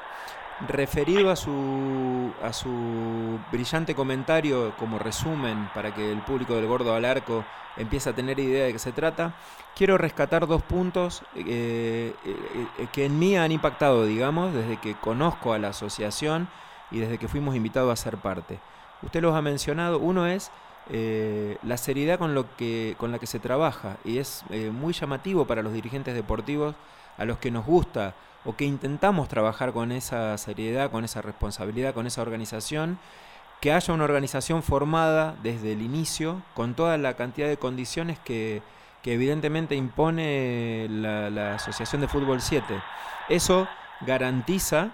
Referido 0.68 1.30
a 1.30 1.36
su, 1.36 2.32
a 2.42 2.52
su 2.52 3.40
brillante 3.50 3.94
comentario 3.94 4.76
como 4.76 4.98
resumen 4.98 5.68
para 5.74 5.92
que 5.94 6.12
el 6.12 6.20
público 6.20 6.54
del 6.54 6.66
Gordo 6.66 6.94
al 6.94 7.04
Arco 7.04 7.44
empiece 7.76 8.10
a 8.10 8.14
tener 8.14 8.38
idea 8.38 8.66
de 8.66 8.72
qué 8.72 8.78
se 8.78 8.92
trata, 8.92 9.34
quiero 9.74 9.98
rescatar 9.98 10.46
dos 10.46 10.62
puntos 10.62 11.24
eh, 11.34 12.14
que 12.92 13.06
en 13.06 13.18
mí 13.18 13.36
han 13.36 13.50
impactado, 13.50 14.04
digamos, 14.04 14.52
desde 14.52 14.76
que 14.76 14.94
conozco 14.94 15.52
a 15.52 15.58
la 15.58 15.68
asociación 15.68 16.48
y 16.90 17.00
desde 17.00 17.18
que 17.18 17.28
fuimos 17.28 17.56
invitados 17.56 17.90
a 17.90 17.96
ser 17.96 18.18
parte. 18.18 18.60
Usted 19.02 19.20
los 19.22 19.34
ha 19.34 19.42
mencionado. 19.42 19.98
Uno 19.98 20.26
es 20.26 20.50
eh, 20.90 21.58
la 21.62 21.76
seriedad 21.76 22.18
con, 22.18 22.34
lo 22.34 22.56
que, 22.56 22.96
con 22.98 23.12
la 23.12 23.18
que 23.18 23.26
se 23.26 23.38
trabaja 23.38 23.98
y 24.04 24.18
es 24.18 24.44
eh, 24.50 24.70
muy 24.70 24.92
llamativo 24.92 25.46
para 25.46 25.62
los 25.62 25.72
dirigentes 25.72 26.14
deportivos 26.14 26.74
a 27.18 27.24
los 27.24 27.38
que 27.38 27.50
nos 27.50 27.64
gusta 27.64 28.14
o 28.44 28.56
que 28.56 28.64
intentamos 28.64 29.28
trabajar 29.28 29.72
con 29.72 29.92
esa 29.92 30.36
seriedad, 30.38 30.90
con 30.90 31.04
esa 31.04 31.22
responsabilidad, 31.22 31.94
con 31.94 32.06
esa 32.06 32.22
organización, 32.22 32.98
que 33.60 33.72
haya 33.72 33.94
una 33.94 34.02
organización 34.02 34.64
formada 34.64 35.36
desde 35.42 35.72
el 35.72 35.82
inicio 35.82 36.42
con 36.54 36.74
toda 36.74 36.98
la 36.98 37.14
cantidad 37.14 37.46
de 37.46 37.58
condiciones 37.58 38.18
que, 38.18 38.62
evidentemente 39.04 39.76
impone 39.76 40.88
la, 40.90 41.54
Asociación 41.54 42.00
de 42.00 42.08
Fútbol 42.08 42.40
7. 42.40 42.64
Eso 43.28 43.68
garantiza, 44.00 44.90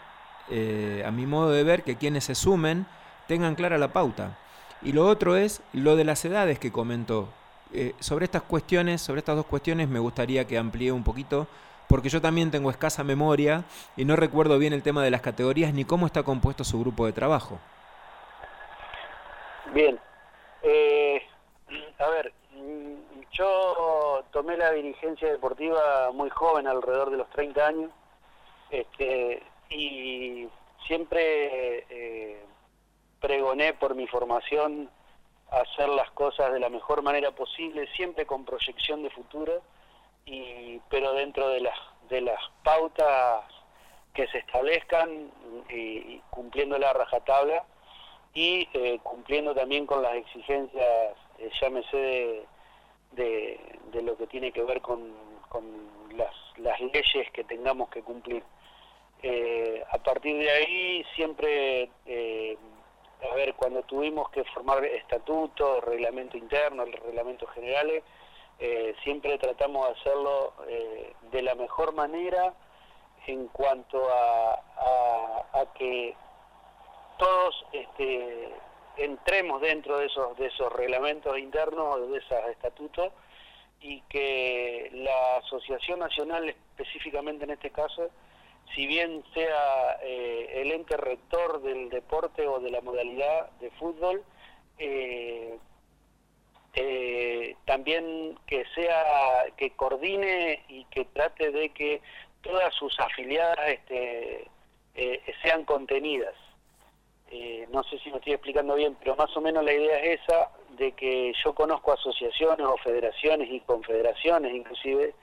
eh, 0.50 1.02
a 1.06 1.10
mi 1.10 1.24
modo 1.24 1.50
de 1.50 1.64
ver, 1.64 1.82
que 1.82 1.96
quienes 1.96 2.24
se 2.24 2.34
sumen 2.34 2.86
tengan 3.28 3.54
clara 3.54 3.78
la 3.78 3.92
pauta. 3.92 4.36
Y 4.82 4.92
lo 4.92 5.06
otro 5.06 5.36
es 5.36 5.62
lo 5.72 5.94
de 5.94 6.04
las 6.04 6.24
edades 6.24 6.58
que 6.58 6.72
comentó. 6.72 7.28
Eh, 7.72 7.94
sobre 8.00 8.24
estas 8.24 8.42
cuestiones, 8.42 9.00
sobre 9.02 9.20
estas 9.20 9.36
dos 9.36 9.46
cuestiones, 9.46 9.88
me 9.88 9.98
gustaría 10.00 10.46
que 10.46 10.58
amplíe 10.58 10.90
un 10.90 11.04
poquito 11.04 11.46
porque 11.88 12.10
yo 12.10 12.20
también 12.20 12.50
tengo 12.50 12.70
escasa 12.70 13.02
memoria 13.02 13.64
y 13.96 14.04
no 14.04 14.14
recuerdo 14.14 14.58
bien 14.58 14.72
el 14.72 14.82
tema 14.82 15.02
de 15.02 15.10
las 15.10 15.22
categorías 15.22 15.72
ni 15.72 15.84
cómo 15.84 16.06
está 16.06 16.22
compuesto 16.22 16.64
su 16.64 16.78
grupo 16.80 17.06
de 17.06 17.12
trabajo. 17.12 17.58
Bien. 19.72 19.98
Eh, 20.62 21.22
a 21.98 22.08
ver, 22.10 22.32
mm, 22.52 23.20
yo 23.32 24.24
tomé 24.32 24.56
la 24.56 24.72
dirigencia 24.72 25.28
deportiva 25.28 26.10
muy 26.12 26.30
joven, 26.30 26.66
alrededor 26.66 27.10
de 27.10 27.16
los 27.16 27.30
30 27.30 27.66
años, 27.66 27.90
este, 28.70 29.42
y 29.70 30.48
siempre 30.86 31.84
eh, 31.90 32.37
pregoné 33.20 33.74
por 33.74 33.94
mi 33.94 34.06
formación 34.06 34.90
hacer 35.50 35.88
las 35.88 36.10
cosas 36.10 36.52
de 36.52 36.60
la 36.60 36.68
mejor 36.68 37.02
manera 37.02 37.30
posible, 37.32 37.86
siempre 37.96 38.26
con 38.26 38.44
proyección 38.44 39.02
de 39.02 39.10
futuro, 39.10 39.62
y, 40.26 40.78
pero 40.90 41.12
dentro 41.14 41.48
de 41.48 41.60
las, 41.60 41.78
de 42.08 42.20
las 42.20 42.40
pautas 42.62 43.44
que 44.12 44.26
se 44.28 44.38
establezcan 44.38 45.30
y, 45.70 46.20
cumpliendo 46.30 46.78
la 46.78 46.92
rajatabla 46.92 47.64
y 48.34 48.68
eh, 48.74 48.98
cumpliendo 49.02 49.54
también 49.54 49.86
con 49.86 50.02
las 50.02 50.14
exigencias, 50.16 51.16
eh, 51.38 51.50
llámese 51.60 51.96
de, 53.12 53.58
de, 53.92 54.02
lo 54.02 54.16
que 54.16 54.26
tiene 54.26 54.52
que 54.52 54.62
ver 54.62 54.80
con, 54.80 55.12
con 55.48 55.64
las, 56.16 56.34
las 56.58 56.80
leyes 56.80 57.30
que 57.32 57.44
tengamos 57.44 57.88
que 57.88 58.02
cumplir. 58.02 58.42
Eh, 59.22 59.82
a 59.90 59.98
partir 59.98 60.36
de 60.36 60.50
ahí 60.50 61.04
siempre 61.16 61.90
eh, 62.06 62.56
a 63.20 63.34
ver, 63.34 63.54
cuando 63.54 63.82
tuvimos 63.82 64.30
que 64.30 64.44
formar 64.44 64.84
estatutos, 64.84 65.82
reglamento 65.84 66.36
interno, 66.36 66.84
reglamentos 66.84 67.50
generales, 67.50 68.04
eh, 68.60 68.94
siempre 69.02 69.38
tratamos 69.38 69.86
de 69.86 70.00
hacerlo 70.00 70.52
eh, 70.68 71.12
de 71.30 71.42
la 71.42 71.54
mejor 71.54 71.94
manera 71.94 72.54
en 73.26 73.46
cuanto 73.48 74.08
a, 74.10 74.64
que 75.74 76.14
todos 77.18 77.66
este, 77.72 78.48
entremos 78.96 79.60
dentro 79.60 79.98
de 79.98 80.06
esos, 80.06 80.36
de 80.38 80.46
esos 80.46 80.72
reglamentos 80.72 81.38
internos, 81.38 82.10
de 82.10 82.18
esos 82.18 82.38
estatutos, 82.50 83.12
y 83.80 84.00
que 84.02 84.90
la 84.92 85.36
Asociación 85.36 86.00
Nacional, 86.00 86.48
específicamente 86.48 87.44
en 87.44 87.50
este 87.50 87.70
caso, 87.70 88.08
si 88.74 88.86
bien 88.86 89.24
sea 89.34 89.98
eh, 90.02 90.62
el 90.62 90.72
ente 90.72 90.96
rector 90.96 91.62
del 91.62 91.88
deporte 91.90 92.46
o 92.46 92.60
de 92.60 92.70
la 92.70 92.80
modalidad 92.80 93.50
de 93.60 93.70
fútbol, 93.72 94.22
eh, 94.78 95.58
eh, 96.74 97.56
también 97.64 98.38
que 98.46 98.64
sea 98.74 99.46
que 99.56 99.70
coordine 99.70 100.64
y 100.68 100.84
que 100.86 101.04
trate 101.06 101.50
de 101.50 101.70
que 101.70 102.00
todas 102.42 102.72
sus 102.74 102.98
afiliadas 103.00 103.58
este, 103.68 104.48
sean 105.42 105.64
contenidas. 105.64 106.34
no 107.70 107.82
sé 107.84 107.98
si 107.98 108.10
me 108.10 108.18
estoy 108.18 108.34
explicando 108.34 108.74
bien, 108.74 108.96
pero 109.00 109.16
más 109.16 109.36
o 109.36 109.40
menos 109.40 109.64
la 109.64 109.72
idea 109.72 109.98
es 109.98 110.20
esa, 110.20 110.50
de 110.78 110.92
que 110.92 111.32
yo 111.44 111.54
conozco 111.54 111.92
asociaciones 111.92 112.64
o 112.66 112.76
federaciones 112.78 113.50
y 113.50 113.60
confederaciones 113.60 114.54
inclusive, 114.54 115.14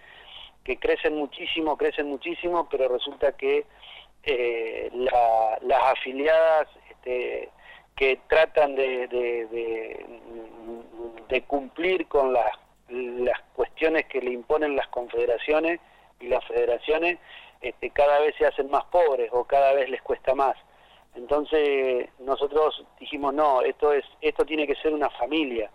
que 0.66 0.78
crecen 0.78 1.16
muchísimo, 1.16 1.78
crecen 1.78 2.08
muchísimo, 2.08 2.68
pero 2.70 2.90
resulta 2.90 3.32
que 3.34 3.66
eh, 4.24 4.90
las 4.94 5.84
afiliadas 5.84 6.68
este, 6.90 7.50
que 7.96 8.20
tratan 8.28 8.76
de, 8.76 9.08
de, 11.30 11.42
cumplir 11.44 12.08
con 12.08 12.34
las, 12.34 12.52
las 12.90 13.40
cuestiones 13.54 14.08
que 14.08 14.20
le 14.20 14.32
imponen 14.32 14.76
las 14.76 14.88
confederaciones 14.88 15.80
y 16.20 16.28
las 16.28 16.44
federaciones, 16.46 17.20
este, 17.62 17.92
cada 17.92 18.20
vez 18.20 18.36
se 18.38 18.48
hacen 18.48 18.70
más 18.72 18.86
pobres 18.86 19.30
o 19.32 19.44
cada 19.44 19.74
vez 19.74 19.88
les 19.90 20.02
cuesta 20.02 20.34
más. 20.34 20.58
Entonces 21.14 22.10
nosotros 22.20 22.84
dijimos, 23.00 23.34
no, 23.36 23.62
esto, 23.62 23.94
es, 23.94 24.04
esto 24.22 24.44
tiene 24.46 24.66
que 24.66 24.76
ser 24.76 24.94
una 24.94 25.12
familia. 25.12 25.70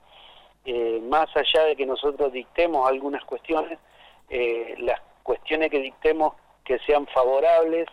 Eh, 0.64 1.00
más 1.08 1.28
allá 1.36 1.64
de 1.66 1.76
que 1.76 1.86
nosotros 1.86 2.32
dictemos 2.32 2.88
algunas 2.88 3.24
cuestiones, 3.24 3.78
eh, 4.30 4.76
las 4.78 5.00
cuestiones 5.24 5.70
que 5.70 5.80
dictemos 5.80 6.34
que 6.64 6.78
sean 6.80 7.06
favorables, 7.08 7.88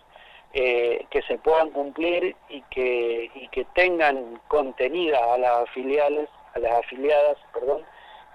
eh, 0.54 1.06
que 1.10 1.24
se 1.24 1.40
puedan 1.40 1.72
cumplir 1.72 2.36
y 2.48 2.62
que, 2.70 3.32
y 3.34 3.48
que 3.50 3.66
tengan 3.74 4.40
contenida 4.48 5.34
a 5.34 5.38
las 5.40 5.70
filiales, 5.72 6.30
a 6.54 6.60
las 6.60 6.74
afiliadas, 6.74 7.38
perdón, 7.54 7.84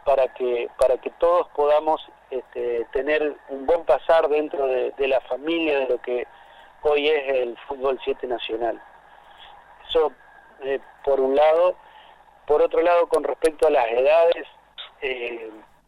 para 0.05 0.26
que, 0.34 0.68
para 0.78 0.98
que 0.98 1.11
todos 1.11 1.46
podamos 1.55 2.05
este, 2.30 2.84
tener 2.92 3.36
un 3.48 3.66
buen 3.66 3.84
pasar 3.84 4.28
dentro 4.28 4.66
de, 4.66 5.09
la 5.09 5.20
familia 5.20 5.78
de 5.78 5.88
lo 5.88 6.03
que 6.03 6.26
hoy 6.82 7.09
es 7.09 7.28
el 7.34 7.57
fútbol 7.68 8.00
7 8.03 8.26
nacional. 8.26 8.82
Eso 9.88 10.12
eh, 10.64 10.80
por 11.05 11.20
un 11.20 11.36
lado. 11.36 11.76
Por 12.46 12.62
otro 12.62 12.82
lado, 12.82 13.07
con 13.07 13.22
respecto 13.22 13.68
a 13.68 13.70
las 13.70 13.86
edades, 13.86 14.46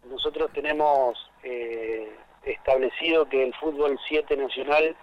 nosotros 0.05 0.51
tenemos 0.53 1.19
eh, 1.45 2.09
establecido 2.45 3.29
que 3.29 3.45
el 3.45 3.55
fútbol 3.55 3.99
7 4.09 4.37
nacional 4.37 4.97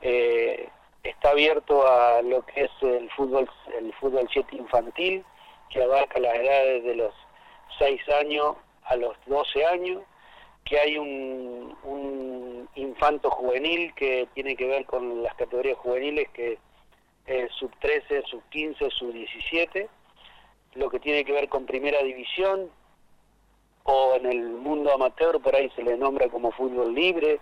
eh, 0.00 0.68
está 1.02 1.30
abierto 1.30 1.86
a 1.86 2.22
lo 2.22 2.44
que 2.46 2.64
es 2.64 2.70
el 2.82 3.10
fútbol 3.10 3.48
el 3.78 3.92
fútbol 3.94 4.28
7 4.32 4.56
infantil, 4.56 5.24
que 5.70 5.82
abarca 5.82 6.18
las 6.18 6.34
edades 6.34 6.84
de 6.84 6.96
los 6.96 7.14
6 7.78 8.00
años 8.20 8.56
a 8.84 8.96
los 8.96 9.16
12 9.26 9.64
años, 9.66 10.02
que 10.64 10.78
hay 10.78 10.98
un, 10.98 11.76
un 11.84 12.68
infanto 12.74 13.30
juvenil 13.30 13.94
que 13.94 14.28
tiene 14.34 14.56
que 14.56 14.66
ver 14.66 14.84
con 14.86 15.22
las 15.22 15.34
categorías 15.34 15.78
juveniles 15.78 16.28
que 16.30 16.58
es 17.26 17.52
sub 17.52 17.70
13, 17.80 18.22
sub 18.26 18.42
15, 18.50 18.90
sub 18.90 19.12
17, 19.12 19.88
lo 20.74 20.90
que 20.90 21.00
tiene 21.00 21.24
que 21.24 21.32
ver 21.32 21.48
con 21.48 21.66
primera 21.66 22.02
división, 22.02 22.70
o 23.84 24.14
en 24.14 24.26
el 24.26 24.48
mundo 24.50 24.92
amateur 24.92 25.40
por 25.40 25.54
ahí 25.54 25.70
se 25.74 25.82
le 25.82 25.96
nombra 25.96 26.28
como 26.28 26.52
fútbol 26.52 26.94
libre, 26.94 27.40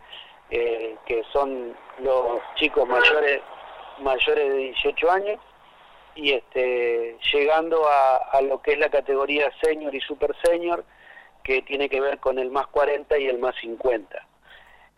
eh, 0.51 0.97
que 1.07 1.23
son 1.33 1.75
los 1.99 2.41
chicos 2.57 2.89
mayores 2.89 3.41
mayores 4.01 4.49
de 4.49 4.57
18 4.57 5.11
años 5.11 5.41
y 6.15 6.33
este 6.33 7.17
llegando 7.33 7.83
a, 7.87 8.41
lo 8.43 8.61
que 8.63 8.73
es 8.73 8.79
la 8.79 8.89
categoría 8.89 9.53
senior 9.63 9.95
y 9.95 10.01
super 10.01 10.35
senior 10.43 10.85
que 11.45 11.63
tiene 11.63 11.89
que 11.89 12.01
ver 12.01 12.19
con 12.19 12.39
el 12.39 12.51
más 12.51 12.67
40 12.69 13.19
y 13.19 13.27
el 13.27 13.39
más 13.39 13.55
50 13.61 14.27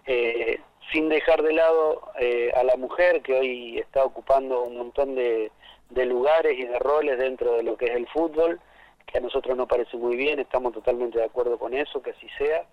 eh, 0.06 0.60
sin 0.92 1.08
dejar 1.08 1.42
de 1.42 1.52
lado 1.52 2.12
eh, 2.18 2.52
a 2.54 2.62
la 2.62 2.76
mujer 2.76 3.22
que 3.22 3.34
hoy 3.34 3.78
está 3.78 4.04
ocupando 4.04 4.62
un 4.62 4.76
montón 4.76 5.14
de, 5.14 5.50
de 5.90 6.06
lugares 6.06 6.58
y 6.58 6.64
de 6.64 6.78
roles 6.78 7.18
dentro 7.18 7.52
de 7.54 7.62
lo 7.62 7.76
que 7.76 7.86
es 7.86 7.96
el 7.96 8.06
fútbol 8.08 8.60
que 9.12 9.18
a 9.18 9.20
nosotros 9.20 9.56
nos 9.56 9.68
parece 9.68 9.98
muy 9.98 10.16
bien, 10.16 10.40
estamos 10.40 10.72
totalmente 10.72 11.18
de 11.18 11.26
acuerdo 11.26 11.58
con 11.58 11.74
eso, 11.74 12.02
que 12.02 12.12
así 12.12 12.26
sea, 12.38 12.64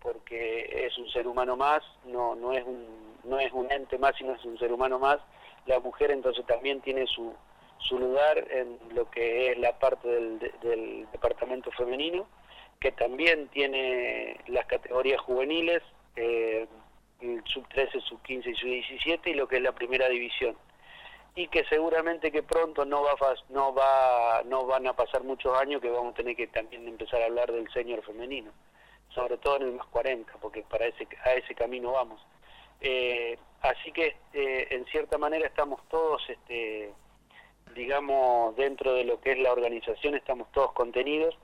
porque 0.00 0.84
es 0.86 0.98
un 0.98 1.08
ser 1.08 1.26
humano 1.26 1.56
más, 1.56 1.82
no, 2.04 2.34
no, 2.34 2.52
es, 2.52 2.62
un, 2.64 2.86
no 3.24 3.38
es 3.40 3.50
un 3.52 3.72
ente 3.72 3.96
más, 3.96 4.14
sino 4.16 4.34
es 4.34 4.44
un 4.44 4.58
ser 4.58 4.70
humano 4.70 4.98
más. 4.98 5.18
La 5.64 5.80
mujer 5.80 6.10
entonces 6.10 6.44
también 6.44 6.82
tiene 6.82 7.06
su, 7.06 7.34
su 7.78 7.98
lugar 7.98 8.46
en 8.50 8.78
lo 8.94 9.10
que 9.10 9.50
es 9.50 9.58
la 9.58 9.78
parte 9.78 10.06
del, 10.08 11.06
departamento 11.10 11.70
femenino, 11.70 12.28
que 12.80 12.92
también 12.92 13.48
tiene 13.48 14.38
las 14.46 14.66
categorías 14.66 15.20
juveniles, 15.22 15.82
eh, 16.16 16.66
sub 17.46 17.66
13, 17.68 17.98
sub 18.02 18.20
15 18.22 18.50
y 18.50 18.54
sub 18.54 18.68
17, 18.68 19.30
y 19.30 19.34
lo 19.34 19.48
que 19.48 19.56
es 19.56 19.62
la 19.62 19.72
primera 19.72 20.06
división 20.08 20.54
y 21.38 21.46
que 21.46 21.64
seguramente 21.66 22.32
que 22.32 22.42
pronto 22.42 22.84
no 22.84 23.04
va 23.04 23.14
no 23.50 23.72
va 23.72 24.42
no 24.44 24.66
van 24.66 24.88
a 24.88 24.92
pasar 24.94 25.22
muchos 25.22 25.56
años 25.56 25.80
que 25.80 25.88
vamos 25.88 26.12
a 26.12 26.16
tener 26.16 26.34
que 26.34 26.48
también 26.48 26.88
empezar 26.88 27.22
a 27.22 27.26
hablar 27.26 27.52
del 27.52 27.70
señor 27.72 28.02
femenino 28.02 28.50
sobre 29.14 29.38
todo 29.38 29.58
en 29.58 29.62
el 29.62 29.72
más 29.74 29.86
40 29.86 30.32
porque 30.40 30.62
para 30.62 30.86
ese 30.86 31.06
a 31.24 31.34
ese 31.34 31.54
camino 31.54 31.92
vamos. 31.92 32.20
Eh, 32.80 33.38
así 33.62 33.92
que 33.92 34.16
eh, 34.32 34.66
en 34.70 34.84
cierta 34.86 35.16
manera 35.16 35.46
estamos 35.46 35.80
todos 35.88 36.28
este 36.28 36.92
digamos 37.72 38.56
dentro 38.56 38.94
de 38.94 39.04
lo 39.04 39.20
que 39.20 39.32
es 39.32 39.38
la 39.38 39.52
organización 39.52 40.16
estamos 40.16 40.50
todos 40.50 40.72
contenidos. 40.72 41.38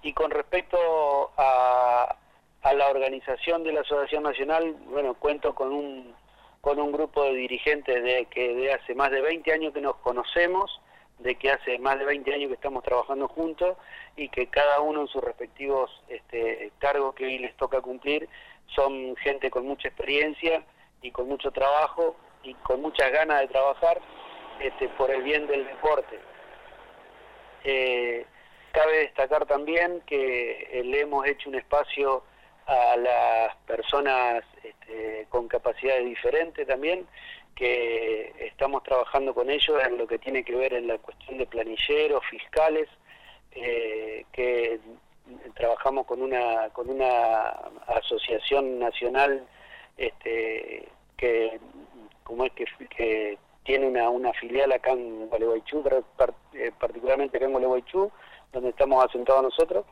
Y 0.00 0.14
con 0.14 0.30
respecto 0.30 1.32
a, 1.36 2.16
a 2.62 2.72
la 2.72 2.88
organización 2.88 3.64
de 3.64 3.72
la 3.72 3.80
asociación 3.82 4.22
nacional 4.22 4.72
bueno 4.86 5.12
cuento 5.12 5.54
con 5.54 5.74
un 5.74 6.14
con 6.66 6.80
un 6.80 6.90
grupo 6.90 7.22
de 7.22 7.34
dirigentes 7.34 8.02
de 8.02 8.24
que 8.24 8.52
de 8.52 8.72
hace 8.72 8.92
más 8.96 9.12
de 9.12 9.20
20 9.20 9.52
años 9.52 9.72
que 9.72 9.80
nos 9.80 9.94
conocemos, 9.98 10.80
de 11.20 11.36
que 11.36 11.52
hace 11.52 11.78
más 11.78 11.96
de 11.96 12.04
20 12.04 12.34
años 12.34 12.48
que 12.48 12.54
estamos 12.54 12.82
trabajando 12.82 13.28
juntos 13.28 13.76
y 14.16 14.28
que 14.30 14.48
cada 14.48 14.80
uno 14.80 15.02
en 15.02 15.06
sus 15.06 15.22
respectivos 15.22 15.88
este, 16.08 16.72
cargos 16.80 17.14
que 17.14 17.24
hoy 17.24 17.38
les 17.38 17.56
toca 17.56 17.80
cumplir 17.80 18.28
son 18.74 19.14
gente 19.14 19.48
con 19.48 19.64
mucha 19.64 19.86
experiencia 19.86 20.64
y 21.02 21.12
con 21.12 21.28
mucho 21.28 21.52
trabajo 21.52 22.16
y 22.42 22.54
con 22.54 22.82
muchas 22.82 23.12
ganas 23.12 23.42
de 23.42 23.46
trabajar 23.46 24.00
este, 24.58 24.88
por 24.88 25.12
el 25.12 25.22
bien 25.22 25.46
del 25.46 25.68
deporte. 25.68 26.18
Eh, 27.62 28.26
cabe 28.72 28.96
destacar 29.02 29.46
también 29.46 30.00
que 30.04 30.82
le 30.84 31.02
hemos 31.02 31.28
hecho 31.28 31.48
un 31.48 31.54
espacio 31.54 32.24
a 32.66 32.96
las 32.96 33.56
personas 33.66 34.44
este, 34.62 35.26
con 35.28 35.48
capacidades 35.48 36.04
diferentes 36.04 36.66
también, 36.66 37.06
que 37.54 38.34
estamos 38.38 38.82
trabajando 38.82 39.32
con 39.34 39.48
ellos 39.48 39.82
en 39.84 39.96
lo 39.96 40.06
que 40.06 40.18
tiene 40.18 40.44
que 40.44 40.54
ver 40.54 40.74
en 40.74 40.88
la 40.88 40.98
cuestión 40.98 41.38
de 41.38 41.46
planilleros, 41.46 42.22
fiscales, 42.28 42.88
eh, 43.52 44.24
que 44.32 44.78
trabajamos 45.54 46.06
con 46.06 46.22
una 46.22 46.68
con 46.70 46.88
una 46.90 47.48
asociación 47.86 48.78
nacional 48.78 49.44
este, 49.96 50.86
que 51.16 51.58
como 52.22 52.44
es 52.44 52.52
que, 52.52 53.38
tiene 53.64 53.88
una, 53.88 54.10
una 54.10 54.32
filial 54.34 54.70
acá 54.70 54.92
en 54.92 55.28
Gualeguaychú, 55.28 55.82
eh, 56.54 56.70
particularmente 56.78 57.36
acá 57.36 57.46
en 57.46 57.52
Gualeguaychú, 57.52 58.12
donde 58.52 58.68
estamos 58.68 59.04
asentados 59.04 59.42
nosotros, 59.42 59.84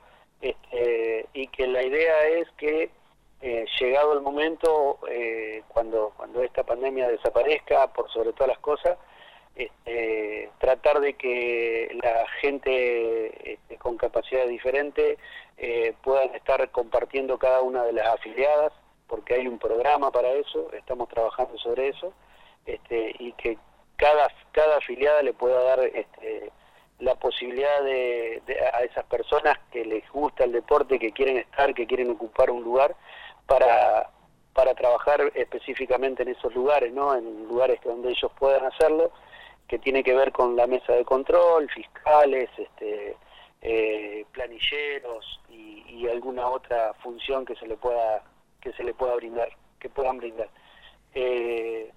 este, 0.45 1.26
y 1.32 1.47
que 1.49 1.66
la 1.66 1.82
idea 1.82 2.28
es 2.28 2.47
que 2.59 2.90
eh, 3.40 3.64
llegado 3.80 4.12
el 4.12 4.20
momento, 4.20 4.99
eh, 5.09 5.62
cuando, 5.68 6.12
cuando 6.18 6.42
esta 6.42 6.64
pandemia 6.64 7.09
desaparezca, 7.09 7.86
por 7.95 8.11
sobre 8.11 8.34
todas 8.34 8.49
las 8.49 8.59
cosas, 8.59 8.99
este, 9.57 10.51
tratar 10.59 11.01
de 11.01 11.14
que 11.14 11.97
la 12.03 12.28
gente 12.42 13.53
este, 13.53 13.76
con 13.78 13.97
capacidades 13.97 14.51
diferentes 14.51 15.18
eh, 15.57 15.95
puedan 16.03 16.34
estar 16.34 16.68
compartiendo 16.70 17.38
cada 17.38 17.62
una 17.62 17.84
de 17.84 17.95
las 17.95 18.09
afiliadas, 18.09 18.72
porque 19.07 19.34
hay 19.34 19.47
un 19.49 19.59
programa 19.59 20.11
para 20.11 20.30
eso, 20.32 20.70
estamos 20.74 21.09
trabajando 21.09 21.57
sobre 21.57 21.88
eso, 21.88 22.12
este, 22.66 23.14
y 23.18 23.32
que 23.32 23.57
cada, 23.97 24.28
cada 24.53 24.76
afiliada 24.76 25.22
le 25.22 25.32
pueda 25.32 25.62
dar 25.62 25.80
este, 25.80 26.51
la 27.01 27.14
posibilidad 27.16 27.82
de, 27.82 28.42
a 28.72 28.82
esas 28.82 29.05
personas 29.05 29.59
que 29.72 29.84
les 29.84 30.09
gusta 30.11 30.45
el 30.45 30.53
deporte, 30.53 30.99
que 30.99 31.12
quieren 31.12 31.38
estar, 31.38 31.74
que 31.74 31.86
quieren 31.86 32.11
ocupar 32.11 32.51
un 32.51 32.62
lugar, 32.62 32.95
para, 33.47 34.11
para 34.55 34.74
trabajar 34.74 35.20
específicamente 35.34 36.22
en 36.22 36.30
esos 36.30 36.55
lugares, 36.55 36.92
¿no? 36.92 37.14
en 37.14 37.47
lugares 37.47 37.80
donde 37.84 38.11
ellos 38.11 38.30
puedan 38.38 38.64
hacerlo, 38.64 39.11
que 39.68 39.78
tiene 39.78 40.03
que 40.03 40.14
ver 40.14 40.32
con 40.32 40.57
la 40.57 40.66
mesa 40.66 40.92
de 40.92 41.05
control, 41.05 41.68
fiscales, 41.70 42.49
este, 42.57 43.16
eh, 43.62 44.24
planilleros 44.32 45.40
y, 45.49 45.84
y, 45.88 46.09
alguna 46.09 46.47
otra 46.49 46.92
función 47.03 47.47
que 47.47 47.57
se 47.57 47.66
le 47.66 47.76
pueda 47.76 48.22
que 48.61 48.72
se 48.72 48.82
le 48.82 48.95
pueda 48.95 49.14
brindar, 49.14 49.49
que 49.78 49.88
puedan 49.90 50.18
brindar. 50.18 50.49
Eh, 51.14 51.92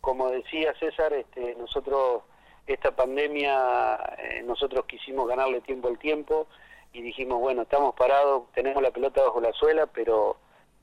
como 0.00 0.30
decía 0.30 0.74
César, 0.78 1.12
este, 1.12 1.54
nosotros 1.54 2.22
esta 2.68 2.92
pandemia 2.92 3.96
eh, 4.18 4.42
nosotros 4.44 4.84
quisimos 4.86 5.26
ganarle 5.26 5.60
tiempo 5.62 5.88
al 5.88 5.98
tiempo 5.98 6.46
y 6.92 7.02
dijimos 7.02 7.40
bueno 7.40 7.62
estamos 7.62 7.94
parados, 7.94 8.44
tenemos 8.54 8.82
la 8.82 8.90
pelota 8.90 9.22
bajo 9.22 9.40
la 9.40 9.52
suela, 9.52 9.86
pero 9.86 10.36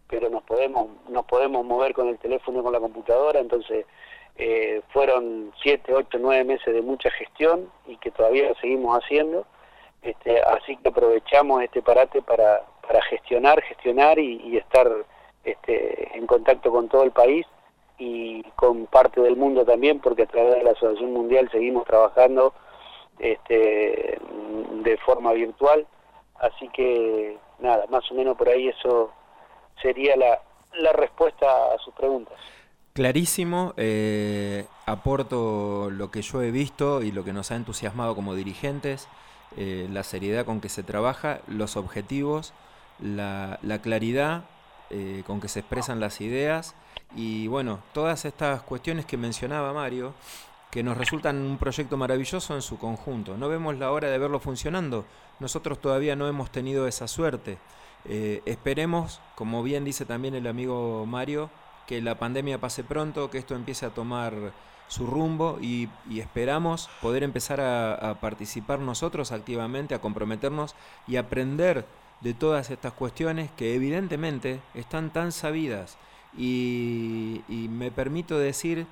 pero 0.08 0.30
nos 0.30 0.44
podemos 0.44 0.88
nos 1.10 1.26
podemos 1.26 1.64
mover 1.64 1.94
con 1.94 2.08
el 2.10 2.18
teléfono 2.18 2.60
y 2.60 2.64
con 2.64 2.74
la 2.74 2.80
computadora, 2.80 3.40
entonces 3.40 3.86
eh, 4.38 4.82
fueron 4.90 5.54
siete, 5.62 5.94
ocho, 5.94 6.18
nueve 6.20 6.44
meses 6.44 6.74
de 6.74 6.82
mucha 6.82 7.10
gestión 7.12 7.72
y 7.88 7.98
que 7.98 8.12
todavía 8.12 8.54
seguimos 8.60 8.98
haciendo, 8.98 9.46
este, 10.02 10.42
así 10.42 10.76
que 10.78 10.90
aprovechamos 10.90 11.64
este 11.64 11.82
parate 11.82 12.22
para, 12.22 12.64
para 12.86 13.02
gestionar, 13.04 13.62
gestionar 13.62 14.20
y, 14.20 14.58
estar 14.58 14.92
este, 15.44 16.18
en 16.18 16.28
contacto 16.28 16.72
con 16.72 16.90
todo 16.90 17.04
el 17.04 17.12
país 17.12 17.46
y 17.98 18.43
con 18.56 18.88
parte 18.88 19.22
del 19.22 19.36
mundo 19.36 19.66
también, 19.66 20.00
porque 20.00 20.24
a 20.24 20.28
través 20.28 20.56
de 20.56 20.64
la 20.64 20.72
Asociación 20.72 21.14
Mundial 21.14 21.50
seguimos 21.52 21.86
trabajando 21.86 22.54
este, 23.20 24.20
de 24.84 24.98
forma 25.06 25.32
virtual, 25.34 25.88
así 26.36 26.68
que 26.70 27.38
nada, 27.60 27.86
más 27.89 28.10
o 28.12 28.16
menos 28.16 28.38
por 28.38 28.50
ahí 28.50 28.68
eso 28.68 29.12
sería 29.82 30.16
la, 30.16 30.41
la 30.74 30.93
respuesta 30.93 31.48
a 31.74 31.78
sus 31.80 31.93
preguntas. 31.93 32.38
Clarísimo, 32.96 33.74
eh, 33.76 34.68
aporto 34.86 35.89
lo 35.91 36.12
que 36.12 36.22
yo 36.22 36.41
he 36.41 36.52
visto 36.52 37.02
y 37.02 37.12
lo 37.12 37.26
que 37.26 37.34
nos 37.34 37.52
ha 37.52 37.58
entusiasmado 37.58 38.16
como 38.16 38.36
dirigentes, 38.36 39.10
eh, 39.58 39.88
la 39.91 40.04
seriedad 40.04 40.46
con 40.46 40.62
que 40.62 40.70
se 40.70 40.82
trabaja, 40.82 41.41
los 41.48 41.76
objetivos, 41.76 42.54
la, 43.02 43.60
claridad 43.84 44.46
eh, 44.90 45.24
con 45.26 45.42
que 45.42 45.48
se 45.48 45.60
expresan 45.60 46.00
las 46.00 46.22
ideas 46.22 46.76
y 47.16 47.48
bueno, 47.48 47.80
todas 47.94 48.26
estas 48.26 48.62
cuestiones 48.62 49.06
que 49.06 49.18
mencionaba 49.18 49.74
Mario, 49.74 50.14
que 50.72 50.84
nos 50.84 50.98
resultan 50.98 51.38
un 51.38 51.58
proyecto 51.58 51.98
maravilloso 51.98 52.56
en 52.56 52.62
su 52.62 52.78
conjunto. 52.78 53.38
No 53.38 53.48
vemos 53.48 53.78
la 53.78 53.92
hora 53.92 54.10
de 54.10 54.18
verlo 54.18 54.40
funcionando, 54.40 55.06
nosotros 55.40 55.80
todavía 55.80 56.16
no 56.16 56.28
hemos 56.28 56.52
tenido 56.52 56.88
esa 56.88 57.08
suerte. 57.08 57.58
esperemos, 58.06 59.22
como 59.36 59.64
bien 59.64 59.86
dice 59.86 60.06
también 60.06 60.36
el 60.36 60.48
amigo 60.48 61.06
Mario, 61.06 61.50
que 61.88 62.02
la 62.02 62.16
pandemia 62.16 62.60
pase 62.60 62.84
pronto, 62.84 63.30
que 63.30 63.38
esto 63.38 63.56
empiece 63.56 63.86
a 63.86 63.92
tomar 63.92 64.34
su 64.88 65.08
rumbo 65.08 65.58
y, 65.62 65.90
esperamos 66.16 66.90
poder 67.02 67.24
empezar 67.24 67.62
a, 67.62 68.18
participar 68.22 68.80
nosotros 68.80 69.32
activamente, 69.32 69.96
a 69.96 70.02
comprometernos 70.02 70.76
y 71.08 71.18
aprender 71.18 71.86
de 72.26 72.34
todas 72.34 72.71
estas 72.71 72.91
cuestiones 72.91 73.51
que 73.51 73.76
evidentemente 73.76 74.59
están 74.73 75.13
tan 75.13 75.32
sabidas. 75.32 75.95
Y, 76.36 77.43
me 77.69 77.91
permito 77.91 78.39
decir 78.39 78.88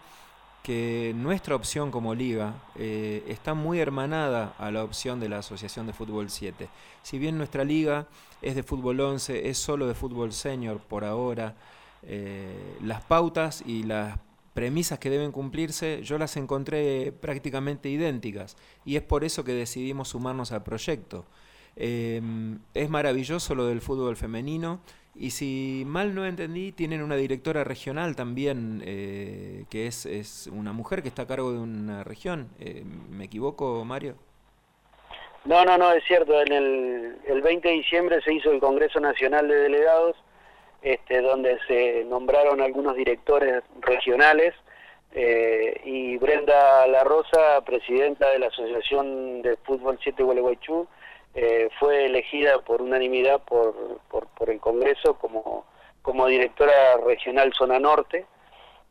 que 0.62 1.14
nuestra 1.16 1.56
opción 1.56 1.90
como 1.90 2.14
liga 2.14 2.54
eh, 2.76 3.24
está 3.28 3.56
muy 3.56 3.80
hermanada 3.80 4.54
a 4.60 4.70
la 4.70 4.84
opción 4.84 5.20
de 5.20 5.30
la 5.30 5.40
Asociación 5.40 5.88
de 5.88 5.94
Fútbol 5.94 6.30
7. 6.30 6.70
Si 7.02 7.18
bien 7.18 7.40
nuestra 7.40 7.64
liga 7.64 8.06
es 8.44 8.54
de 8.54 8.62
fútbol 8.62 9.00
11, 9.00 9.50
es 9.50 9.58
solo 9.58 9.88
de 9.88 9.96
fútbol 9.96 10.32
senior 10.32 10.80
por 10.80 11.04
ahora, 11.04 11.56
eh, 12.04 12.78
las 12.84 13.02
pautas 13.04 13.64
y 13.66 13.82
las 13.82 14.20
premisas 14.54 15.00
que 15.00 15.10
deben 15.10 15.32
cumplirse 15.32 16.04
yo 16.04 16.20
las 16.20 16.38
encontré 16.38 17.12
prácticamente 17.12 17.90
idénticas 17.90 18.56
y 18.86 18.98
es 18.98 19.02
por 19.02 19.24
eso 19.24 19.44
que 19.44 19.54
decidimos 19.54 20.10
sumarnos 20.10 20.52
al 20.52 20.62
proyecto. 20.62 21.26
Em, 21.76 22.60
es 22.74 22.90
maravilloso 22.90 23.56
lo 23.56 23.66
del 23.66 23.82
fútbol 23.82 24.16
femenino 24.16 24.82
y 25.16 25.32
si 25.32 25.84
mal 25.86 26.16
no 26.16 26.26
entendí, 26.26 26.72
tienen 26.72 27.02
una 27.02 27.16
directora 27.16 27.64
regional 27.64 28.16
también, 28.16 28.82
eh, 28.86 29.66
que 29.70 29.88
es, 29.88 30.06
es, 30.06 30.48
una 30.48 30.74
mujer 30.74 31.02
que 31.02 31.10
está 31.10 31.24
a 31.24 31.28
cargo 31.28 31.52
de 31.52 31.60
una 31.60 32.04
región. 32.04 32.50
Eh, 32.60 32.84
¿Me 33.10 33.26
equivoco, 33.26 33.84
Mario? 33.86 34.16
No, 35.46 35.66
no, 35.66 35.78
no, 35.78 35.92
es 35.92 36.04
cierto. 36.06 36.42
En 36.42 36.52
el, 36.52 37.18
el 37.26 37.42
20 37.42 37.68
de 37.68 37.74
diciembre 37.76 38.22
se 38.24 38.34
hizo 38.34 38.52
el 38.52 38.60
Congreso 38.60 39.00
Nacional 39.00 39.48
de 39.48 39.56
Delegados 39.56 40.16
este, 40.84 41.22
donde 41.22 41.58
se 41.66 42.04
nombraron 42.04 42.60
algunos 42.60 42.96
directores 42.98 43.64
regionales 43.80 44.54
eh, 45.14 45.80
y 45.86 46.18
Brenda 46.18 46.86
La 46.88 47.06
Rosa, 47.06 47.62
presidenta 47.66 48.30
de 48.32 48.40
la 48.40 48.48
Asociación 48.48 49.42
de 49.42 49.56
Fútbol 49.64 49.98
7 50.04 50.22
Gualeguaychú, 50.22 50.86
eh, 51.36 51.70
fue 51.80 52.06
elegida 52.06 52.60
por 52.60 52.82
unanimidad 52.82 53.42
por, 53.42 54.00
por, 54.10 54.50
el 54.50 54.60
Congreso 54.60 55.16
como, 55.16 55.66
como 56.02 56.28
directora 56.28 56.98
regional 57.06 57.54
Zona 57.54 57.80
Norte, 57.80 58.26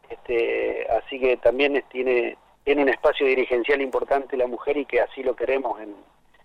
este, 0.09 0.87
así 0.91 1.21
que 1.21 1.37
también 1.37 1.83
tiene, 1.91 2.37
tiene 2.65 2.83
un 2.83 2.89
espacio 2.89 3.27
dirigencial 3.27 3.81
importante 3.81 4.37
la 4.37 4.47
mujer 4.47 4.77
y 4.77 4.87
que 4.87 5.01
así 5.01 5.23
lo 5.23 5.37
queremos 5.37 5.81
en, 5.81 5.95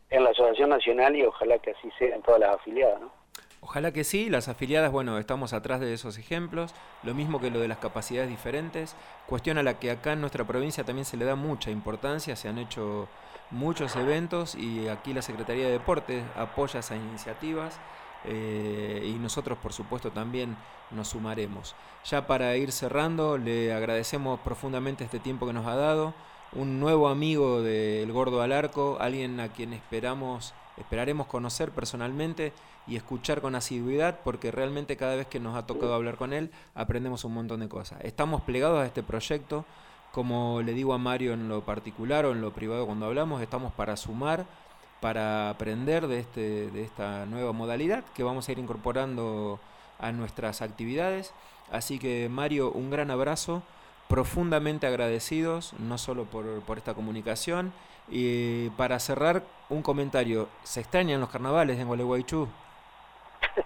en 0.10 0.24
la 0.24 0.30
Asociación 0.30 0.70
Nacional 0.70 1.16
y 1.16 1.24
ojalá 1.24 1.58
que 1.60 1.72
así 1.72 1.90
sea 1.98 2.16
en 2.16 2.22
todas 2.22 2.40
las 2.40 2.56
afiliadas. 2.56 3.02
¿no? 3.02 3.17
Ojalá 3.60 3.92
que 3.92 4.04
sí, 4.04 4.30
las 4.30 4.48
afiliadas, 4.48 4.92
bueno, 4.92 5.18
estamos 5.18 5.52
atrás 5.52 5.80
de 5.80 5.94
esos 5.94 6.18
ejemplos, 6.18 6.74
lo 7.04 7.16
mismo 7.16 7.40
que 7.40 7.50
lo 7.50 7.60
de 7.60 7.68
las 7.68 7.80
capacidades 7.80 8.30
diferentes, 8.30 8.96
cuestión 9.26 9.58
a 9.58 9.64
la 9.64 9.80
que 9.80 9.90
acá 9.90 10.14
en 10.14 10.22
nuestra 10.22 10.46
provincia 10.46 10.84
también 10.84 11.06
se 11.06 11.18
le 11.18 11.26
da 11.26 11.36
mucha 11.36 11.72
importancia, 11.72 12.36
se 12.36 12.48
han 12.48 12.60
hecho 12.60 13.08
muchos 13.50 13.96
eventos 13.96 14.56
y 14.56 14.88
aquí 14.90 15.14
la 15.14 15.22
Secretaría 15.22 15.66
de 15.66 15.72
Deportes 15.72 16.24
apoya 16.36 16.82
esas 16.82 16.98
iniciativas 16.98 17.80
eh, 18.26 19.04
y 19.06 19.14
nosotros 19.14 19.58
por 19.58 19.74
supuesto 19.74 20.12
también 20.12 20.56
nos 20.92 21.10
sumaremos. 21.10 21.76
Ya 22.06 22.28
para 22.28 22.56
ir 22.58 22.72
cerrando, 22.72 23.38
le 23.38 23.74
agradecemos 23.74 24.40
profundamente 24.42 25.04
este 25.04 25.20
tiempo 25.20 25.48
que 25.48 25.54
nos 25.54 25.66
ha 25.66 25.76
dado, 25.76 26.14
un 26.54 26.80
nuevo 26.80 27.10
amigo 27.10 27.62
del 27.62 28.12
Gordo 28.12 28.42
Alarco, 28.42 28.98
alguien 29.00 29.40
a 29.40 29.50
quien 29.50 29.74
esperamos, 29.74 30.54
esperaremos 30.78 31.28
conocer 31.28 31.72
personalmente 31.72 32.54
y 32.88 32.96
escuchar 32.96 33.42
con 33.42 33.56
asiduidad 33.56 34.20
porque 34.24 34.52
realmente 34.52 34.98
cada 34.98 35.16
vez 35.16 35.28
que 35.28 35.40
nos 35.40 35.56
ha 35.56 35.66
tocado 35.66 35.94
hablar 35.94 36.16
con 36.16 36.34
él 36.34 36.52
aprendemos 36.76 37.24
un 37.26 37.34
montón 37.34 37.60
de 37.60 37.70
cosas. 37.70 38.00
Estamos 38.04 38.42
plegados 38.42 38.82
a 38.82 38.86
este 38.86 39.04
proyecto, 39.04 39.66
como 40.12 40.62
le 40.62 40.74
digo 40.74 40.94
a 40.94 40.98
Mario 40.98 41.34
en 41.34 41.50
lo 41.50 41.62
particular 41.62 42.26
o 42.26 42.32
en 42.32 42.42
lo 42.42 42.54
privado 42.54 42.86
cuando 42.86 43.06
hablamos, 43.06 43.42
estamos 43.42 43.74
para 43.74 43.98
sumar, 43.98 44.46
para 45.02 45.50
aprender 45.50 46.08
de, 46.08 46.20
este, 46.20 46.72
de 46.72 46.84
esta 46.84 47.26
nueva 47.26 47.52
modalidad 47.54 48.04
que 48.16 48.24
vamos 48.24 48.48
a 48.48 48.52
ir 48.52 48.60
incorporando 48.60 49.60
a 50.00 50.12
nuestras 50.12 50.62
actividades. 50.62 51.34
Así 51.72 52.00
que 52.00 52.30
Mario, 52.30 52.72
un 52.72 52.90
gran 52.90 53.12
abrazo, 53.12 53.62
profundamente 54.08 54.88
agradecidos, 54.88 55.74
no 55.80 55.98
solo 55.98 56.26
por, 56.26 56.62
por 56.62 56.78
esta 56.78 56.94
comunicación. 56.94 57.74
Y 58.10 58.70
para 58.72 59.00
cerrar, 59.00 59.44
un 59.70 59.82
comentario. 59.82 60.48
¿Se 60.64 60.80
extrañan 60.80 61.20
los 61.20 61.30
carnavales 61.30 61.80
en 61.80 61.88
Gualeguaychú? 61.88 62.48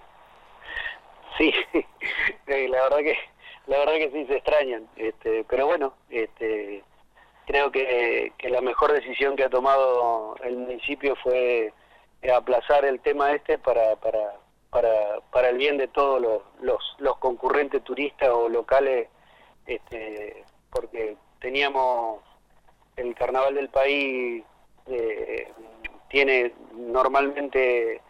Sí, 1.38 1.50
la 2.46 2.82
verdad 2.82 2.98
que 2.98 3.16
la 3.66 3.78
verdad 3.78 3.94
que 3.94 4.10
sí 4.10 4.26
se 4.26 4.36
extrañan, 4.36 4.86
este, 4.96 5.44
pero 5.44 5.66
bueno, 5.66 5.94
este, 6.10 6.84
creo 7.46 7.70
que, 7.70 8.32
que 8.36 8.50
la 8.50 8.60
mejor 8.60 8.92
decisión 8.92 9.34
que 9.34 9.44
ha 9.44 9.50
tomado 9.50 10.36
el 10.42 10.56
municipio 10.56 11.16
fue 11.22 11.72
aplazar 12.30 12.84
el 12.84 13.00
tema 13.00 13.32
este 13.32 13.58
para, 13.58 13.96
para, 13.96 14.34
para, 14.70 15.20
para 15.30 15.48
el 15.48 15.58
bien 15.58 15.78
de 15.78 15.88
todos 15.88 16.20
los, 16.20 16.42
los, 16.60 16.96
los 16.98 17.16
concurrentes 17.18 17.82
turistas 17.82 18.28
o 18.30 18.48
locales, 18.48 19.08
este, 19.66 20.44
porque 20.70 21.16
teníamos 21.40 22.20
el 22.96 23.14
carnaval 23.14 23.54
del 23.54 23.68
país 23.68 24.42
eh, 24.86 25.48
tiene 26.08 26.52
normalmente 26.76 28.00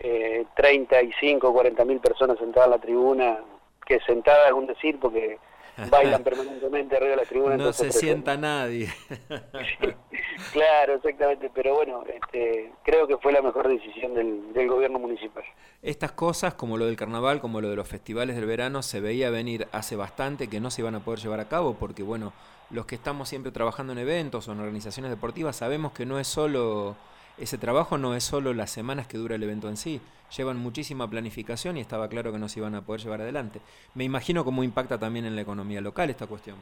eh, 0.00 0.44
35 0.54 1.48
o 1.48 1.52
40 1.52 1.84
mil 1.84 2.00
personas 2.00 2.38
sentadas 2.38 2.66
en 2.66 2.70
la 2.72 2.78
tribuna, 2.78 3.38
que 3.84 4.00
sentadas 4.00 4.48
es 4.48 4.52
un 4.52 4.66
decir 4.66 4.98
porque 5.00 5.38
bailan 5.90 6.22
permanentemente 6.22 6.96
arriba 6.96 7.10
de 7.10 7.16
la 7.16 7.24
tribuna. 7.24 7.56
No 7.56 7.72
se 7.72 7.92
sienta 7.92 8.36
nadie. 8.36 8.92
claro, 10.52 10.94
exactamente, 10.94 11.50
pero 11.54 11.74
bueno, 11.74 12.04
este, 12.12 12.72
creo 12.84 13.06
que 13.06 13.16
fue 13.18 13.32
la 13.32 13.42
mejor 13.42 13.68
decisión 13.68 14.14
del, 14.14 14.52
del, 14.52 14.68
gobierno 14.68 14.98
municipal. 14.98 15.44
Estas 15.82 16.12
cosas, 16.12 16.54
como 16.54 16.76
lo 16.76 16.86
del 16.86 16.96
carnaval, 16.96 17.40
como 17.40 17.60
lo 17.60 17.70
de 17.70 17.76
los 17.76 17.88
festivales 17.88 18.36
del 18.36 18.46
verano, 18.46 18.82
se 18.82 19.00
veía 19.00 19.30
venir 19.30 19.68
hace 19.72 19.96
bastante 19.96 20.48
que 20.48 20.60
no 20.60 20.70
se 20.70 20.82
iban 20.82 20.94
a 20.94 21.00
poder 21.00 21.20
llevar 21.20 21.40
a 21.40 21.48
cabo, 21.48 21.74
porque 21.74 22.02
bueno, 22.02 22.32
los 22.70 22.86
que 22.86 22.96
estamos 22.96 23.28
siempre 23.28 23.52
trabajando 23.52 23.92
en 23.92 23.98
eventos 23.98 24.48
o 24.48 24.52
en 24.52 24.60
organizaciones 24.60 25.10
deportivas 25.10 25.56
sabemos 25.56 25.92
que 25.92 26.04
no 26.04 26.18
es 26.18 26.26
solo 26.26 26.96
ese 27.40 27.58
trabajo 27.58 27.98
no 27.98 28.14
es 28.14 28.24
solo 28.24 28.54
las 28.54 28.70
semanas 28.70 29.06
que 29.06 29.18
dura 29.18 29.36
el 29.36 29.42
evento 29.42 29.68
en 29.68 29.76
sí, 29.76 30.00
llevan 30.36 30.58
muchísima 30.58 31.08
planificación 31.08 31.76
y 31.76 31.80
estaba 31.80 32.08
claro 32.08 32.32
que 32.32 32.38
no 32.38 32.48
se 32.48 32.60
iban 32.60 32.74
a 32.74 32.82
poder 32.82 33.00
llevar 33.00 33.20
adelante. 33.20 33.60
Me 33.94 34.04
imagino 34.04 34.44
cómo 34.44 34.62
impacta 34.62 34.98
también 34.98 35.24
en 35.24 35.36
la 35.36 35.42
economía 35.42 35.80
local 35.80 36.10
esta 36.10 36.26
cuestión. 36.26 36.56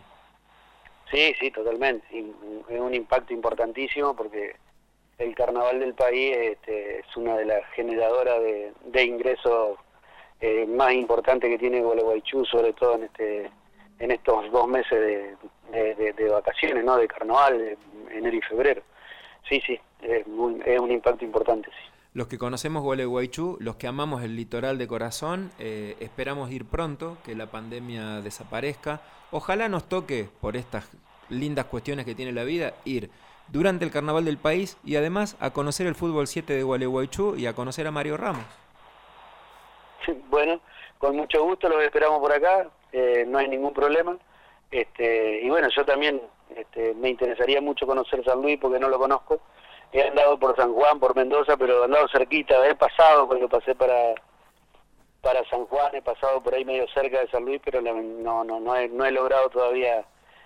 Sí, 1.11 1.35
sí, 1.41 1.51
totalmente. 1.51 2.07
Es 2.69 2.81
un 2.81 2.95
impacto 2.95 3.33
importantísimo 3.33 4.15
porque 4.15 4.57
el 5.19 5.35
carnaval 5.35 5.81
del 5.81 5.95
país 5.95 6.37
este, 6.37 7.01
es 7.01 7.17
una 7.17 7.37
de 7.37 7.47
las 7.47 7.65
generadoras 7.75 8.41
de, 8.43 9.05
ingresos 9.05 9.79
eh, 10.41 10.67
más 10.67 10.93
importantes 10.93 11.49
que 11.49 11.59
tiene 11.59 11.81
Gualeguaychú, 11.81 12.45
sobre 12.45 12.73
todo 12.73 12.97
en 12.97 13.05
este 13.05 13.51
en 13.99 14.11
estos 14.11 14.53
dos 14.53 14.69
meses 14.69 15.01
de, 15.73 16.13
de 16.13 16.29
vacaciones, 16.29 16.85
¿no? 16.85 16.99
De 16.99 17.09
carnaval, 17.09 17.79
enero 18.11 18.37
y 18.37 18.43
febrero. 18.43 18.83
Sí, 19.49 19.63
sí, 19.67 19.81
es, 20.07 20.27
un 20.27 20.91
impacto 20.91 21.25
importante, 21.25 21.71
sí. 21.71 21.91
Los 22.17 22.29
que 22.29 22.39
conocemos 22.39 22.83
Gualeguaychú, 22.83 23.59
los 23.61 23.77
que 23.77 23.87
amamos 23.87 24.23
el 24.23 24.37
litoral 24.37 24.79
de 24.79 24.89
corazón, 24.89 25.51
eh, 25.59 25.97
esperamos 26.01 26.51
ir 26.51 26.65
pronto, 26.65 27.19
que 27.23 27.35
la 27.35 27.51
pandemia 27.51 28.23
desaparezca. 28.23 29.03
Ojalá 29.31 29.69
nos 29.69 29.87
toque, 29.87 30.27
por 30.41 30.57
estas 30.57 30.91
lindas 31.29 31.67
cuestiones 31.67 32.07
que 32.07 32.15
tiene 32.15 32.33
la 32.33 32.45
vida, 32.45 32.73
ir 32.87 33.11
durante 33.49 33.85
el 33.85 33.91
carnaval 33.91 34.25
del 34.25 34.39
país 34.39 34.79
y 34.83 34.97
además 34.97 35.37
a 35.41 35.51
conocer 35.51 35.87
el 35.87 35.95
fútbol 35.95 36.27
7 36.27 36.55
de 36.55 36.63
Gualeguaychú 36.63 37.37
y 37.37 37.47
a 37.47 37.53
conocer 37.53 37.87
a 37.87 37.91
Mario 37.91 38.17
Ramos. 38.17 38.47
bueno, 40.31 40.61
con 40.97 41.17
mucho 41.17 41.45
gusto 41.45 41.69
los 41.69 41.83
esperamos 41.83 42.21
por 42.21 42.33
acá, 42.33 42.71
eh, 42.93 43.27
no 43.29 43.37
hay 43.37 43.49
ningún 43.49 43.75
problema. 43.75 44.17
Este, 44.71 45.43
y 45.43 45.51
bueno, 45.51 45.69
yo 45.69 45.85
también 45.85 46.23
este, 46.57 46.95
me 46.95 47.11
interesaría 47.11 47.61
mucho 47.61 47.87
conocer 47.87 48.25
San 48.25 48.41
Luis 48.41 48.59
porque 48.59 48.79
no 48.79 48.89
lo 48.89 48.99
conozco. 48.99 49.41
He 49.93 50.03
andado 50.03 50.39
por 50.39 50.55
San 50.57 50.73
Juan, 50.75 50.99
por 50.99 51.17
Mendoza, 51.17 51.57
pero 51.57 51.81
he 51.81 51.85
andado 51.85 52.09
cerquita. 52.09 52.67
He 52.67 52.75
pasado 52.75 53.27
cuando 53.27 53.49
pasé 53.49 53.75
para 53.75 54.15
para 55.27 55.45
San 55.51 55.67
Juan, 55.67 55.93
he 55.93 56.03
pasado 56.03 56.41
por 56.41 56.55
ahí 56.55 56.65
medio 56.65 56.87
cerca 56.95 57.19
de 57.21 57.29
San 57.29 57.45
Luis, 57.45 57.61
pero 57.65 57.81
no, 57.83 58.45
no, 58.45 58.61
no, 58.61 58.77
he, 58.77 58.89
no 58.89 59.05
he 59.05 59.11
logrado 59.11 59.49
todavía 59.49 60.05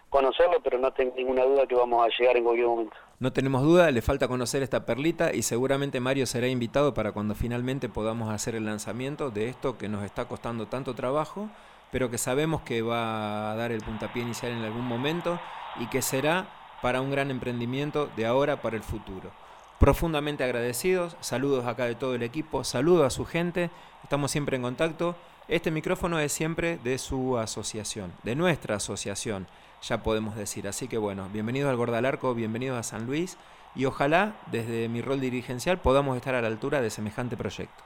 conocerlo, 0.08 0.58
pero 0.62 0.78
no 0.78 0.90
tengo 0.92 1.14
ninguna 1.16 1.44
duda 1.44 1.66
que 1.66 1.74
vamos 1.74 2.02
a 2.02 2.08
llegar 2.18 2.38
en 2.38 2.44
cualquier 2.44 2.66
momento. 2.66 2.96
No 3.18 3.30
tenemos 3.30 3.62
duda, 3.62 3.90
le 3.90 4.00
falta 4.00 4.26
conocer 4.26 4.62
esta 4.62 4.86
perlita 4.86 5.34
y 5.34 5.42
seguramente 5.42 6.00
Mario 6.00 6.24
será 6.24 6.48
invitado 6.48 6.94
para 6.94 7.12
cuando 7.12 7.34
finalmente 7.34 7.90
podamos 7.90 8.30
hacer 8.30 8.54
el 8.54 8.64
lanzamiento 8.64 9.30
de 9.30 9.50
esto 9.50 9.76
que 9.76 9.90
nos 9.90 10.02
está 10.02 10.26
costando 10.26 10.66
tanto 10.66 10.94
trabajo, 10.94 11.50
pero 11.92 12.10
que 12.10 12.16
sabemos 12.16 12.62
que 12.62 12.80
va 12.80 13.52
a 13.52 13.56
dar 13.56 13.72
el 13.72 13.82
puntapié 13.82 14.22
inicial 14.22 14.52
en 14.52 14.64
algún 14.64 14.86
momento 14.86 15.38
y 15.78 15.88
que 15.88 16.00
será 16.00 16.48
para 16.82 17.00
un 17.00 17.10
gran 17.10 17.30
emprendimiento 17.30 18.08
de 18.16 18.26
ahora 18.26 18.62
para 18.62 18.76
el 18.76 18.82
futuro. 18.82 19.30
Profundamente 19.78 20.44
agradecidos, 20.44 21.16
saludos 21.20 21.66
acá 21.66 21.86
de 21.86 21.94
todo 21.94 22.14
el 22.14 22.22
equipo, 22.22 22.64
saludos 22.64 23.06
a 23.06 23.10
su 23.10 23.24
gente, 23.24 23.70
estamos 24.02 24.30
siempre 24.30 24.56
en 24.56 24.62
contacto. 24.62 25.16
Este 25.48 25.70
micrófono 25.70 26.18
es 26.20 26.32
siempre 26.32 26.78
de 26.84 26.98
su 26.98 27.38
asociación, 27.38 28.12
de 28.22 28.34
nuestra 28.34 28.76
asociación, 28.76 29.46
ya 29.82 30.02
podemos 30.02 30.36
decir. 30.36 30.68
Así 30.68 30.86
que 30.86 30.98
bueno, 30.98 31.28
bienvenidos 31.32 31.70
al 31.70 31.76
Gordalarco, 31.76 32.34
bienvenidos 32.34 32.78
a 32.78 32.82
San 32.82 33.06
Luis 33.06 33.38
y 33.74 33.86
ojalá 33.86 34.34
desde 34.52 34.88
mi 34.88 35.00
rol 35.00 35.20
dirigencial 35.20 35.78
podamos 35.78 36.16
estar 36.16 36.34
a 36.34 36.42
la 36.42 36.48
altura 36.48 36.80
de 36.82 36.90
semejante 36.90 37.36
proyecto. 37.36 37.82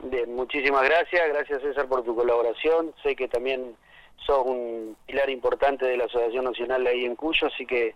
Bien, 0.00 0.34
muchísimas 0.34 0.82
gracias, 0.82 1.28
gracias 1.28 1.62
César 1.62 1.86
por 1.86 2.02
tu 2.02 2.14
colaboración. 2.14 2.92
Sé 3.02 3.14
que 3.16 3.28
también 3.28 3.76
sos 4.18 4.44
un 4.46 4.96
pilar 5.06 5.30
importante 5.30 5.86
de 5.86 5.96
la 5.96 6.04
Asociación 6.04 6.44
Nacional 6.44 6.86
ahí 6.86 7.04
en 7.04 7.16
Cuyo, 7.16 7.46
así 7.46 7.66
que 7.66 7.94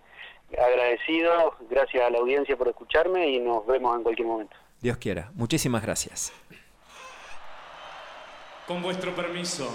agradecido, 0.56 1.56
gracias 1.68 2.04
a 2.04 2.10
la 2.10 2.18
audiencia 2.18 2.56
por 2.56 2.68
escucharme 2.68 3.28
y 3.28 3.38
nos 3.38 3.66
vemos 3.66 3.96
en 3.96 4.02
cualquier 4.02 4.28
momento. 4.28 4.56
Dios 4.80 4.96
quiera. 4.96 5.30
Muchísimas 5.34 5.82
gracias. 5.82 6.32
Con 8.66 8.82
vuestro 8.82 9.14
permiso. 9.14 9.70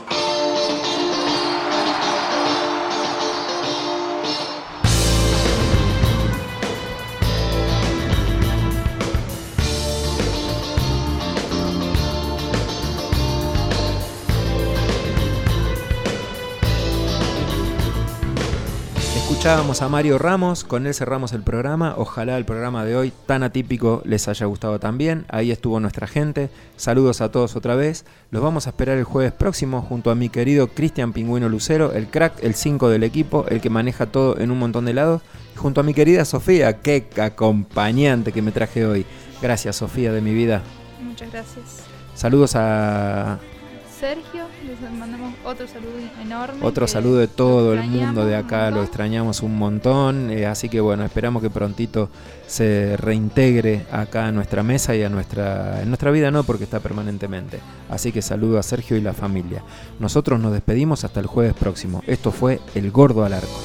Escuchábamos 19.43 19.81
a 19.81 19.89
Mario 19.89 20.17
Ramos, 20.19 20.63
con 20.63 20.87
él 20.87 20.93
cerramos 20.93 21.33
el 21.33 21.41
programa. 21.41 21.95
Ojalá 21.97 22.37
el 22.37 22.45
programa 22.45 22.85
de 22.85 22.95
hoy 22.95 23.11
tan 23.25 23.43
atípico 23.43 24.01
les 24.05 24.29
haya 24.29 24.45
gustado 24.45 24.79
también. 24.79 25.25
Ahí 25.27 25.51
estuvo 25.51 25.81
nuestra 25.81 26.07
gente. 26.07 26.49
Saludos 26.77 27.19
a 27.19 27.29
todos 27.29 27.57
otra 27.57 27.75
vez. 27.75 28.05
Los 28.31 28.41
vamos 28.41 28.67
a 28.67 28.69
esperar 28.69 28.97
el 28.97 29.03
jueves 29.03 29.33
próximo 29.33 29.81
junto 29.81 30.11
a 30.11 30.15
mi 30.15 30.29
querido 30.29 30.67
Cristian 30.67 31.11
Pingüino 31.11 31.49
Lucero, 31.49 31.91
el 31.91 32.07
crack, 32.07 32.41
el 32.41 32.55
5 32.55 32.87
del 32.87 33.03
equipo, 33.03 33.45
el 33.49 33.59
que 33.59 33.69
maneja 33.69 34.05
todo 34.05 34.39
en 34.39 34.49
un 34.49 34.59
montón 34.59 34.85
de 34.85 34.93
lados. 34.93 35.21
Junto 35.57 35.81
a 35.81 35.83
mi 35.83 35.93
querida 35.93 36.23
Sofía, 36.23 36.79
qué 36.79 37.05
acompañante 37.21 38.31
que 38.31 38.41
me 38.41 38.53
traje 38.53 38.85
hoy. 38.85 39.05
Gracias 39.41 39.75
Sofía 39.75 40.13
de 40.13 40.21
mi 40.21 40.33
vida. 40.33 40.61
Muchas 41.01 41.29
gracias. 41.29 41.83
Saludos 42.15 42.55
a 42.55 43.39
Sergio, 44.03 44.47
les 44.67 44.81
mandamos 44.99 45.33
otro 45.45 45.65
saludo 45.65 45.93
enorme. 46.21 46.59
Otro 46.61 46.89
saludo 46.89 47.19
de 47.19 47.29
todo 47.29 47.73
el 47.73 47.83
mundo 47.83 48.25
de 48.25 48.35
acá, 48.35 48.69
lo 48.69 48.83
extrañamos 48.83 49.41
un 49.41 49.55
montón, 49.55 50.29
eh, 50.29 50.45
así 50.45 50.67
que 50.67 50.81
bueno, 50.81 51.05
esperamos 51.05 51.41
que 51.41 51.49
prontito 51.49 52.09
se 52.45 52.97
reintegre 52.97 53.85
acá 53.93 54.25
a 54.25 54.33
nuestra 54.33 54.61
mesa 54.61 54.93
y 54.93 55.03
a 55.03 55.09
nuestra, 55.09 55.81
en 55.81 55.87
nuestra 55.87 56.11
vida 56.11 56.31
no, 56.31 56.43
porque 56.43 56.65
está 56.65 56.81
permanentemente. 56.81 57.61
Así 57.89 58.11
que 58.11 58.21
saludo 58.21 58.59
a 58.59 58.63
Sergio 58.63 58.97
y 58.97 59.01
la 59.01 59.13
familia. 59.13 59.63
Nosotros 60.01 60.37
nos 60.37 60.51
despedimos 60.51 61.05
hasta 61.05 61.21
el 61.21 61.27
jueves 61.27 61.53
próximo. 61.53 62.03
Esto 62.05 62.33
fue 62.33 62.59
El 62.75 62.91
Gordo 62.91 63.23
al 63.23 63.31
Arco. 63.31 63.57